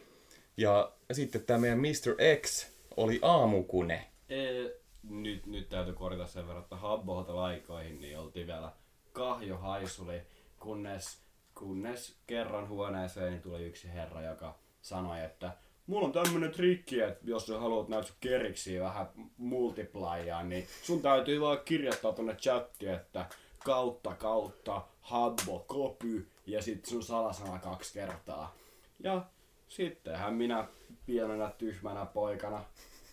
Ja 0.58 0.92
sitten 1.12 1.42
tämä 1.44 1.60
meidän 1.60 1.80
Mr. 1.80 2.16
X 2.42 2.68
oli 2.98 3.20
aamukune. 3.22 4.06
Ee, 4.30 4.79
nyt, 5.04 5.46
nyt 5.46 5.70
täytyy 5.70 5.94
korjata 5.94 6.28
sen 6.28 6.48
verran, 6.48 6.64
että 6.64 6.76
Habbo 6.76 7.16
Hotel 7.16 7.38
aikoihin 7.38 8.02
niin 8.02 8.20
oltiin 8.20 8.48
vielä 8.48 8.72
kahjohaisuli, 9.14 10.22
kunnes, 10.60 11.22
kunnes 11.56 12.16
kerran 12.28 12.70
huoneeseen 12.70 13.32
niin 13.32 13.42
tuli 13.42 13.66
yksi 13.66 13.94
herra, 13.94 14.22
joka 14.22 14.56
sanoi, 14.82 15.24
että 15.24 15.52
mulla 15.88 16.06
on 16.06 16.12
tämmönen 16.12 16.52
trikki, 16.52 17.02
että 17.02 17.20
jos 17.24 17.48
sä 17.48 17.60
haluat 17.60 17.90
näitä 17.90 18.10
keriksi 18.20 18.80
vähän 18.80 19.08
multiplyjaa, 19.38 20.44
niin 20.44 20.68
sun 20.84 21.02
täytyy 21.02 21.42
vaan 21.42 21.60
kirjoittaa 21.66 22.14
tonne 22.14 22.36
chattiin, 22.36 22.94
että 22.94 23.26
kautta 23.66 24.16
kautta 24.16 24.82
Habbo 25.02 25.60
kopy 25.68 26.28
ja 26.46 26.62
sitten 26.62 26.90
sun 26.90 27.04
salasana 27.04 27.60
kaksi 27.60 27.94
kertaa. 27.94 28.56
Ja 29.00 29.26
sittenhän 29.68 30.34
minä 30.34 30.68
pienenä 31.06 31.52
tyhmänä 31.58 32.06
poikana 32.06 32.64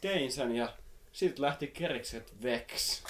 tein 0.00 0.32
sen 0.32 0.56
ja 0.56 0.68
sitten 1.16 1.42
lähti 1.42 1.66
kerikset 1.66 2.42
veks. 2.42 3.02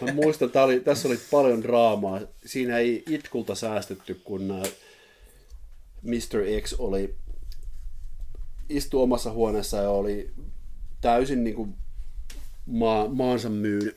Mä 0.00 0.12
muistan, 0.12 0.50
tää 0.50 0.64
oli, 0.64 0.80
tässä 0.80 1.08
oli 1.08 1.18
paljon 1.30 1.62
draamaa. 1.62 2.20
Siinä 2.46 2.78
ei 2.78 3.02
itkulta 3.08 3.54
säästetty, 3.54 4.20
kun 4.24 4.50
äh, 4.50 4.72
Mr. 6.02 6.60
X 6.62 6.74
oli 6.78 7.14
istu 8.68 9.02
omassa 9.02 9.32
huoneessa 9.32 9.76
ja 9.76 9.90
oli 9.90 10.30
täysin 11.00 11.44
niin 11.44 11.56
kuin 11.56 11.74
maa, 12.66 13.08
maansa 13.08 13.48
myynyt. 13.48 13.96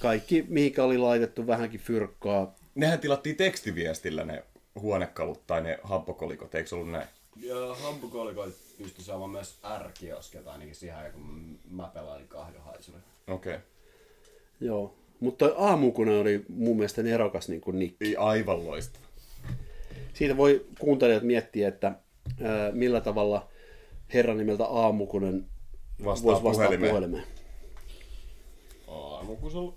Kaikki, 0.00 0.44
mihinkä 0.48 0.84
oli 0.84 0.98
laitettu 0.98 1.46
vähänkin 1.46 1.80
fyrkkaa. 1.80 2.54
Nehän 2.74 2.98
tilattiin 2.98 3.36
tekstiviestillä 3.36 4.24
ne 4.24 4.44
huonekalut 4.80 5.46
tai 5.46 5.62
ne 5.62 5.78
happokolikot, 5.82 6.54
eikö 6.54 6.76
ollut 6.76 6.90
näin? 6.90 7.08
Ja 7.36 7.74
hampukolikoit 7.74 8.54
pystyi 8.78 9.04
saamaan 9.04 9.30
myös 9.30 9.58
R-kioskelta 9.78 10.52
ainakin 10.52 10.74
siihen 10.74 10.96
aikaan, 10.96 11.22
kun 11.22 11.58
mä 11.70 11.90
pelailin 11.94 12.28
kahjohaisuri. 12.28 12.98
Okei. 13.28 13.54
Okay. 13.54 13.66
Joo. 14.60 14.94
Mutta 15.20 15.48
toi 15.48 15.54
aamukune 15.58 16.18
oli 16.18 16.44
mun 16.48 16.76
mielestä 16.76 17.02
nerokas 17.02 17.48
niin 17.48 17.60
kuin 17.60 17.78
nikki. 17.78 18.04
Ei 18.04 18.16
aivan 18.16 18.66
loistava. 18.66 19.04
Siitä 20.14 20.36
voi 20.36 20.66
kuuntelijat 20.78 21.22
miettiä, 21.22 21.68
että 21.68 21.86
ää, 22.42 22.72
millä 22.72 23.00
tavalla 23.00 23.48
herran 24.14 24.38
nimeltä 24.38 24.64
aamukunen 24.64 25.46
Vastaa 26.04 26.24
voisi 26.24 26.44
vastata 26.44 26.66
puhelimeen. 26.66 26.90
puhelimeen. 26.90 27.24
Aamukusella. 28.88 29.74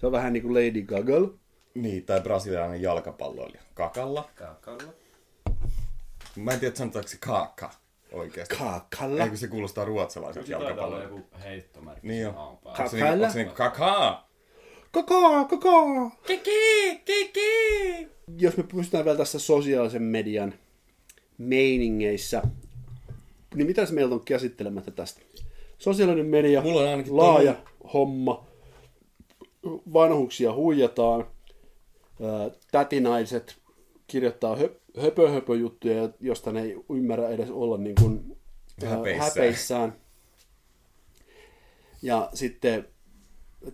Se 0.00 0.06
on 0.06 0.12
vähän 0.12 0.32
niin 0.32 0.42
kuin 0.42 0.54
Lady 0.54 0.82
Gaga. 0.82 1.30
Niin, 1.74 2.04
tai 2.04 2.20
brasilialainen 2.20 2.82
jalkapalloilija. 2.82 3.62
Kakalla. 3.74 4.30
Kakalla. 4.34 5.03
Mä 6.36 6.52
en 6.52 6.60
tiedä, 6.60 6.74
sanotaanko 6.76 7.08
se 7.08 7.16
kaakka 7.20 7.70
oikeasti. 8.12 8.56
Kakalla. 8.56 9.24
Eikö 9.24 9.36
se 9.36 9.48
kuulostaa 9.48 9.84
ruotsalaiselta 9.84 10.46
Kyllä 10.46 10.58
taitaa 10.64 10.86
olla 10.86 10.96
jalkapalloilta? 10.98 11.28
joku 11.36 11.44
heittomerkki. 11.44 12.08
Niin 12.08 12.16
siinä 12.16 12.30
jo. 12.32 12.40
aamun 12.40 12.58
päällä. 12.58 12.78
Onko 12.84 12.90
se, 12.90 12.96
niinku, 13.16 13.34
niinku 13.34 13.54
kakaa? 13.54 14.28
Kakaa, 14.90 15.44
kakaa. 15.44 16.10
Kiki, 16.26 16.96
kiki. 17.04 18.08
Jos 18.38 18.56
me 18.56 18.62
pystytään 18.62 19.04
vielä 19.04 19.18
tässä 19.18 19.38
sosiaalisen 19.38 20.02
median 20.02 20.54
meiningeissä, 21.38 22.42
niin 23.54 23.66
mitäs 23.66 23.92
meiltä 23.92 24.14
on 24.14 24.24
käsittelemättä 24.24 24.90
tästä? 24.90 25.20
Sosiaalinen 25.78 26.26
media, 26.26 26.62
Mulla 26.62 26.80
on 26.80 26.88
ainakin 26.88 27.16
laaja 27.16 27.54
homma, 27.92 28.46
vanhuksia 29.92 30.52
huijataan, 30.52 31.26
tätinaiset 32.72 33.56
kirjoittaa 34.06 34.56
hö, 34.56 34.68
höpö, 35.02 35.30
höpö 35.30 35.56
juttuja, 35.56 36.08
josta 36.20 36.52
ne 36.52 36.62
ei 36.62 36.76
ymmärrä 36.90 37.28
edes 37.28 37.50
olla 37.50 37.78
niin 37.78 37.94
kuin, 37.94 38.36
ää, 38.84 38.90
Häpeissään. 38.90 39.30
häpeissään. 39.30 39.96
Ja 42.02 42.30
sitten 42.34 42.88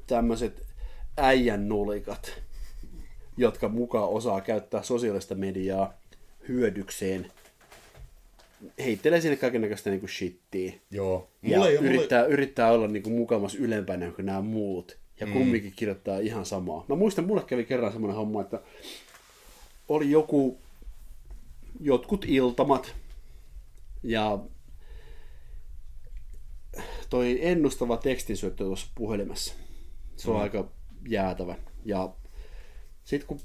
tämmöiset 0.06 0.62
äijän 1.16 1.68
nulikat, 1.68 2.32
jotka 3.36 3.68
mukaan 3.68 4.08
osaa 4.08 4.40
käyttää 4.40 4.82
sosiaalista 4.82 5.34
mediaa 5.34 5.94
hyödykseen, 6.48 7.32
heittelee 8.78 9.20
sinne 9.20 9.36
kaikenlaista 9.36 9.90
niinku 9.90 10.08
shittiä. 10.08 10.72
Joo. 10.90 11.30
Ja 11.42 11.48
Mulla 11.48 11.56
mulla 11.56 11.68
ei, 11.68 11.76
yrittää, 11.76 12.24
yrittää 12.24 12.72
olla 12.72 12.88
niinku 12.88 13.10
mukamas 13.10 13.54
ylempänä 13.54 14.10
kuin 14.10 14.26
nämä 14.26 14.40
muut. 14.40 14.96
Ja 15.20 15.26
mm. 15.26 15.32
kumminkin 15.32 15.72
kirjoittaa 15.76 16.18
ihan 16.18 16.46
samaa. 16.46 16.84
Mä 16.88 16.94
muistan, 16.96 17.24
mulle 17.26 17.42
kävi 17.42 17.64
kerran 17.64 17.92
semmoinen 17.92 18.16
homma, 18.16 18.40
että 18.40 18.60
oli 19.88 20.10
joku, 20.10 20.58
jotkut 21.80 22.24
iltamat, 22.28 22.94
ja 24.02 24.38
toi 27.10 27.38
ennustava 27.42 27.96
tekstinsyöttö 27.96 28.64
tuossa 28.64 28.86
puhelimessa. 28.94 29.54
Se 30.16 30.30
on 30.30 30.36
mm. 30.36 30.42
aika 30.42 30.70
jäätävä. 31.08 31.56
Ja 31.84 32.14
sitten 33.04 33.28
kun 33.28 33.40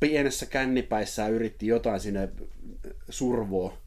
pienessä 0.00 0.46
kännipäissään 0.46 1.32
yritti 1.32 1.66
jotain 1.66 2.00
sinne 2.00 2.28
survoa, 3.08 3.78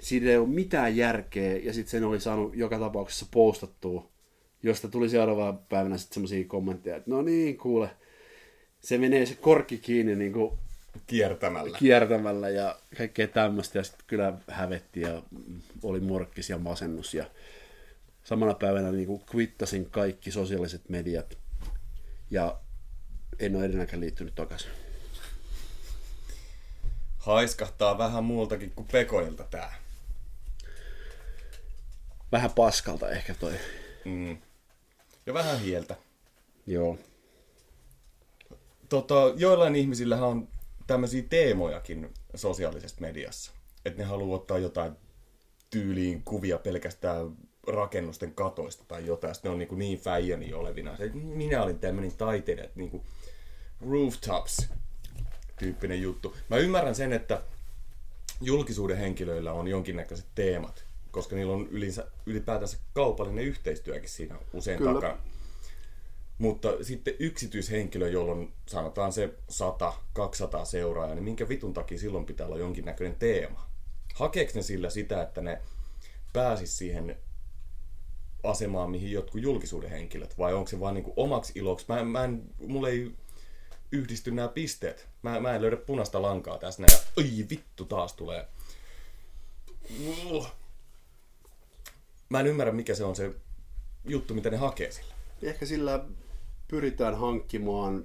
siinä 0.00 0.30
ei 0.30 0.36
ole 0.36 0.48
mitään 0.48 0.96
järkeä, 0.96 1.56
ja 1.56 1.72
sitten 1.72 1.90
sen 1.90 2.04
oli 2.04 2.20
saanut 2.20 2.56
joka 2.56 2.78
tapauksessa 2.78 3.26
postattua, 3.30 4.10
josta 4.62 4.88
tuli 4.88 5.08
seuraavana 5.08 5.52
päivänä 5.52 5.98
sitten 5.98 6.14
semmoisia 6.14 6.44
kommentteja, 6.44 6.96
että 6.96 7.10
no 7.10 7.22
niin, 7.22 7.58
kuule, 7.58 7.90
se 8.80 8.98
menee 8.98 9.26
se 9.26 9.34
korkki 9.34 9.78
kiinni 9.78 10.16
niin 10.16 10.32
kuin 10.32 10.58
kiertämällä. 11.06 11.78
kiertämällä 11.78 12.48
ja 12.48 12.78
kaikkea 12.98 13.28
tämmöistä, 13.28 13.78
ja 13.78 13.84
sitten 13.84 14.04
kyllä 14.06 14.32
hävetti 14.50 15.00
ja 15.00 15.22
oli 15.82 16.00
morkkis 16.00 16.50
ja 16.50 16.58
masennus, 16.58 17.14
ja 17.14 17.30
samana 18.24 18.54
päivänä 18.54 18.92
niin 18.92 19.06
kuin 19.06 19.22
kvittasin 19.26 19.90
kaikki 19.90 20.30
sosiaaliset 20.30 20.88
mediat, 20.88 21.38
ja 22.30 22.58
en 23.38 23.56
ole 23.56 23.64
edelleenkään 23.64 24.00
liittynyt 24.00 24.34
takaisin. 24.34 24.70
Haiskahtaa 27.18 27.98
vähän 27.98 28.24
muultakin 28.24 28.70
kuin 28.70 28.88
pekoilta 28.92 29.44
tää. 29.50 29.74
Vähän 32.32 32.50
paskalta 32.50 33.10
ehkä 33.10 33.34
toi. 33.34 33.52
Mm. 34.04 34.38
Ja 35.26 35.34
vähän 35.34 35.60
hieltä. 35.60 35.96
Joo. 36.66 36.98
Tota, 38.88 39.14
joillain 39.36 39.76
ihmisillähän 39.76 40.28
on 40.28 40.48
tämmöisiä 40.86 41.22
teemojakin 41.28 42.14
sosiaalisessa 42.34 43.00
mediassa. 43.00 43.52
Että 43.84 44.02
ne 44.02 44.08
haluaa 44.08 44.36
ottaa 44.36 44.58
jotain 44.58 44.92
tyyliin 45.70 46.22
kuvia 46.24 46.58
pelkästään 46.58 47.36
rakennusten 47.66 48.34
katoista 48.34 48.84
tai 48.88 49.06
jotain. 49.06 49.34
Sitten 49.34 49.48
ne 49.48 49.52
on 49.52 49.58
niin, 49.58 49.68
kuin 49.68 49.78
niin 49.78 49.98
fäijäni 49.98 50.52
olevina. 50.52 50.96
Se, 50.96 51.10
minä 51.14 51.62
olin 51.62 51.78
tämmöinen 51.78 52.12
taiteilija, 52.16 52.64
että 52.64 52.78
niin 52.78 52.90
kuin 52.90 53.02
rooftops 53.90 54.68
tyyppinen 55.58 56.02
juttu. 56.02 56.36
Mä 56.48 56.56
ymmärrän 56.56 56.94
sen, 56.94 57.12
että 57.12 57.42
julkisuuden 58.40 58.96
henkilöillä 58.96 59.52
on 59.52 59.68
jonkinnäköiset 59.68 60.26
teemat, 60.34 60.84
koska 61.10 61.36
niillä 61.36 61.52
on 61.52 61.68
ylinsä, 61.70 62.06
ylipäätänsä 62.26 62.78
kaupallinen 62.92 63.44
yhteistyökin 63.44 64.08
siinä 64.08 64.38
usein 64.52 64.78
Kyllä. 64.78 64.94
takana. 64.94 65.18
Mutta 66.38 66.84
sitten 66.84 67.14
yksityishenkilö, 67.18 68.08
jolla 68.08 68.32
on 68.32 68.52
sanotaan 68.66 69.12
se 69.12 69.34
100-200 70.18 70.64
seuraajaa, 70.64 71.14
niin 71.14 71.24
minkä 71.24 71.48
vitun 71.48 71.74
takia 71.74 71.98
silloin 71.98 72.26
pitää 72.26 72.46
olla 72.46 72.58
jonkinnäköinen 72.58 73.18
teema? 73.18 73.70
Hakeeko 74.14 74.52
ne 74.54 74.62
sillä 74.62 74.90
sitä, 74.90 75.22
että 75.22 75.40
ne 75.40 75.62
pääsis 76.32 76.78
siihen 76.78 77.16
asemaan, 78.42 78.90
mihin 78.90 79.12
jotkut 79.12 79.42
julkisuuden 79.42 79.90
henkilöt, 79.90 80.38
vai 80.38 80.54
onko 80.54 80.70
se 80.70 80.80
vaan 80.80 80.94
niinku 80.94 81.12
omaksi 81.16 81.52
iloksi? 81.54 81.86
Mä, 81.88 82.04
mä 82.04 82.24
en, 82.24 82.42
mulla 82.66 82.88
ei 82.88 83.12
yhdisty 83.92 84.30
nämä 84.30 84.48
pisteet. 84.48 85.08
Mä, 85.22 85.40
mä 85.40 85.54
en 85.54 85.62
löydä 85.62 85.76
punaista 85.76 86.22
lankaa 86.22 86.58
tässä 86.58 86.82
näin, 86.82 86.98
oi 87.16 87.46
vittu 87.50 87.84
taas 87.84 88.12
tulee. 88.12 88.48
Mä 92.28 92.40
en 92.40 92.46
ymmärrä, 92.46 92.72
mikä 92.72 92.94
se 92.94 93.04
on 93.04 93.16
se 93.16 93.34
juttu, 94.04 94.34
mitä 94.34 94.50
ne 94.50 94.56
hakee 94.56 94.92
sillä. 94.92 95.14
Ehkä 95.42 95.66
sillä 95.66 96.04
pyritään 96.68 97.18
hankkimaan 97.18 98.04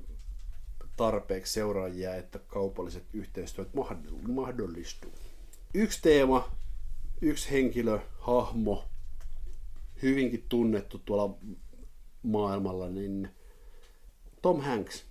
tarpeeksi 0.97 1.53
seuraajia, 1.53 2.15
että 2.15 2.39
kaupalliset 2.39 3.03
yhteistyöt 3.13 3.69
mahdollistuu. 4.27 5.11
Yksi 5.73 5.99
teema, 6.01 6.51
yksi 7.21 7.51
henkilö, 7.51 7.99
hahmo, 8.19 8.83
hyvinkin 10.01 10.45
tunnettu 10.49 10.99
tuolla 10.99 11.37
maailmalla, 12.23 12.89
niin 12.89 13.29
Tom 14.41 14.61
Hanks. 14.61 15.05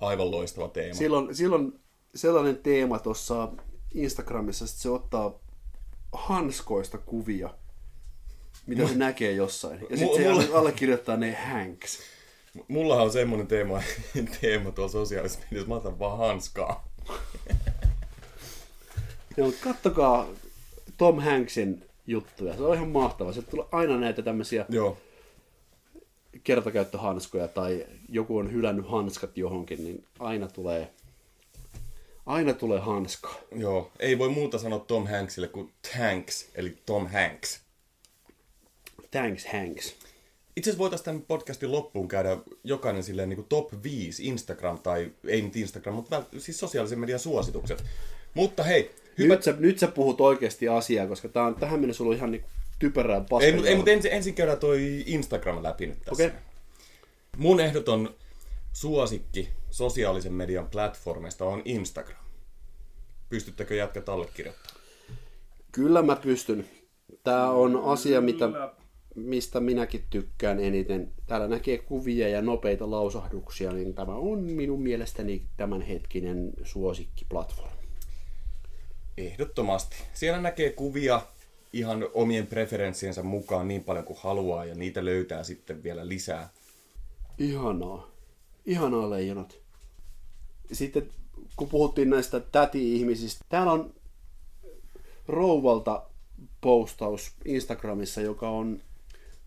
Aivan 0.00 0.30
loistava 0.30 0.68
teema. 0.68 0.94
Silloin, 0.94 1.34
silloin 1.34 1.80
sellainen 2.14 2.56
teema 2.56 2.98
tuossa 2.98 3.52
Instagramissa, 3.94 4.64
että 4.64 4.78
se 4.78 4.90
ottaa 4.90 5.38
hanskoista 6.12 6.98
kuvia, 6.98 7.54
mitä 8.66 8.88
se 8.88 8.94
näkee 8.94 9.32
jossain. 9.32 9.86
Ja 9.90 9.96
sitten 9.96 10.22
se 10.22 10.32
mulla... 10.32 10.58
allekirjoittaa 10.58 11.16
ne 11.16 11.34
Hanks. 11.34 11.98
Mullahan 12.68 13.04
on 13.04 13.12
semmoinen 13.12 13.46
teema, 13.46 13.82
teema 14.40 14.72
tuolla 14.72 14.92
sosiaalisessa 14.92 15.40
mediassa, 15.50 15.68
mä 15.68 15.74
otan 15.74 15.98
vaan 15.98 16.18
hanskaa. 16.18 16.88
Joo, 19.36 19.52
kattokaa 19.60 20.28
Tom 20.98 21.20
Hanksin 21.20 21.84
juttuja. 22.06 22.56
Se 22.56 22.62
on 22.62 22.74
ihan 22.74 22.88
mahtava. 22.88 23.32
Se 23.32 23.42
tulee 23.42 23.66
aina 23.72 23.96
näitä 23.96 24.22
tämmöisiä 24.22 24.66
Joo. 24.68 24.98
kertakäyttöhanskoja 26.44 27.48
tai 27.48 27.86
joku 28.08 28.38
on 28.38 28.52
hylännyt 28.52 28.90
hanskat 28.90 29.36
johonkin, 29.36 29.84
niin 29.84 30.04
aina 30.18 30.48
tulee, 30.48 30.90
aina 32.26 32.52
tulee 32.54 32.80
hanska. 32.80 33.34
Joo, 33.56 33.90
ei 33.98 34.18
voi 34.18 34.28
muuta 34.28 34.58
sanoa 34.58 34.78
Tom 34.78 35.06
Hanksille 35.06 35.48
kuin 35.48 35.72
Tanks, 35.92 36.48
eli 36.54 36.78
Tom 36.86 37.06
Hanks. 37.06 37.60
Thanks 39.10 39.46
Hanks. 39.52 39.94
Itse 40.56 40.70
asiassa 40.70 40.78
voitaisiin 40.78 41.04
tämän 41.04 41.22
podcastin 41.22 41.72
loppuun 41.72 42.08
käydä 42.08 42.36
jokainen 42.64 43.02
silleen 43.02 43.28
niin 43.28 43.36
kuin 43.36 43.48
top 43.48 43.72
5 43.82 44.26
Instagram, 44.26 44.78
tai 44.78 45.12
ei 45.26 45.42
nyt 45.42 45.56
Instagram, 45.56 45.94
mutta 45.94 46.22
siis 46.38 46.60
sosiaalisen 46.60 46.98
median 46.98 47.18
suositukset. 47.18 47.84
Mutta 48.34 48.62
hei, 48.62 48.94
Hyvä. 49.18 49.34
Nyt, 49.34 49.42
sä, 49.42 49.54
nyt 49.58 49.78
sä 49.78 49.88
puhut 49.88 50.20
oikeasti 50.20 50.68
asiaa, 50.68 51.06
koska 51.06 51.28
tää 51.28 51.44
on 51.44 51.54
tähän 51.54 51.80
mennessä 51.80 52.02
ollut 52.02 52.16
ihan 52.16 52.30
niin 52.30 52.44
typerää 52.78 53.20
paskaa. 53.20 53.46
Ei, 53.46 53.52
mutta, 53.52 53.68
ei, 53.68 53.76
mutta 53.76 53.90
ensin, 53.90 54.12
ensin 54.12 54.34
käydään 54.34 54.58
toi 54.58 55.04
Instagram 55.06 55.62
läpi 55.62 55.86
nyt 55.86 56.02
tässä. 56.04 56.24
Okay. 56.24 56.38
Mun 57.36 57.60
ehdoton 57.60 58.14
suosikki 58.72 59.48
sosiaalisen 59.70 60.32
median 60.32 60.68
platformista 60.68 61.44
on 61.44 61.62
Instagram. 61.64 62.24
Pystyttekö 63.28 63.74
jätkät 63.74 64.08
allekirjoittamaan? 64.08 64.80
Kyllä 65.72 66.02
mä 66.02 66.16
pystyn. 66.16 66.68
Tämä 67.24 67.50
on 67.50 67.82
asia, 67.84 68.20
mitä, 68.20 68.48
mistä 69.14 69.60
minäkin 69.60 70.04
tykkään 70.10 70.60
eniten. 70.60 71.12
Täällä 71.26 71.48
näkee 71.48 71.78
kuvia 71.78 72.28
ja 72.28 72.42
nopeita 72.42 72.90
lausahduksia, 72.90 73.72
niin 73.72 73.94
tämä 73.94 74.14
on 74.14 74.38
minun 74.38 74.82
mielestäni 74.82 75.42
tämänhetkinen 75.56 76.52
suosikkiplatformi. 76.62 77.84
Ehdottomasti. 79.18 79.96
Siellä 80.14 80.40
näkee 80.40 80.72
kuvia 80.72 81.20
ihan 81.72 82.08
omien 82.14 82.46
preferenssiensä 82.46 83.22
mukaan 83.22 83.68
niin 83.68 83.84
paljon 83.84 84.04
kuin 84.04 84.18
haluaa 84.22 84.64
ja 84.64 84.74
niitä 84.74 85.04
löytää 85.04 85.44
sitten 85.44 85.82
vielä 85.82 86.08
lisää. 86.08 86.48
Ihanaa. 87.38 88.10
Ihanaa 88.66 89.10
leijonat. 89.10 89.58
Sitten 90.72 91.08
kun 91.56 91.68
puhuttiin 91.68 92.10
näistä 92.10 92.40
täti-ihmisistä, 92.40 93.44
täällä 93.48 93.72
on 93.72 93.94
rouvalta 95.28 96.02
postaus 96.60 97.32
Instagramissa, 97.44 98.20
joka 98.20 98.48
on 98.48 98.80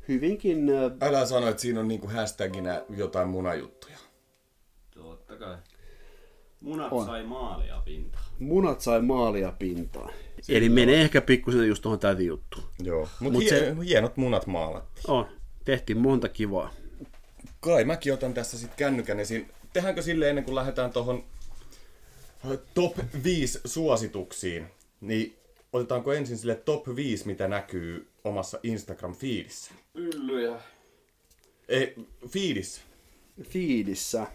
hyvinkin... 0.07 0.69
Älä 1.01 1.25
sano, 1.25 1.47
että 1.47 1.61
siinä 1.61 1.79
on 1.79 1.87
niinku 1.87 2.07
hashtaginä 2.07 2.81
jotain 2.89 3.27
munajuttuja. 3.29 3.97
Totta 4.93 5.35
kai. 5.35 5.57
Munat 6.61 6.91
on. 6.91 7.05
sai 7.05 7.23
maalia 7.23 7.81
pintaan. 7.85 8.23
Munat 8.39 8.81
sai 8.81 9.01
maalia 9.01 9.53
pintaan. 9.59 10.13
Siinä 10.41 10.57
Eli 10.57 10.65
on. 10.65 10.71
menee 10.71 11.01
ehkä 11.01 11.21
pikkusen 11.21 11.67
just 11.67 11.81
tuohon 11.81 11.99
täytin 11.99 12.27
juttu. 12.27 12.63
Joo, 12.83 13.07
mutta 13.19 13.33
Mut 13.33 13.43
hie- 13.43 13.49
se... 13.49 13.75
hienot 13.85 14.17
munat 14.17 14.47
maalattiin. 14.47 15.11
On. 15.11 15.25
Tehtiin 15.65 15.97
monta 15.97 16.29
kivaa. 16.29 16.73
Kai 17.59 17.83
mäkin 17.83 18.13
otan 18.13 18.33
tässä 18.33 18.57
sitten 18.57 18.77
kännykän 18.77 19.19
esiin. 19.19 19.51
Tehdäänkö 19.73 20.01
sille 20.01 20.29
ennen 20.29 20.43
kuin 20.43 20.55
lähdetään 20.55 20.91
tuohon 20.91 21.23
top 22.73 22.97
5 23.23 23.59
suosituksiin, 23.65 24.67
niin 25.01 25.36
otetaanko 25.73 26.13
ensin 26.13 26.37
sille 26.37 26.55
top 26.55 26.95
5, 26.95 27.27
mitä 27.27 27.47
näkyy 27.47 28.07
omassa 28.23 28.59
Instagram-fiidissä? 28.63 29.71
Yllyjä. 29.95 30.59
Ei, 31.67 31.95
fiidissä. 32.27 32.81
Fiidissä. 33.43 34.27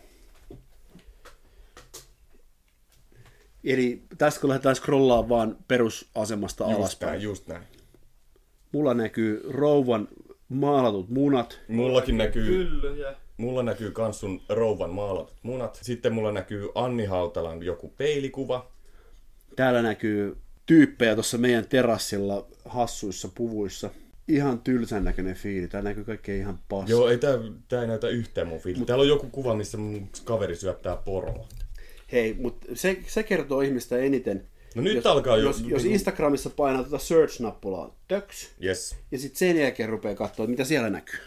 Eli 3.65 4.03
tässä 4.19 4.41
kun 4.41 4.51
lähdetään 4.51 4.77
scrollaamaan 4.77 5.29
vaan 5.29 5.57
perusasemasta 5.69 6.65
just 6.65 6.77
alaspäin. 6.77 7.11
Näin, 7.11 7.23
just 7.23 7.47
näin. 7.47 7.63
Mulla 8.73 8.95
näkyy 8.95 9.43
rouvan 9.49 10.09
maalatut 10.49 11.09
munat. 11.09 11.61
Mullakin 11.69 12.19
näkyy... 12.19 12.47
Hyllyjä. 12.47 13.15
Mulla 13.37 13.63
näkyy 13.63 13.91
kans 13.91 14.21
sun 14.21 14.41
rouvan 14.49 14.91
maalatut 14.91 15.37
munat. 15.43 15.79
Sitten 15.83 16.13
mulla 16.13 16.33
näkyy 16.33 16.69
Anni 16.75 17.05
Hautalan 17.05 17.63
joku 17.63 17.89
peilikuva. 17.89 18.73
Täällä 19.57 19.83
näkyy 19.83 20.37
tyyppejä 20.67 21.15
tuossa 21.15 21.39
meidän 21.39 21.69
terassilla 21.69 22.47
hassuissa 22.65 23.29
puvuissa. 23.35 23.91
Ihan 24.29 24.59
tylsän 24.59 25.05
näköinen 25.05 25.35
fiili. 25.35 25.69
Tää 25.69 25.83
näkyy 25.83 26.05
kaikkea 26.05 26.35
ihan 26.35 26.59
paska. 26.69 26.91
Joo, 26.91 27.09
ei 27.09 27.19
tää, 27.19 27.39
tää 27.69 27.81
ei 27.81 27.87
näytä 27.87 28.09
yhtään 28.09 28.49
mun 28.49 28.61
fiili. 28.61 28.79
Mut... 28.79 28.87
Täällä 28.87 29.03
on 29.03 29.09
joku 29.09 29.27
kuva, 29.27 29.55
missä 29.55 29.79
mun 29.79 30.09
kaveri 30.25 30.57
syöttää 30.57 30.97
poroa. 30.97 31.49
Hei, 32.13 32.35
mutta 32.35 32.67
se, 32.75 32.99
se 33.07 33.23
kertoo 33.23 33.61
ihmistä 33.61 33.99
eniten. 33.99 34.47
No 34.75 34.83
nyt 34.83 34.95
jos, 34.95 35.07
alkaa 35.07 35.37
jo. 35.37 35.43
Jos, 35.43 35.65
jos 35.67 35.85
Instagramissa 35.85 36.51
painaa 36.51 36.83
tuota 36.83 37.05
search-nappulaa 37.05 37.95
töks, 38.09 38.51
yes. 38.65 38.97
ja 39.11 39.19
sitten 39.19 39.39
sen 39.39 39.57
jälkeen 39.57 39.89
rupeaa 39.89 40.15
katsoa, 40.15 40.47
mitä 40.47 40.65
siellä 40.65 40.91
näkyy. 40.91 41.21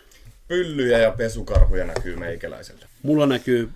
Pyllyjä 0.47 0.97
ja 0.97 1.11
pesukarhuja 1.11 1.85
näkyy 1.85 2.15
meikäläiselle. 2.15 2.85
Mulla 3.03 3.25
näkyy 3.25 3.69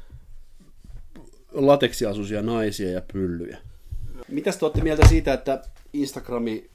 lateksiasuisia 1.52 2.42
naisia 2.42 2.92
ja 2.92 3.02
pyllyjä. 3.14 3.58
Mitäs 4.32 4.58
te 4.58 4.66
olette 4.66 4.82
mieltä 4.82 5.08
siitä, 5.08 5.34
että 5.34 5.62
Instagrami 5.94 6.70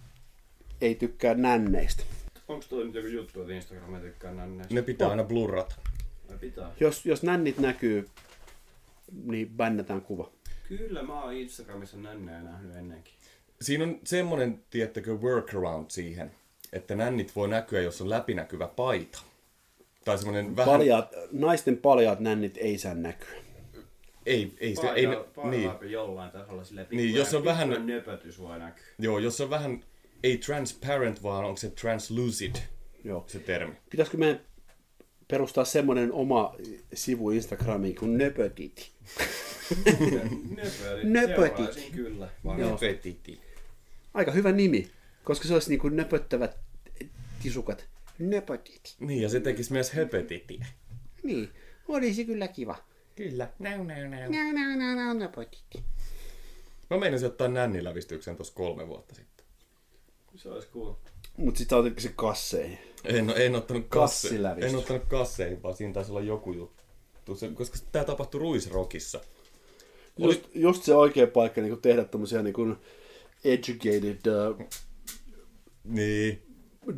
ei 0.80 0.94
tykkää 0.94 1.34
nänneistä? 1.34 2.02
Onko 2.48 2.64
toi 2.68 2.84
nyt 2.84 2.94
joku 2.94 3.08
juttu, 3.08 3.40
että 3.40 3.52
Instagram 3.52 3.94
ei 3.94 4.00
tykkää 4.00 4.34
nänneistä? 4.34 4.74
Ne 4.74 4.82
pitää 4.82 5.08
aina 5.08 5.24
blurrata. 5.24 5.74
Ne 6.30 6.38
pitää. 6.38 6.70
Jos, 6.80 7.06
jos 7.06 7.22
nännit 7.22 7.58
näkyy, 7.58 8.08
niin 9.24 9.48
bännätään 9.48 10.00
kuva. 10.00 10.30
Kyllä, 10.68 11.02
mä 11.02 11.22
oon 11.22 11.34
Instagramissa 11.34 11.96
nännejä 11.96 12.42
nähnyt 12.42 12.76
ennenkin. 12.76 13.14
Siinä 13.60 13.84
on 13.84 14.00
semmoinen, 14.04 14.60
tiettäkö, 14.70 15.14
workaround 15.14 15.90
siihen, 15.90 16.30
että 16.72 16.94
nännit 16.94 17.36
voi 17.36 17.48
näkyä, 17.48 17.80
jos 17.80 18.00
on 18.00 18.10
läpinäkyvä 18.10 18.68
paita. 18.68 19.22
Tai 20.04 20.18
semmoinen 20.18 20.56
vähän... 20.56 20.72
Paljaat, 20.72 21.14
naisten 21.32 21.76
paljaat 21.76 22.20
nännit 22.20 22.56
ei 22.56 22.78
saa 22.78 22.94
näkyä. 22.94 23.43
Ei, 24.26 24.52
ei 24.60 24.76
se, 24.76 24.88
ei, 24.88 25.06
niin. 25.06 25.20
niin, 25.50 25.90
jollain 25.90 26.30
tasolla 26.30 26.64
sille 26.64 26.86
Niin, 26.90 27.14
jos 27.14 27.34
on 27.34 27.44
vähän- 27.44 27.86
nöpötys 27.86 28.38
voi 28.38 28.58
näkyä. 28.58 28.84
joo, 28.98 29.18
jos 29.18 29.40
on 29.40 29.50
vähän, 29.50 29.84
ei 30.22 30.38
transparent, 30.38 31.22
vaan 31.22 31.44
onko 31.44 31.56
se 31.56 31.70
translucid, 31.70 32.56
Joo. 33.04 33.24
se 33.26 33.38
termi. 33.38 33.74
Pitäisikö 33.90 34.18
me 34.18 34.40
perustaa 35.28 35.64
semmoinen 35.64 36.12
oma 36.12 36.54
sivu 36.94 37.30
Instagramiin 37.30 37.94
kuin 37.96 38.18
Nöpötiti? 38.18 38.90
Nöpötit. 40.56 41.02
Nöpötit. 41.10 41.90
Kyllä. 41.94 42.28
Joo. 42.58 42.76
Petiti. 42.78 43.40
Aika 44.14 44.30
hyvä 44.30 44.52
nimi, 44.52 44.90
koska 45.24 45.48
se 45.48 45.54
olisi 45.54 45.68
niin 45.70 45.80
kuin 45.80 45.96
nöpöttävät 45.96 46.56
tisukat. 47.42 47.86
Nöpötiti. 48.18 48.94
Niin, 49.00 49.22
ja 49.22 49.28
se 49.28 49.40
tekisi 49.40 49.72
myös 49.72 49.92
höpötitiä. 49.92 50.66
Niin, 51.22 51.48
olisi 51.88 52.24
kyllä 52.24 52.48
kiva. 52.48 52.76
Kyllä. 53.16 53.48
Näu, 53.58 53.84
näu, 53.84 54.08
näu. 54.08 54.30
Nää, 54.30 54.52
nää, 54.52 54.76
nää, 54.76 54.94
nää, 54.94 55.14
nöpötiti. 55.14 55.84
Mä 56.90 56.96
meinasin 56.98 57.26
ottaa 57.28 57.48
nännilävistyksen 57.48 58.36
tuossa 58.36 58.54
kolme 58.54 58.88
vuotta 58.88 59.14
sitten. 59.14 59.46
Se 60.36 60.48
olisi 60.48 60.68
cool. 60.68 60.94
Mutta 61.36 61.58
sitten 61.58 61.78
otetko 61.78 62.00
se 62.00 62.12
kasseihin? 62.16 62.78
En, 63.04 63.30
en 63.36 63.54
ottanut 63.54 63.86
kasse, 63.88 64.28
Kassilävistys. 64.28 64.72
en 64.72 64.78
ottanut 64.78 65.04
kasseihin, 65.04 65.62
vaan 65.62 65.76
siinä 65.76 65.92
taisi 65.92 66.10
olla 66.10 66.20
joku 66.20 66.52
juttu. 66.52 67.36
Se, 67.36 67.48
koska 67.48 67.78
tämä 67.92 68.04
tapahtui 68.04 68.40
Ruisrockissa. 68.40 69.20
Just, 70.18 70.40
just 70.54 70.82
se 70.82 70.94
oikea 70.94 71.26
paikka 71.26 71.60
niin 71.60 71.80
tehdä 71.82 72.04
tämmöisiä 72.04 72.42
niin 72.42 72.54
kuin 72.54 72.76
educated 73.44 74.20
uh, 74.50 74.68
Niin. 75.84 76.42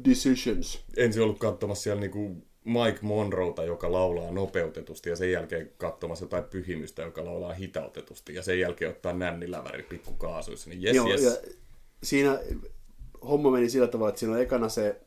decisions. 0.05 0.85
ensin 0.97 1.23
ollut 1.23 1.39
katsomassa 1.39 1.83
siellä 1.83 2.01
niinku 2.01 2.37
Mike 2.67 2.99
Monroeta, 3.03 3.65
joka 3.65 3.93
laulaa 3.93 4.31
nopeutetusti, 4.31 5.11
ja 5.11 5.17
sen 5.17 5.33
jälkeen 5.33 5.71
katsomassa 5.79 6.25
jotain 6.25 6.45
pyhimystä, 6.45 7.03
joka 7.03 7.25
laulaa 7.25 7.53
hitautetusti, 7.53 8.35
ja 8.35 8.43
sen 8.43 8.61
jälkeen 8.61 8.91
ottaa 8.91 9.13
nänniläväri 9.13 9.83
pikkukaasuissa. 9.83 10.71
Niin 10.71 10.83
jes, 10.83 10.97
Joo, 10.97 11.09
jes. 11.09 11.23
ja 11.23 11.31
siinä 12.03 12.39
homma 13.29 13.51
meni 13.51 13.71
sillä 13.71 13.87
tavalla, 13.87 14.09
että 14.09 14.19
siinä 14.19 14.35
on 14.35 14.41
ekana 14.41 14.69
se 14.69 15.01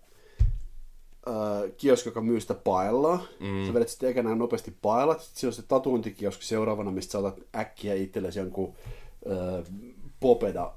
äh, 1.28 1.72
kioski, 1.78 2.10
joka 2.10 2.22
myy 2.22 2.39
sitä 2.39 2.53
paellaa. 2.53 3.26
Mm. 3.39 3.68
Sä 3.68 3.74
vedät 3.74 3.89
sitten 3.89 4.10
ekana 4.10 4.36
nopeasti 4.36 4.74
paellat. 4.82 5.22
Sitten 5.22 5.39
siinä 5.39 5.49
on 5.49 5.53
se 5.53 5.62
tatuointikioski 5.62 6.45
seuraavana, 6.45 6.91
mistä 6.91 7.12
sä 7.12 7.20
otat 7.20 7.39
äkkiä 7.55 7.93
itsellesi 7.93 8.39
jonkun 8.39 8.76
äh, 9.32 9.66
popeda 10.20 10.74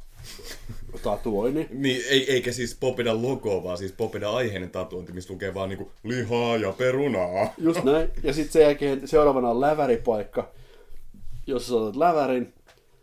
tatuoinnin. 1.03 1.69
Niin, 1.71 2.03
ei, 2.09 2.33
eikä 2.33 2.53
siis 2.53 2.77
Popeda 2.81 3.23
logo, 3.23 3.65
vaan 3.65 3.79
siis 3.79 3.93
Popeda 3.93 4.31
aiheinen 4.31 4.71
tatuointi, 4.71 5.13
missä 5.13 5.33
lukee 5.33 5.55
vaan 5.55 5.69
niinku 5.69 5.93
lihaa 6.05 6.57
ja 6.57 6.73
perunaa. 6.73 7.55
Just 7.59 7.85
näin. 7.85 8.11
Ja 8.23 8.33
sitten 8.33 8.53
sen 8.53 8.63
jälkeen 8.63 9.09
seuraavana 9.09 9.51
on 9.51 9.61
läväripaikka, 9.61 10.53
jossa 11.47 11.69
sä 11.69 11.75
otat 11.75 11.97
lävärin. 11.97 12.55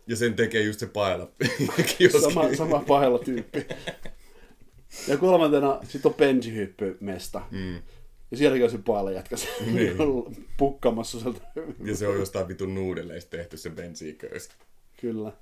Ja 0.06 0.16
sen 0.16 0.34
tekee 0.34 0.62
just 0.62 0.80
se 0.80 0.86
paella. 0.86 1.30
Sama, 2.22 2.54
sama 2.56 2.84
paella 2.86 3.18
tyyppi. 3.18 3.66
Ja 5.08 5.16
kolmantena 5.16 5.78
sitten 5.88 6.10
on 6.10 6.14
benjihyppymesta. 6.14 7.42
Mm. 7.50 7.74
Ja 8.30 8.36
sielläkin 8.36 8.64
on 8.64 8.70
se 8.70 8.78
paella 8.78 9.10
jätkä 9.10 9.36
niin. 9.72 9.96
pukkamassa 10.58 11.20
sieltä. 11.20 11.40
Ja 11.84 11.96
se 11.96 12.08
on 12.08 12.18
jostain 12.18 12.48
vitun 12.48 12.74
nuudeleista 12.74 13.30
tehty 13.30 13.56
se 13.56 13.70
bensiiköysi. 13.70 14.50
Kyllä. 15.00 15.32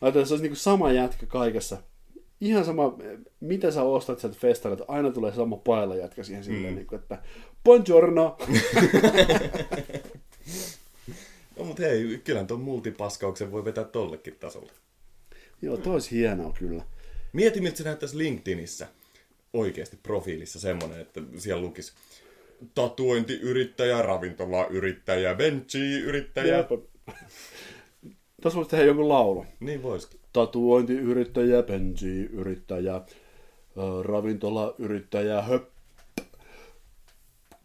Ajatellaan, 0.00 0.28
se 0.28 0.34
olisi 0.34 0.42
niinku 0.42 0.56
sama 0.56 0.92
jätkä 0.92 1.26
kaikessa. 1.26 1.82
Ihan 2.40 2.64
sama, 2.64 2.98
mitä 3.40 3.70
sä 3.70 3.82
ostat 3.82 4.18
sieltä 4.18 4.38
festarilta, 4.40 4.84
aina 4.88 5.10
tulee 5.10 5.34
sama 5.34 5.56
paella 5.56 5.96
jätkä 5.96 6.22
siihen 6.22 6.44
silleen, 6.44 6.72
mm. 6.72 6.76
niin 6.76 6.86
kuin, 6.86 7.00
että 7.00 7.22
buongiorno! 7.64 8.36
No 11.60 11.66
mut 11.66 11.78
hei, 11.78 12.20
kyllä 12.24 12.44
tuon 12.44 12.60
multipaskauksen 12.60 13.52
voi 13.52 13.64
vetää 13.64 13.84
tollekin 13.84 14.36
tasolle. 14.40 14.72
Joo, 15.62 15.76
toi 15.76 15.92
olisi 15.92 16.10
hienoa 16.10 16.52
kyllä. 16.58 16.82
Mieti, 17.32 17.60
miltä 17.60 17.76
se 17.76 17.84
näyttäisi 17.84 18.18
LinkedInissä 18.18 18.88
oikeasti 19.52 19.98
profiilissa 20.02 20.60
semmonen, 20.60 21.00
että 21.00 21.20
siellä 21.38 21.62
lukisi 21.62 21.92
tatuointiyrittäjä, 22.74 24.02
ravintolayrittäjä, 24.02 25.34
benchi-yrittäjä. 25.34 26.64
Tässä 28.40 28.56
voisi 28.56 28.70
tehdä 28.70 28.84
jonkun 28.84 29.08
laulu. 29.08 29.46
Niin 29.60 29.82
voisikin. 29.82 30.20
Tatuointiyrittäjä, 30.32 31.62
benji-yrittäjä, 31.62 32.94
ö, 32.94 33.00
ravintolayrittäjä, 34.02 35.42
höp, 35.42 35.64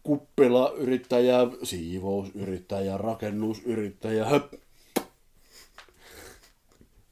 kuppilayrittäjä, 0.02 1.38
siivousyrittäjä, 1.62 2.96
rakennusyrittäjä, 2.96 4.24
höp, 4.24 4.52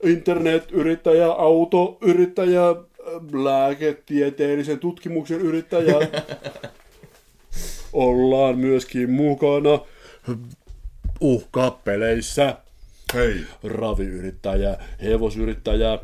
internetyrittäjä, 0.03 1.27
autoyrittäjä, 1.27 2.63
lääketieteellisen 3.33 4.79
tutkimuksen 4.79 5.41
yrittäjä. 5.41 5.95
Ollaan 7.93 8.59
myöskin 8.59 9.11
mukana 9.11 9.79
uhkapeleissä 11.21 12.57
Hei. 13.15 13.47
raviyrittäjä, 13.63 14.77
hevosyrittäjä. 15.03 15.99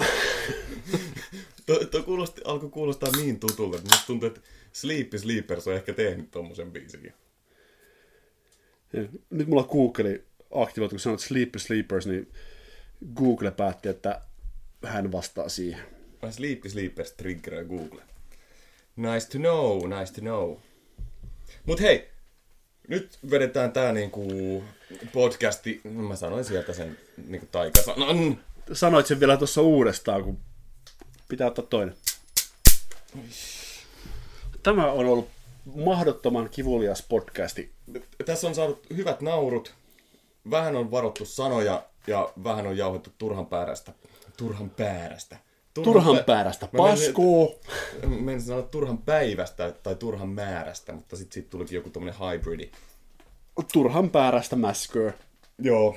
Tuo 1.66 1.84
to 1.90 2.02
kuulosti, 2.02 2.40
alkoi 2.44 2.70
kuulostaa 2.70 3.10
niin 3.16 3.40
tutulta, 3.40 3.76
että 3.76 3.88
musta 3.90 4.06
tuntuu, 4.06 4.26
että 4.26 4.40
Sleepy 4.72 5.18
Sleepers 5.18 5.68
on 5.68 5.74
ehkä 5.74 5.92
tehnyt 5.92 6.30
tommosen 6.30 6.72
biisikin. 6.72 7.12
Nyt 9.30 9.48
mulla 9.48 9.64
Google 9.64 10.20
aktivoitu, 10.50 10.90
kun 10.90 11.00
sanot 11.00 11.20
Sleepy 11.20 11.58
Sleepers, 11.58 12.06
niin 12.06 12.32
Google 13.14 13.50
päätti, 13.50 13.88
että 13.88 14.20
hän 14.84 15.12
vastaa 15.12 15.48
siihen. 15.48 15.84
Vai 16.22 16.32
Sleepy 16.32 16.68
Sleepers 16.68 17.12
triggeröi 17.12 17.64
Google. 17.64 18.02
Nice 18.96 19.28
to 19.32 19.38
know, 19.38 19.98
nice 19.98 20.12
to 20.12 20.20
know. 20.20 20.56
Mut 21.66 21.80
hei, 21.80 22.08
nyt 22.88 23.18
vedetään 23.30 23.72
tää 23.72 23.92
niinku 23.92 24.22
podcasti, 25.12 25.80
mä 25.84 26.16
sanoin 26.16 26.44
sieltä 26.44 26.72
sen 26.72 26.98
niinku 27.26 27.46
taikasanan. 27.52 28.38
Sanoit 28.72 29.06
sen 29.06 29.20
vielä 29.20 29.36
tuossa 29.36 29.62
uudestaan, 29.62 30.24
kun 30.24 30.38
pitää 31.28 31.46
ottaa 31.46 31.64
toinen. 31.64 31.94
Tämä 34.62 34.92
on 34.92 35.06
ollut 35.06 35.28
mahdottoman 35.74 36.48
kivulias 36.48 37.02
podcasti. 37.02 37.72
Tässä 38.26 38.48
on 38.48 38.54
saanut 38.54 38.86
hyvät 38.96 39.20
naurut, 39.20 39.74
vähän 40.50 40.76
on 40.76 40.90
varottu 40.90 41.24
sanoja 41.24 41.82
ja 42.06 42.32
vähän 42.44 42.66
on 42.66 42.76
jauhettu 42.76 43.10
turhan 43.18 43.46
päärästä. 43.46 43.92
Turhan 44.36 44.70
päärästä. 44.70 45.36
Turhan 45.74 46.24
päärästä 46.26 46.68
Mä 46.72 46.82
menin- 46.82 46.98
paskoo. 46.98 47.60
Menisin 48.06 48.48
sanoa 48.48 48.62
turhan 48.62 48.98
päivästä 48.98 49.72
tai 49.82 49.94
turhan 49.94 50.28
määrästä, 50.28 50.92
mutta 50.92 51.16
sitten 51.16 51.34
siitä 51.34 51.50
tulikin 51.50 51.76
joku 51.76 51.90
tommonen 51.90 52.20
hybridi. 52.32 52.70
Turhan 53.72 54.10
päärästä 54.10 54.56
mäskö. 54.56 55.12
Joo, 55.58 55.96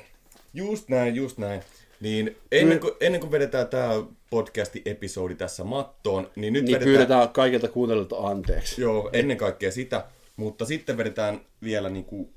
just 0.54 0.90
näin, 0.90 1.16
just 1.16 1.38
näin. 1.38 1.62
Niin 2.00 2.38
ennen 2.52 2.80
kuin, 2.80 2.94
ennen 3.00 3.22
kuin 3.22 3.32
vedetään 3.32 3.68
tämä 3.68 3.90
podcasti-episodi 4.30 5.36
tässä 5.36 5.64
mattoon, 5.64 6.32
niin 6.36 6.54
nyt 6.54 6.64
Niin 6.64 6.74
vedetään... 6.76 6.96
pyydetään 6.96 7.30
kaikilta 7.30 7.68
kuuntelijoilta 7.68 8.18
anteeksi. 8.18 8.82
Joo, 8.82 9.10
ennen 9.14 9.38
kaikkea 9.38 9.72
sitä, 9.72 10.06
mutta 10.36 10.66
sitten 10.66 10.98
vedetään 10.98 11.42
vielä 11.64 11.90
niinku... 11.90 12.30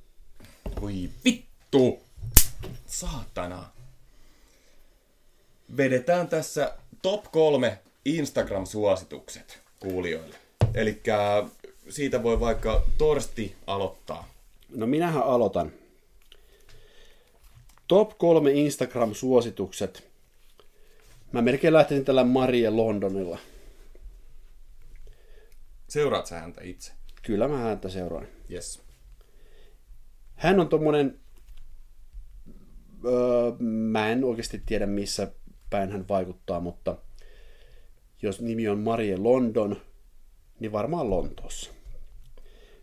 Voi 0.80 0.94
vittu! 1.24 2.00
Saatana! 2.86 3.64
Vedetään 5.76 6.28
tässä 6.28 6.74
top 7.02 7.24
kolme 7.32 7.78
Instagram-suositukset 8.04 9.60
kuulijoille. 9.80 10.36
Eli 10.74 11.02
siitä 11.88 12.22
voi 12.22 12.40
vaikka 12.40 12.82
Torsti 12.98 13.56
aloittaa. 13.66 14.31
No 14.74 14.86
minähän 14.86 15.22
aloitan. 15.22 15.72
Top 17.88 18.18
kolme 18.18 18.50
Instagram-suositukset. 18.50 20.12
Mä 21.32 21.42
melkein 21.42 21.74
lähtisin 21.74 22.04
tällä 22.04 22.24
Marie 22.24 22.70
Londonilla. 22.70 23.38
Seuraat 25.88 26.26
sä 26.26 26.40
häntä 26.40 26.60
itse? 26.64 26.92
Kyllä 27.22 27.48
mä 27.48 27.56
häntä 27.56 27.88
seuraan. 27.88 28.26
Yes. 28.50 28.82
Hän 30.34 30.60
on 30.60 30.68
tommonen... 30.68 31.20
Öö, 33.04 33.52
mä 33.60 34.10
en 34.10 34.24
oikeasti 34.24 34.62
tiedä 34.66 34.86
missä 34.86 35.32
päin 35.70 35.90
hän 35.90 36.08
vaikuttaa, 36.08 36.60
mutta 36.60 36.96
jos 38.22 38.40
nimi 38.40 38.68
on 38.68 38.78
Marie 38.78 39.16
London, 39.16 39.76
niin 40.60 40.72
varmaan 40.72 41.10
Lontoossa. 41.10 41.70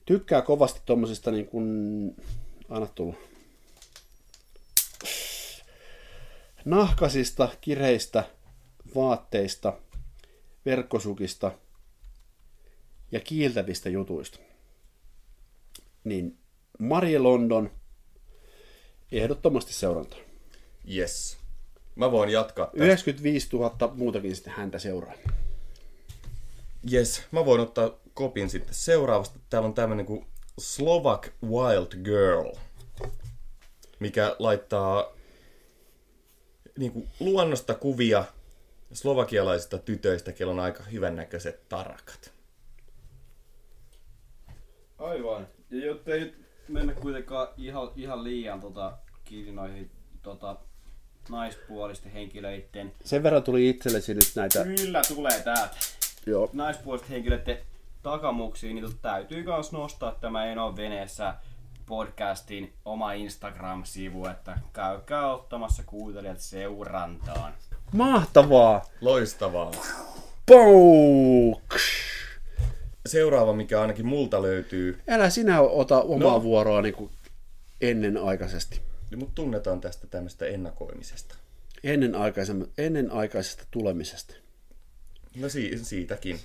Tykkää 0.10 0.41
kovasti 0.41 0.82
tommosista 0.86 1.32
niin 1.32 1.45
kuin... 1.45 2.16
Anna 2.70 2.88
tulla. 2.95 3.16
Nahkasista, 6.66 7.49
kireistä 7.62 8.24
vaatteista, 8.95 9.74
verkkosukista 10.66 11.51
ja 13.12 13.20
kiiltävistä 13.20 13.89
jutuista. 13.89 14.39
Niin 16.03 16.38
Marie 16.80 17.20
London 17.20 17.72
ehdottomasti 19.12 19.74
seurantaa. 19.74 20.20
Yes. 20.95 21.38
Mä 21.95 22.12
voin 22.12 22.30
jatkaa 22.30 22.66
tästä. 22.66 22.84
95 22.84 23.47
000 23.53 23.93
muutakin 23.95 24.36
sitten 24.36 24.53
häntä 24.53 24.80
seuraa. 24.80 25.14
Yes, 26.93 27.24
mä 27.32 27.45
voin 27.45 27.62
ottaa 27.62 27.99
kopin 28.20 28.50
sitten 28.50 28.74
seuraavasta. 28.74 29.40
Täällä 29.50 29.68
on 29.68 29.74
tämmönen 29.74 30.06
kuin 30.06 30.26
Slovak 30.58 31.28
Wild 31.46 32.04
Girl, 32.04 32.52
mikä 34.00 34.36
laittaa 34.40 35.12
niinku 36.78 37.08
luonnosta 37.20 37.74
kuvia 37.74 38.24
slovakialaisista 38.94 39.78
tytöistä, 39.78 40.32
kello 40.32 40.52
on 40.52 40.60
aika 40.60 40.84
hyvännäköiset 40.84 41.70
tarakat. 41.70 42.34
Aivan. 44.98 45.48
Ja 45.70 45.86
jotta 45.86 46.12
ei 46.12 46.20
nyt 46.20 46.46
mennä 46.68 46.94
kuitenkaan 46.94 47.48
ihan, 47.58 47.92
ihan 47.96 48.24
liian 48.24 48.62
tota, 48.62 48.98
kiinni 49.24 49.52
noihin 49.52 49.92
tota, 50.24 50.58
naispuolisten 51.30 52.12
henkilöiden. 52.12 52.94
Sen 53.04 53.24
verran 53.24 53.44
tuli 53.44 53.70
itsellesi 53.70 54.14
nyt 54.14 54.32
näitä... 54.36 54.64
Kyllä 54.64 55.02
tulee 55.08 55.40
täältä. 55.44 55.78
Joo. 56.26 56.50
Naispuolisten 56.54 57.10
henkilöiden 57.10 57.69
takamuksiin, 58.04 58.76
niin 58.76 59.00
täytyy 59.02 59.43
myös 59.43 59.72
nostaa 59.72 60.12
tämä 60.12 60.45
Eno 60.45 60.76
Veneessä 60.76 61.34
podcastin 61.86 62.74
oma 62.86 63.14
Instagram-sivu, 63.14 64.26
että 64.32 64.60
käykää 64.74 65.34
ottamassa 65.34 65.84
kuuntelijat 65.86 66.39
seurantaan. 66.39 67.54
Mahtavaa! 67.93 68.86
Loistavaa. 69.02 69.72
Pouks! 70.45 71.84
Seuraava, 73.06 73.54
mikä 73.54 73.82
ainakin 73.82 74.06
multa 74.06 74.41
löytyy, 74.41 75.02
Älä 75.10 75.30
sinä 75.30 75.62
ota 75.62 76.02
omaa 76.02 76.32
No. 76.34 76.43
vuoroa 76.43 76.82
niin 76.82 76.93
kuin 76.95 77.12
ennenaikaisesti. 77.82 78.82
niin 79.10 79.20
mut 79.20 79.36
tunnetaan 79.36 79.82
tästä 79.82 80.08
tämmöistä 80.08 80.45
ennakoimisesta. 80.45 81.36
Ennen, 81.84 82.12
ennen 82.78 83.12
aikaisesta 83.12 83.64
tulemisesta. 83.72 84.34
No 85.36 85.50
si- 85.50 85.80
siitäkin. 85.86 86.39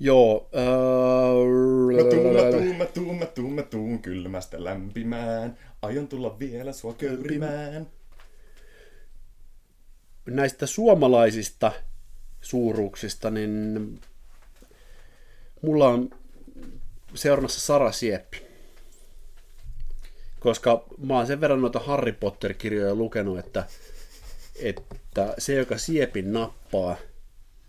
Joo. 0.00 0.48
Mä 1.96 2.10
tuun, 2.10 2.34
mä 2.34 2.50
tuun, 2.50 2.76
mä 2.76 2.84
tuun, 2.84 3.18
mä 3.18 3.26
tuun, 3.26 3.52
mä 3.52 3.62
tuun 3.62 3.98
kylmästä 3.98 4.64
lämpimään. 4.64 5.58
Aion 5.82 6.08
tulla 6.08 6.38
vielä 6.38 6.72
sua 6.72 6.94
köyrimään. 6.94 7.86
näistä 10.26 10.66
suomalaisista 10.66 11.72
suuruuksista, 12.40 13.30
niin 13.30 14.00
mulla 15.62 15.88
on 15.88 16.10
seurannassa 17.14 17.60
Sara 17.60 17.92
Sieppi. 17.92 18.42
Koska 20.40 20.84
mä 20.98 21.16
oon 21.16 21.26
sen 21.26 21.40
verran 21.40 21.60
noita 21.60 21.78
Harry 21.78 22.12
Potter-kirjoja 22.12 22.94
lukenut, 22.94 23.38
että, 23.38 23.66
että 24.58 25.34
se, 25.38 25.54
joka 25.54 25.78
Siepin 25.78 26.32
nappaa, 26.32 26.96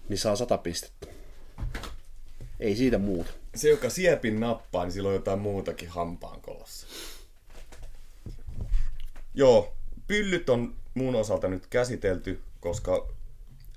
niin 0.09 0.17
saa 0.17 0.35
sata 0.35 0.57
pistettä. 0.57 1.07
Ei 2.65 2.75
siitä 2.75 2.97
muuta. 2.97 3.31
Se, 3.55 3.69
joka 3.69 3.89
siepin 3.89 4.39
nappaa, 4.39 4.83
niin 4.83 4.91
sillä 4.91 5.09
on 5.09 5.15
jotain 5.15 5.39
muutakin 5.39 5.89
hampaankolossa. 5.89 6.87
Joo, 9.33 9.73
pyllyt 10.07 10.49
on 10.49 10.75
mun 10.93 11.15
osalta 11.15 11.47
nyt 11.47 11.67
käsitelty, 11.67 12.41
koska 12.59 13.07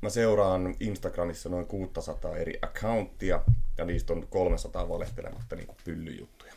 mä 0.02 0.10
seuraan 0.10 0.74
Instagramissa 0.80 1.48
noin 1.48 1.66
600 1.66 2.36
eri 2.36 2.58
accounttia, 2.62 3.42
ja 3.78 3.84
niistä 3.84 4.12
on 4.12 4.26
300 4.30 4.88
valehtelematta 4.88 5.56
niin 5.56 5.66
kuin 5.66 5.78
pyllyjuttuja. 5.84 6.52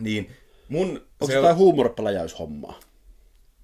Niin 0.00 0.30
mun, 0.68 0.88
Onko 0.88 1.26
se, 1.26 1.34
jotain 1.34 1.56
huumoripläjäyshommaa? 1.56 2.80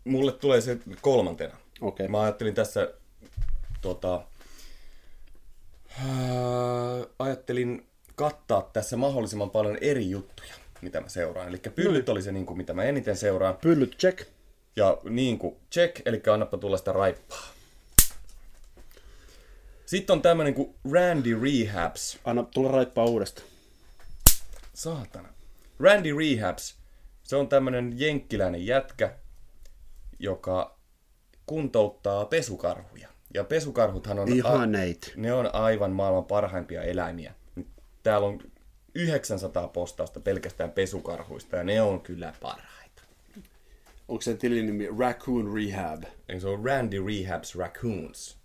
mulle 0.04 0.32
tulee 0.32 0.60
se 0.60 0.78
kolmantena. 1.00 1.56
Okei. 1.80 2.08
Mä 2.08 2.20
ajattelin 2.20 2.54
tässä, 2.54 2.94
tota, 3.80 4.24
ajattelin 7.18 7.86
kattaa 8.14 8.70
tässä 8.72 8.96
mahdollisimman 8.96 9.50
paljon 9.50 9.78
eri 9.80 10.10
juttuja, 10.10 10.54
mitä 10.82 11.00
mä 11.00 11.08
seuraan. 11.08 11.48
Eli 11.48 11.58
pyllyt 11.74 12.08
oli 12.08 12.22
se, 12.22 12.32
niin 12.32 12.46
kuin, 12.46 12.56
mitä 12.56 12.74
mä 12.74 12.84
eniten 12.84 13.16
seuraan. 13.16 13.56
Pyllyt 13.56 13.96
check. 13.98 14.28
Ja 14.76 14.98
niin 15.04 15.38
kuin 15.38 15.56
check, 15.72 16.02
eli 16.04 16.22
annappa 16.32 16.58
tulla 16.58 16.76
sitä 16.76 16.92
raippaa. 16.92 17.48
Sitten 19.86 20.14
on 20.14 20.22
tämmönen 20.22 20.54
kuin 20.54 20.74
Randy 20.92 21.40
Rehabs. 21.42 22.18
Anna 22.24 22.42
tulla 22.42 22.70
raippaa 22.70 23.04
uudestaan. 23.04 23.48
Saatana. 24.74 25.28
Randy 25.80 26.16
Rehabs. 26.18 26.74
Se 27.22 27.36
on 27.36 27.48
tämmönen 27.48 27.92
jenkkiläinen 27.96 28.66
jätkä, 28.66 29.16
joka 30.18 30.78
kuntouttaa 31.46 32.24
pesukarhuja. 32.24 33.11
Ja 33.34 33.44
pesukarhuthan 33.44 34.18
on... 34.18 34.32
Ihaneit. 34.32 35.12
Ne 35.16 35.32
on 35.32 35.54
aivan 35.54 35.92
maailman 35.92 36.24
parhaimpia 36.24 36.82
eläimiä. 36.82 37.34
Täällä 38.02 38.26
on 38.26 38.40
900 38.94 39.68
postausta 39.68 40.20
pelkästään 40.20 40.70
pesukarhuista 40.70 41.56
ja 41.56 41.64
ne 41.64 41.82
on 41.82 42.00
kyllä 42.00 42.34
parhaita. 42.40 43.02
Onko 44.08 44.22
se 44.22 44.34
tilin 44.34 44.66
nimi 44.66 44.88
Raccoon 44.98 45.54
Rehab? 45.54 46.02
Eli 46.28 46.40
se 46.40 46.48
on 46.48 46.64
Randy 46.64 47.06
Rehabs 47.06 47.56
Raccoons. 47.56 48.38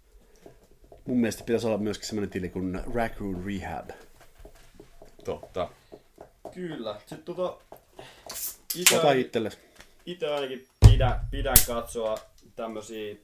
Mun 1.06 1.18
mielestä 1.20 1.44
pitäisi 1.44 1.68
olla 1.68 1.78
myöskin 1.78 2.08
semmoinen 2.08 2.30
tili 2.30 2.50
kuin 2.50 2.82
Raccoon 2.94 3.44
Rehab. 3.46 3.90
Totta. 5.26 5.70
Kyllä. 6.54 6.96
Sitten 7.00 7.24
tota... 7.24 7.58
Itse, 8.76 9.00
Ota 9.00 9.12
itsellesi. 9.12 9.58
itse 10.06 10.28
ainakin 10.28 10.68
pidän, 10.90 11.20
pidän 11.32 11.58
katsoa 11.68 12.18
tämmösiä 12.56 13.16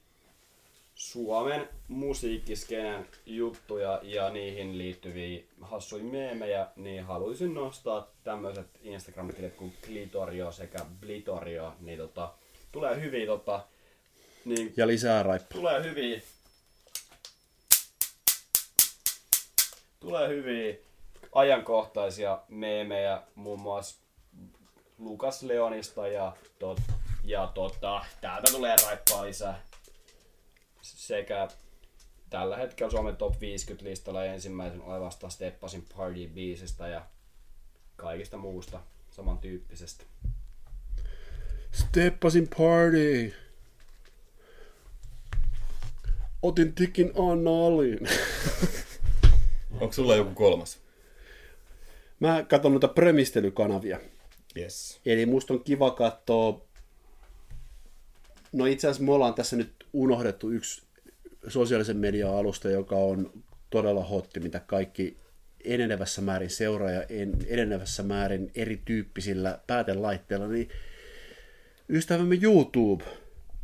Suomen 0.95 1.69
musiikkiskenen 1.87 3.07
juttuja 3.25 3.99
ja 4.03 4.29
niihin 4.29 4.77
liittyviä 4.77 5.43
hassuja 5.61 6.03
meemejä, 6.03 6.67
niin 6.75 7.03
haluaisin 7.03 7.53
nostaa 7.53 8.07
tämmöiset 8.23 8.67
Instagram-tilit 8.83 9.55
kuin 9.55 9.73
Glitorio 9.85 10.51
sekä 10.51 10.79
Blitorio, 10.99 11.73
niin 11.79 11.97
tota, 11.97 12.33
tulee 12.71 13.01
hyviä 13.01 13.25
tota, 13.25 13.65
niin 14.45 14.73
Ja 14.77 14.87
lisää 14.87 15.23
raippaa. 15.23 15.57
tulee 15.57 15.83
hyviä 15.83 16.21
tulee 19.99 20.27
hyviä 20.27 20.75
ajankohtaisia 21.35 22.39
meemejä 22.49 23.21
muun 23.35 23.61
muassa 23.61 23.95
Lukas 24.99 25.43
Leonista 25.43 26.07
ja, 26.07 26.35
tot, 26.59 26.79
ja 27.23 27.51
tota, 27.53 28.05
täältä 28.21 28.51
tulee 28.51 28.75
raippaa 28.85 29.25
lisää. 29.25 29.61
Sekä 31.07 31.47
tällä 32.29 32.57
hetkellä 32.57 32.91
Suomen 32.91 33.15
top 33.15 33.41
50 33.41 33.89
listalla 33.89 34.25
ensimmäisen 34.25 34.81
olevasta 34.81 35.29
Steppasin 35.29 35.85
Party 35.97 36.27
biisistä 36.27 36.87
ja 36.87 37.05
kaikista 37.95 38.37
muusta 38.37 38.79
samantyyppisestä. 39.11 40.03
Steppasin 41.71 42.47
party. 42.57 43.33
Otin 46.41 46.73
tikin 46.73 47.11
analin. 47.15 47.99
Onko 49.81 49.93
sulla 49.93 50.15
joku 50.15 50.33
kolmas? 50.33 50.79
Mä 52.19 52.45
katson 52.47 52.71
noita 52.71 52.87
prömistelykanavia. 52.87 53.99
Yes. 54.57 55.01
Eli 55.05 55.25
musta 55.25 55.53
on 55.53 55.63
kiva 55.63 55.91
katsoa... 55.91 56.65
No 58.51 58.65
itse 58.65 58.87
asiassa 58.87 59.03
me 59.03 59.11
ollaan 59.11 59.33
tässä 59.33 59.55
nyt 59.55 59.73
unohdettu 59.93 60.49
yksi 60.49 60.83
sosiaalisen 61.47 61.97
median 61.97 62.35
alusta, 62.35 62.69
joka 62.69 62.95
on 62.95 63.31
todella 63.69 64.03
hotti, 64.03 64.39
mitä 64.39 64.59
kaikki 64.59 65.17
enenevässä 65.63 66.21
määrin 66.21 66.49
seuraa 66.49 66.91
ja 66.91 67.03
en- 67.09 67.37
enenevässä 67.47 68.03
määrin 68.03 68.51
erityyppisillä 68.55 69.59
päätelaitteilla, 69.67 70.47
niin 70.47 70.69
ystävämme 71.89 72.37
YouTube. 72.41 73.03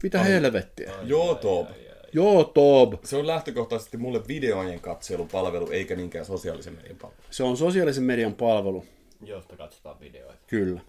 Mitä 0.03 0.23
helvettiä? 0.23 0.91
Joo, 1.03 1.36
Top. 1.36 1.67
YouTube. 2.15 2.97
Se 3.07 3.15
on 3.15 3.27
lähtökohtaisesti 3.27 3.97
mulle 3.97 4.21
videojen 4.27 4.80
katselupalvelu, 4.80 5.71
eikä 5.71 5.95
niinkään 5.95 6.25
sosiaalisen 6.25 6.73
median 6.75 6.95
palvelu. 6.97 7.21
Se 7.32 7.43
on 7.43 7.57
sosiaalisen 7.57 8.03
median 8.03 8.34
palvelu, 8.34 8.86
Josta 9.25 9.57
katsotaan 9.57 9.99
videoita. 9.99 10.39
kyllä. 10.47 10.82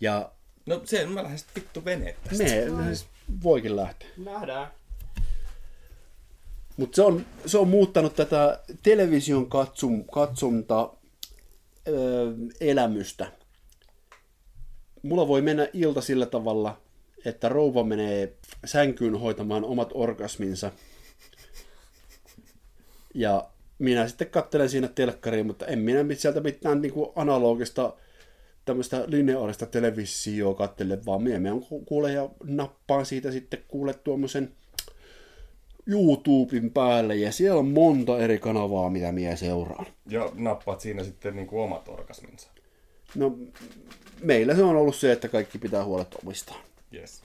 Ja 0.00 0.32
No 0.66 0.80
se, 0.84 1.06
mä 1.06 1.22
lähden 1.22 1.38
sitten 1.38 1.62
vittu 1.62 1.84
veneet 1.84 2.16
tästä. 2.24 2.44
me, 2.44 2.64
me 2.76 2.92
voikin 3.42 3.76
lähteä. 3.76 4.08
Nähdään. 4.16 4.68
Mutta 6.80 6.96
se 6.96 7.02
on, 7.02 7.26
se 7.46 7.58
on 7.58 7.68
muuttanut 7.68 8.14
tätä 8.14 8.60
television 8.82 9.50
katsum, 9.50 10.04
katsonta 10.04 10.92
ö, 11.88 12.32
elämystä. 12.60 13.32
Mulla 15.02 15.28
voi 15.28 15.42
mennä 15.42 15.68
ilta 15.72 16.00
sillä 16.00 16.26
tavalla, 16.26 16.80
että 17.24 17.48
rouva 17.48 17.84
menee 17.84 18.36
sänkyyn 18.64 19.20
hoitamaan 19.20 19.64
omat 19.64 19.90
orgasminsa. 19.94 20.72
Ja 23.14 23.50
minä 23.78 24.08
sitten 24.08 24.30
katselen 24.30 24.68
siinä 24.68 24.88
telkkariin, 24.88 25.46
mutta 25.46 25.66
en 25.66 25.78
minä 25.78 26.14
sieltä 26.14 26.40
mitään 26.40 26.82
niin 26.82 26.92
kuin 26.92 27.10
analogista 27.16 27.96
tämmöistä 28.64 29.04
lineaarista 29.06 29.66
televisioa 29.66 30.54
katsele, 30.54 31.06
vaan 31.06 31.22
minä 31.22 31.50
kuule 31.86 32.12
ja 32.12 32.28
nappaan 32.44 33.06
siitä 33.06 33.30
sitten 33.32 33.64
kuule 33.68 33.94
tuommoisen 33.94 34.52
YouTuben 35.86 36.70
päälle 36.70 37.16
ja 37.16 37.32
siellä 37.32 37.58
on 37.58 37.68
monta 37.68 38.18
eri 38.18 38.38
kanavaa, 38.38 38.90
mitä 38.90 39.12
minä 39.12 39.36
seuraan. 39.36 39.86
Ja 40.08 40.30
nappaat 40.34 40.80
siinä 40.80 41.04
sitten 41.04 41.36
niinku 41.36 41.60
omat 41.60 41.88
orgasminsa. 41.88 42.50
No, 43.14 43.38
meillä 44.22 44.54
se 44.54 44.62
on 44.62 44.76
ollut 44.76 44.96
se, 44.96 45.12
että 45.12 45.28
kaikki 45.28 45.58
pitää 45.58 45.84
huolet 45.84 46.14
omistaan. 46.24 46.60
Yes. 46.94 47.22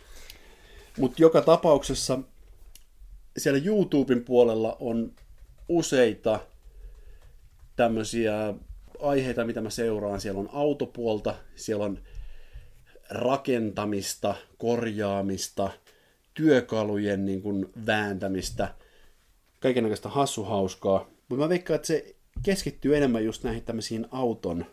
Mutta 1.00 1.22
joka 1.22 1.42
tapauksessa 1.42 2.20
siellä 3.38 3.62
YouTuben 3.66 4.24
puolella 4.24 4.78
on 4.80 5.12
useita 5.70 6.40
tämmöisiä 7.76 8.54
aiheita, 9.00 9.46
mitä 9.46 9.62
mä 9.62 9.70
seuraan. 9.70 10.22
Siellä 10.22 10.40
on 10.40 10.50
autopuolta, 10.54 11.36
siellä 11.56 11.86
on 11.86 12.00
rakentamista, 13.10 14.36
korjaamista, 14.58 15.70
työkalujen 16.36 17.26
niin 17.26 17.42
kuin 17.42 17.66
vääntämistä, 17.86 18.74
kaikenlaista 19.60 20.10
hassuhauskaa. 20.10 21.10
Mutta 21.30 21.44
mä 21.44 21.50
veikkaan, 21.50 21.76
että 21.76 21.88
se 21.88 22.16
keskittyy 22.44 22.98
enemmän 22.98 23.26
just 23.26 23.44
näihin 23.44 23.64
tämmöisiin 23.64 24.08
auton 24.12 24.66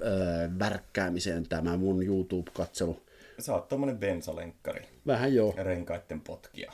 öö, 0.00 0.48
värkkäämiseen 0.58 1.48
tämä 1.48 1.76
mun 1.76 2.02
YouTube-katselu. 2.02 3.02
Sä 3.38 3.54
oot 3.54 3.68
tommonen 3.68 3.98
bensalenkkari 3.98 4.86
Vähän 5.06 5.34
joo. 5.34 5.54
ja 5.56 5.62
renkaitten 5.64 6.20
potkija. 6.20 6.72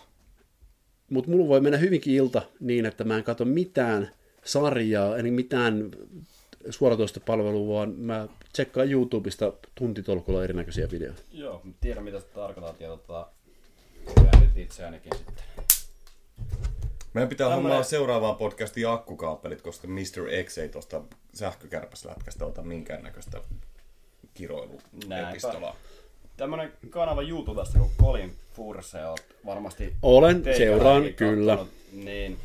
Mutta 1.11 1.31
mulla 1.31 1.49
voi 1.49 1.61
mennä 1.61 1.79
hyvinkin 1.79 2.15
ilta 2.15 2.43
niin, 2.61 2.87
että 2.87 3.05
mä 3.05 3.17
en 3.17 3.25
katso 3.25 3.45
mitään 3.45 4.11
sarjaa, 4.45 5.17
eli 5.17 5.31
mitään 5.31 5.91
suoratoistopalvelua, 6.71 7.75
vaan 7.75 7.95
mä 7.95 8.29
tsekkaan 8.53 8.91
YouTubesta 8.91 9.53
tuntitolkulla 9.75 10.45
erinäköisiä 10.45 10.91
videoita. 10.91 11.23
Joo, 11.33 11.63
tiedän 11.81 12.05
mitä 12.05 12.21
sä 12.21 12.27
tarkoitat 12.35 12.81
ja 12.81 12.89
tota, 12.89 13.27
nyt 14.41 14.57
itseänikin 14.57 15.17
sitten. 15.17 15.45
Meidän 17.15 17.29
pitää 17.29 17.49
Tämmönen... 17.49 17.71
hommaa 17.71 17.83
seuraavaan 17.83 18.37
podcastiin 18.37 18.89
akkukaapelit, 18.89 19.63
koska 19.63 19.89
Mr. 19.89 20.45
X 20.45 20.59
ei 20.59 20.69
tuosta 20.69 21.03
sähkökärpäslätkästä 21.35 22.47
ota 22.47 22.63
minkäännäköistä 22.63 23.41
kiroiluepistolaa. 24.35 25.77
Tämmönen 26.37 26.73
kanava 26.91 27.23
YouTubesta 27.23 27.79
kuin 27.79 27.91
Colin 28.01 28.37
Furse, 28.53 29.07
oot 29.07 29.25
varmasti... 29.47 29.97
Olen, 30.03 30.45
seuraan, 30.57 31.15
kyllä. 31.15 31.67
Niin 31.93 32.39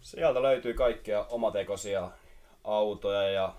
sieltä 0.00 0.42
löytyy 0.42 0.74
kaikkea 0.74 1.24
omatekoisia 1.24 2.10
autoja 2.64 3.22
ja 3.22 3.54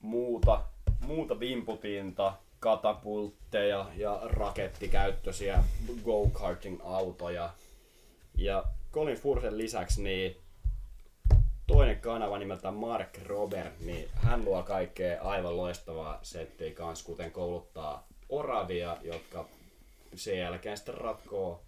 muuta, 0.00 0.64
muuta 1.06 1.40
vimputinta, 1.40 2.32
katapultteja 2.60 3.86
ja 3.96 4.20
rakettikäyttöisiä 4.22 5.64
go-karting 6.04 6.80
autoja. 6.84 7.50
Ja 8.34 8.64
Colin 8.92 9.16
Fursen 9.16 9.58
lisäksi 9.58 10.02
niin 10.02 10.36
toinen 11.66 12.00
kanava 12.00 12.38
nimeltä 12.38 12.70
Mark 12.70 13.18
Robert, 13.26 13.80
niin 13.80 14.08
hän 14.14 14.44
luo 14.44 14.62
kaikkea 14.62 15.22
aivan 15.22 15.56
loistavaa 15.56 16.18
settiä 16.22 16.74
kanssa, 16.74 17.04
kuten 17.04 17.30
kouluttaa 17.30 18.06
oravia, 18.28 18.96
jotka 19.02 19.48
sen 20.14 20.38
jälkeen 20.38 20.76
sitten 20.76 20.94
ratkoo 20.94 21.62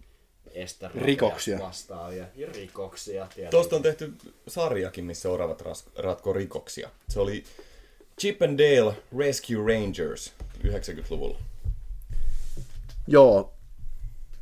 estä 0.53 0.91
rikoksia 0.95 1.59
vastaavia 1.59 2.25
ja 2.35 2.47
rikoksia. 2.47 3.25
Tietenkin. 3.25 3.51
Tuosta 3.51 3.75
on 3.75 3.81
tehty 3.81 4.13
sarjakin, 4.47 5.05
missä 5.05 5.29
oravat 5.29 5.63
ratko 5.97 6.33
rikoksia. 6.33 6.89
Se 7.09 7.19
oli 7.19 7.43
Chip 8.21 8.41
and 8.41 8.59
Dale 8.59 8.95
Rescue 9.17 9.73
Rangers 9.73 10.33
90-luvulla. 10.63 11.39
Joo, 13.07 13.53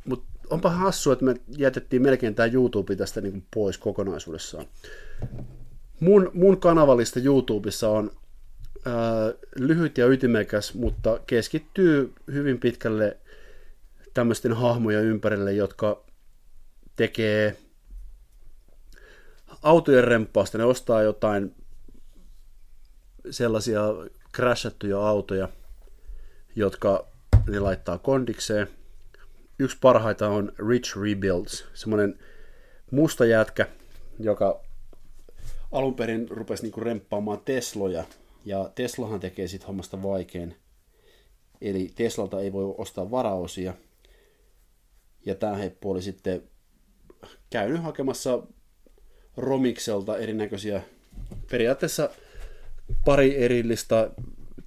mutta 0.04 0.26
onpa 0.50 0.70
hassu, 0.70 1.12
että 1.12 1.24
me 1.24 1.34
jätettiin 1.48 2.02
melkein 2.02 2.34
tämä 2.34 2.46
YouTube 2.52 2.96
tästä 2.96 3.20
niin 3.20 3.46
pois 3.54 3.78
kokonaisuudessaan. 3.78 4.66
Mun, 6.00 6.30
mun 6.34 6.60
kanavallista 6.60 7.20
YouTubessa 7.20 7.88
on 7.88 8.10
ää, 8.84 9.32
lyhyt 9.56 9.98
ja 9.98 10.06
ytimekäs, 10.06 10.74
mutta 10.74 11.20
keskittyy 11.26 12.12
hyvin 12.32 12.58
pitkälle 12.60 13.16
tämmöisten 14.14 14.52
hahmoja 14.52 15.00
ympärille, 15.00 15.52
jotka 15.52 16.04
tekee 16.96 17.56
autojen 19.62 20.04
remppausta. 20.04 20.58
Ne 20.58 20.64
ostaa 20.64 21.02
jotain 21.02 21.54
sellaisia 23.30 23.82
crashattuja 24.36 25.08
autoja, 25.08 25.48
jotka 26.56 27.06
ne 27.48 27.60
laittaa 27.60 27.98
kondikseen. 27.98 28.68
Yksi 29.58 29.78
parhaita 29.80 30.28
on 30.28 30.52
Rich 30.68 30.96
Rebuilds, 30.96 31.64
semmoinen 31.74 32.18
musta 32.90 33.26
jätkä, 33.26 33.66
joka 34.18 34.62
alun 35.72 35.94
perin 35.94 36.28
rupesi 36.30 36.62
niinku 36.62 36.80
remppaamaan 36.80 37.40
Tesloja, 37.44 38.04
ja 38.44 38.70
Teslahan 38.74 39.20
tekee 39.20 39.48
sitten 39.48 39.66
hommasta 39.66 40.02
vaikein. 40.02 40.56
Eli 41.60 41.90
Teslalta 41.94 42.40
ei 42.40 42.52
voi 42.52 42.74
ostaa 42.78 43.10
varaosia, 43.10 43.74
ja 45.26 45.34
tämä 45.34 45.56
heppu 45.56 45.90
oli 45.90 46.02
sitten 46.02 46.42
käynyt 47.50 47.82
hakemassa 47.82 48.42
Romikselta 49.36 50.18
erinäköisiä, 50.18 50.82
periaatteessa 51.50 52.10
pari 53.04 53.44
erillistä 53.44 54.10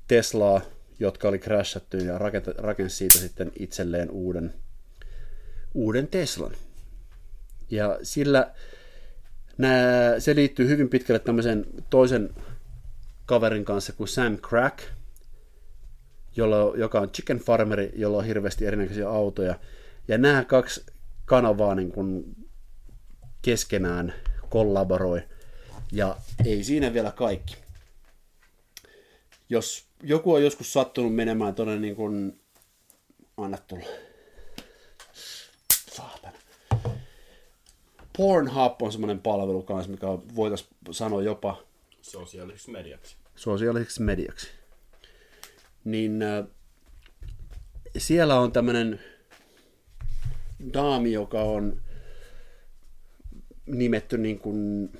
Teslaa, 0.08 0.62
jotka 1.04 1.28
oli 1.28 1.40
crashattu 1.40 1.98
ja 1.98 2.18
rakensi 2.58 2.96
siitä 2.96 3.20
sitten 3.20 3.52
itselleen 3.60 4.12
uuden, 4.12 4.54
uuden 5.74 6.08
Teslan. 6.08 6.56
Ja 7.70 8.00
sillä 8.04 8.52
nää, 9.58 10.20
se 10.20 10.36
liittyy 10.36 10.68
hyvin 10.68 10.90
pitkälle 10.90 11.20
tämmöisen 11.20 11.66
toisen 11.90 12.30
kaverin 13.26 13.66
kanssa 13.66 13.94
kuin 13.94 14.08
Sam 14.08 14.38
Crack, 14.38 14.80
jolla, 16.36 16.78
joka 16.78 17.00
on 17.00 17.10
chicken 17.10 17.38
farmeri, 17.38 17.92
jolla 17.96 18.18
on 18.18 18.26
hirveästi 18.26 18.66
erinäköisiä 18.66 19.10
autoja. 19.10 19.60
Ja 20.08 20.18
nämä 20.18 20.46
kaksi 20.46 20.86
kanavaa 21.26 21.76
niin 21.76 21.92
kuin 21.92 22.36
keskenään 23.42 24.14
kollaboroi. 24.50 25.22
Ja 25.92 26.18
ei 26.46 26.64
siinä 26.64 26.94
vielä 26.94 27.12
kaikki. 27.12 27.56
Jos 29.50 29.93
joku 30.04 30.34
on 30.34 30.44
joskus 30.44 30.74
sattunut 30.74 31.16
menemään 31.16 31.56
tuonne 31.56 31.80
niin 31.80 31.96
kuin... 31.96 32.40
Anna 33.38 33.58
tulla. 33.58 33.86
Saatana. 35.92 36.38
Pornhub 38.18 38.82
on 38.82 38.92
semmoinen 38.92 39.20
palvelu 39.20 39.64
kanssa, 39.64 39.92
mikä 39.92 40.08
voitaisiin 40.08 40.70
sanoa 40.92 41.22
jopa... 41.22 41.64
Sosiaaliseksi 42.02 42.72
mediaksi. 42.72 43.16
Sosiaaliseksi 43.36 44.02
mediaksi. 44.02 44.48
Niin 45.84 46.22
äh, 46.22 46.46
siellä 47.98 48.40
on 48.40 48.52
tämmöinen 48.52 49.00
daami, 50.74 51.12
joka 51.12 51.42
on 51.42 51.82
nimetty 53.66 54.18
niin 54.18 54.40
kuin 54.40 54.92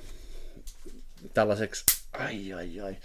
tällaiseksi, 1.34 1.84
ai 2.12 2.52
ai 2.52 2.80
ai, 2.80 2.96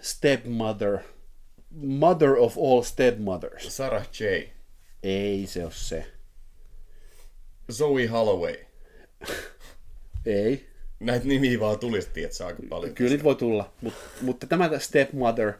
stepmother, 0.00 0.98
mother 1.70 2.36
of 2.36 2.58
all 2.58 2.82
stepmothers. 2.82 3.76
Sarah 3.76 4.06
J. 4.20 4.24
Ei 5.02 5.46
se 5.46 5.64
ole 5.64 5.72
se. 5.72 6.06
Zoe 7.72 8.06
Holloway. 8.06 8.56
Ei. 10.26 10.68
Näitä 11.00 11.26
nimiä 11.26 11.60
vaan 11.60 11.78
tulisi, 11.78 12.24
että 12.24 12.46
aika 12.46 12.62
paljon. 12.68 12.94
Kyllä 12.94 13.10
niitä 13.10 13.24
voi 13.24 13.34
tulla, 13.34 13.72
mutta, 13.80 14.00
mutta 14.20 14.46
tämä 14.46 14.78
stepmother 14.78 15.52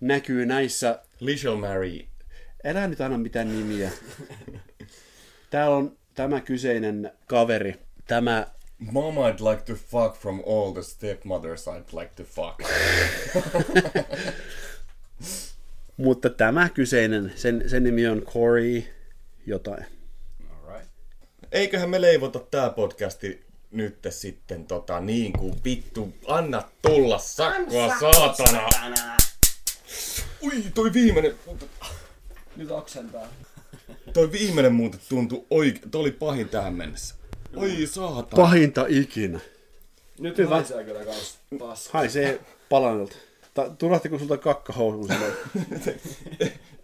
näkyy 0.00 0.46
näissä... 0.46 0.98
Lichel 1.20 1.56
Marie. 1.56 2.04
Älä 2.64 2.86
nyt 2.86 3.00
anna 3.00 3.18
mitään 3.18 3.56
nimiä. 3.56 3.90
Täällä 5.50 5.76
on 5.76 5.96
tämä 6.14 6.40
kyseinen 6.40 7.12
kaveri, 7.26 7.74
tämä... 8.06 8.46
Mom, 8.78 9.18
I'd 9.18 9.40
like 9.40 9.64
to 9.64 9.74
fuck 9.74 10.16
from 10.16 10.42
all 10.46 10.72
the 10.72 10.82
stepmothers 10.82 11.68
I'd 11.68 11.92
like 11.92 12.10
to 12.16 12.24
fuck. 12.24 12.62
Mutta 15.96 16.30
tämä 16.30 16.68
kyseinen, 16.68 17.32
sen, 17.36 17.64
sen 17.66 17.84
nimi 17.84 18.06
on 18.06 18.22
Corey 18.22 18.82
jotain. 19.46 19.84
Alright. 20.50 20.88
Eiköhän 21.52 21.90
me 21.90 22.00
leivota 22.00 22.38
tää 22.38 22.70
podcasti 22.70 23.44
nyt 23.70 23.98
sitten 24.10 24.66
tota 24.66 25.00
niin 25.00 25.32
kuin 25.32 25.54
vittu, 25.64 26.14
anna 26.26 26.62
tulla 26.82 27.18
sakkoa, 27.18 27.98
saatana. 28.00 28.70
saatana. 28.70 29.16
Ui, 30.42 30.64
toi 30.74 30.92
viimeinen. 30.92 31.34
Nyt 32.56 32.70
oksentaa. 32.70 33.28
Toi 34.12 34.32
viimeinen 34.32 34.72
muuten 34.72 35.00
tuntui 35.08 35.46
oikein, 35.50 35.90
toi 35.90 36.00
oli 36.00 36.10
pahin 36.10 36.48
tähän 36.48 36.74
mennessä. 36.74 37.14
Oi 37.56 37.86
saatana. 37.86 38.42
Pahinta 38.42 38.86
ikinä. 38.88 39.40
Nyt 40.18 40.38
Hyvä. 40.38 40.54
haisee 40.54 40.84
kyllä 40.84 41.04
kans 41.04 41.38
paska. 41.58 41.98
Haisee 41.98 42.40
palanelta. 42.68 43.16
Tulahtiko 43.78 44.18
sulta 44.18 44.36
kakkahousun 44.36 45.08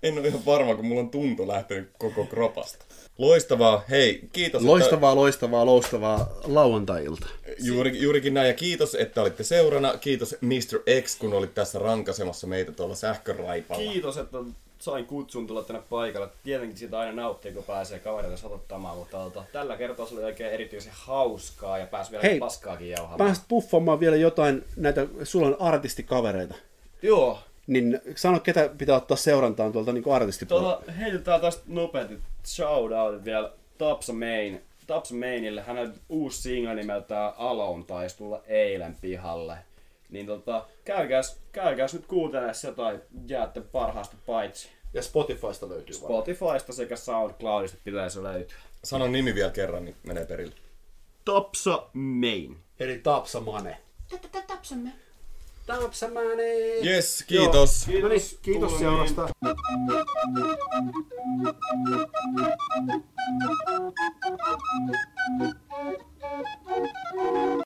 en 0.02 0.18
ole 0.18 0.28
ihan 0.28 0.46
varma, 0.46 0.74
kun 0.74 0.86
mulla 0.86 1.00
on 1.00 1.10
tunto 1.10 1.48
lähtenyt 1.48 1.90
koko 1.98 2.26
kropasta. 2.26 2.84
Loistavaa, 3.18 3.84
hei, 3.90 4.20
kiitos. 4.32 4.62
Loistavaa, 4.62 5.10
että... 5.12 5.20
loistavaa, 5.20 5.66
loistavaa 5.66 6.40
lauantai-ilta. 6.44 7.26
Juuri, 7.62 8.02
juurikin 8.02 8.34
näin, 8.34 8.48
ja 8.48 8.54
kiitos, 8.54 8.94
että 8.94 9.22
olitte 9.22 9.44
seurana. 9.44 9.96
Kiitos 9.96 10.36
Mr. 10.40 11.02
X, 11.02 11.18
kun 11.18 11.32
olit 11.32 11.54
tässä 11.54 11.78
rankasemassa 11.78 12.46
meitä 12.46 12.72
tuolla 12.72 12.94
sähköraipalla. 12.94 13.92
Kiitos, 13.92 14.16
että 14.16 14.38
sain 14.80 15.06
kutsun 15.06 15.46
tulla 15.46 15.62
tänne 15.62 15.82
paikalle. 15.90 16.28
Tietenkin 16.44 16.78
siitä 16.78 16.98
aina 16.98 17.12
nauttii, 17.12 17.52
kun 17.52 17.64
pääsee 17.64 17.98
kavereita 17.98 18.36
satottamaan, 18.36 18.96
mutta 18.96 19.18
tota, 19.18 19.44
tällä 19.52 19.76
kertaa 19.76 20.06
se 20.06 20.14
oli 20.14 20.24
oikein 20.24 20.52
erityisen 20.52 20.92
hauskaa 20.96 21.78
ja 21.78 21.86
pääsi 21.86 22.10
vielä 22.10 22.22
Hei, 22.22 22.38
paskaakin 22.38 22.90
jauhamaan. 22.90 23.18
Pääsit 23.18 23.44
puffaamaan 23.48 24.00
vielä 24.00 24.16
jotain 24.16 24.64
näitä, 24.76 25.06
sulla 25.24 25.46
on 25.46 25.56
artistikavereita. 25.60 26.54
Joo. 27.02 27.38
Niin 27.66 28.00
sano, 28.16 28.40
ketä 28.40 28.70
pitää 28.78 28.96
ottaa 28.96 29.16
seurantaan 29.16 29.72
tuolta 29.72 29.92
niin 29.92 30.12
artistipuolelta. 30.12 30.76
Tuota, 30.76 30.92
heitetään 30.92 31.40
tästä 31.40 31.62
nopeasti 31.66 32.18
shoutout 32.44 33.24
vielä 33.24 33.52
Tapsa 33.78 34.12
Main. 34.12 34.62
Tapsa 34.86 35.14
Mainille, 35.14 35.62
hänen 35.62 35.94
uusi 36.08 36.42
single 36.42 36.74
nimeltään 36.74 37.32
Alone 37.36 37.84
taisi 37.84 38.16
tulla 38.16 38.40
eilen 38.46 38.96
pihalle. 39.00 39.56
Niin 40.10 40.26
tota, 40.26 40.66
käykääs, 40.84 41.40
käykääs 41.52 41.94
nyt 41.94 42.06
kuuntelemaan 42.06 42.54
jotain 42.64 43.00
jäätte 43.26 43.60
parhaasta 43.60 44.16
paitsi. 44.26 44.68
Ja 44.94 45.02
Spotifysta 45.02 45.68
löytyy. 45.68 45.94
Spotifysta 45.94 46.72
sekä 46.72 46.96
SoundCloudista 46.96 47.78
pitäisi 47.84 48.22
löytyä. 48.22 48.58
Sano 48.84 49.06
nimi 49.06 49.34
vielä 49.34 49.50
kerran, 49.50 49.84
niin 49.84 49.96
menee 50.02 50.24
perille. 50.24 50.54
Topsa 51.24 51.86
Main. 51.92 52.56
Eli 52.80 52.98
Tapsamane. 52.98 53.78
Tapsamme. 54.46 54.92
Tapsamane! 55.66 56.42
Yes, 56.84 57.24
kiitos. 57.26 57.86
No 58.02 58.08
niin, 58.08 58.20
kiitos 58.42 58.78
seurasta. 58.78 59.28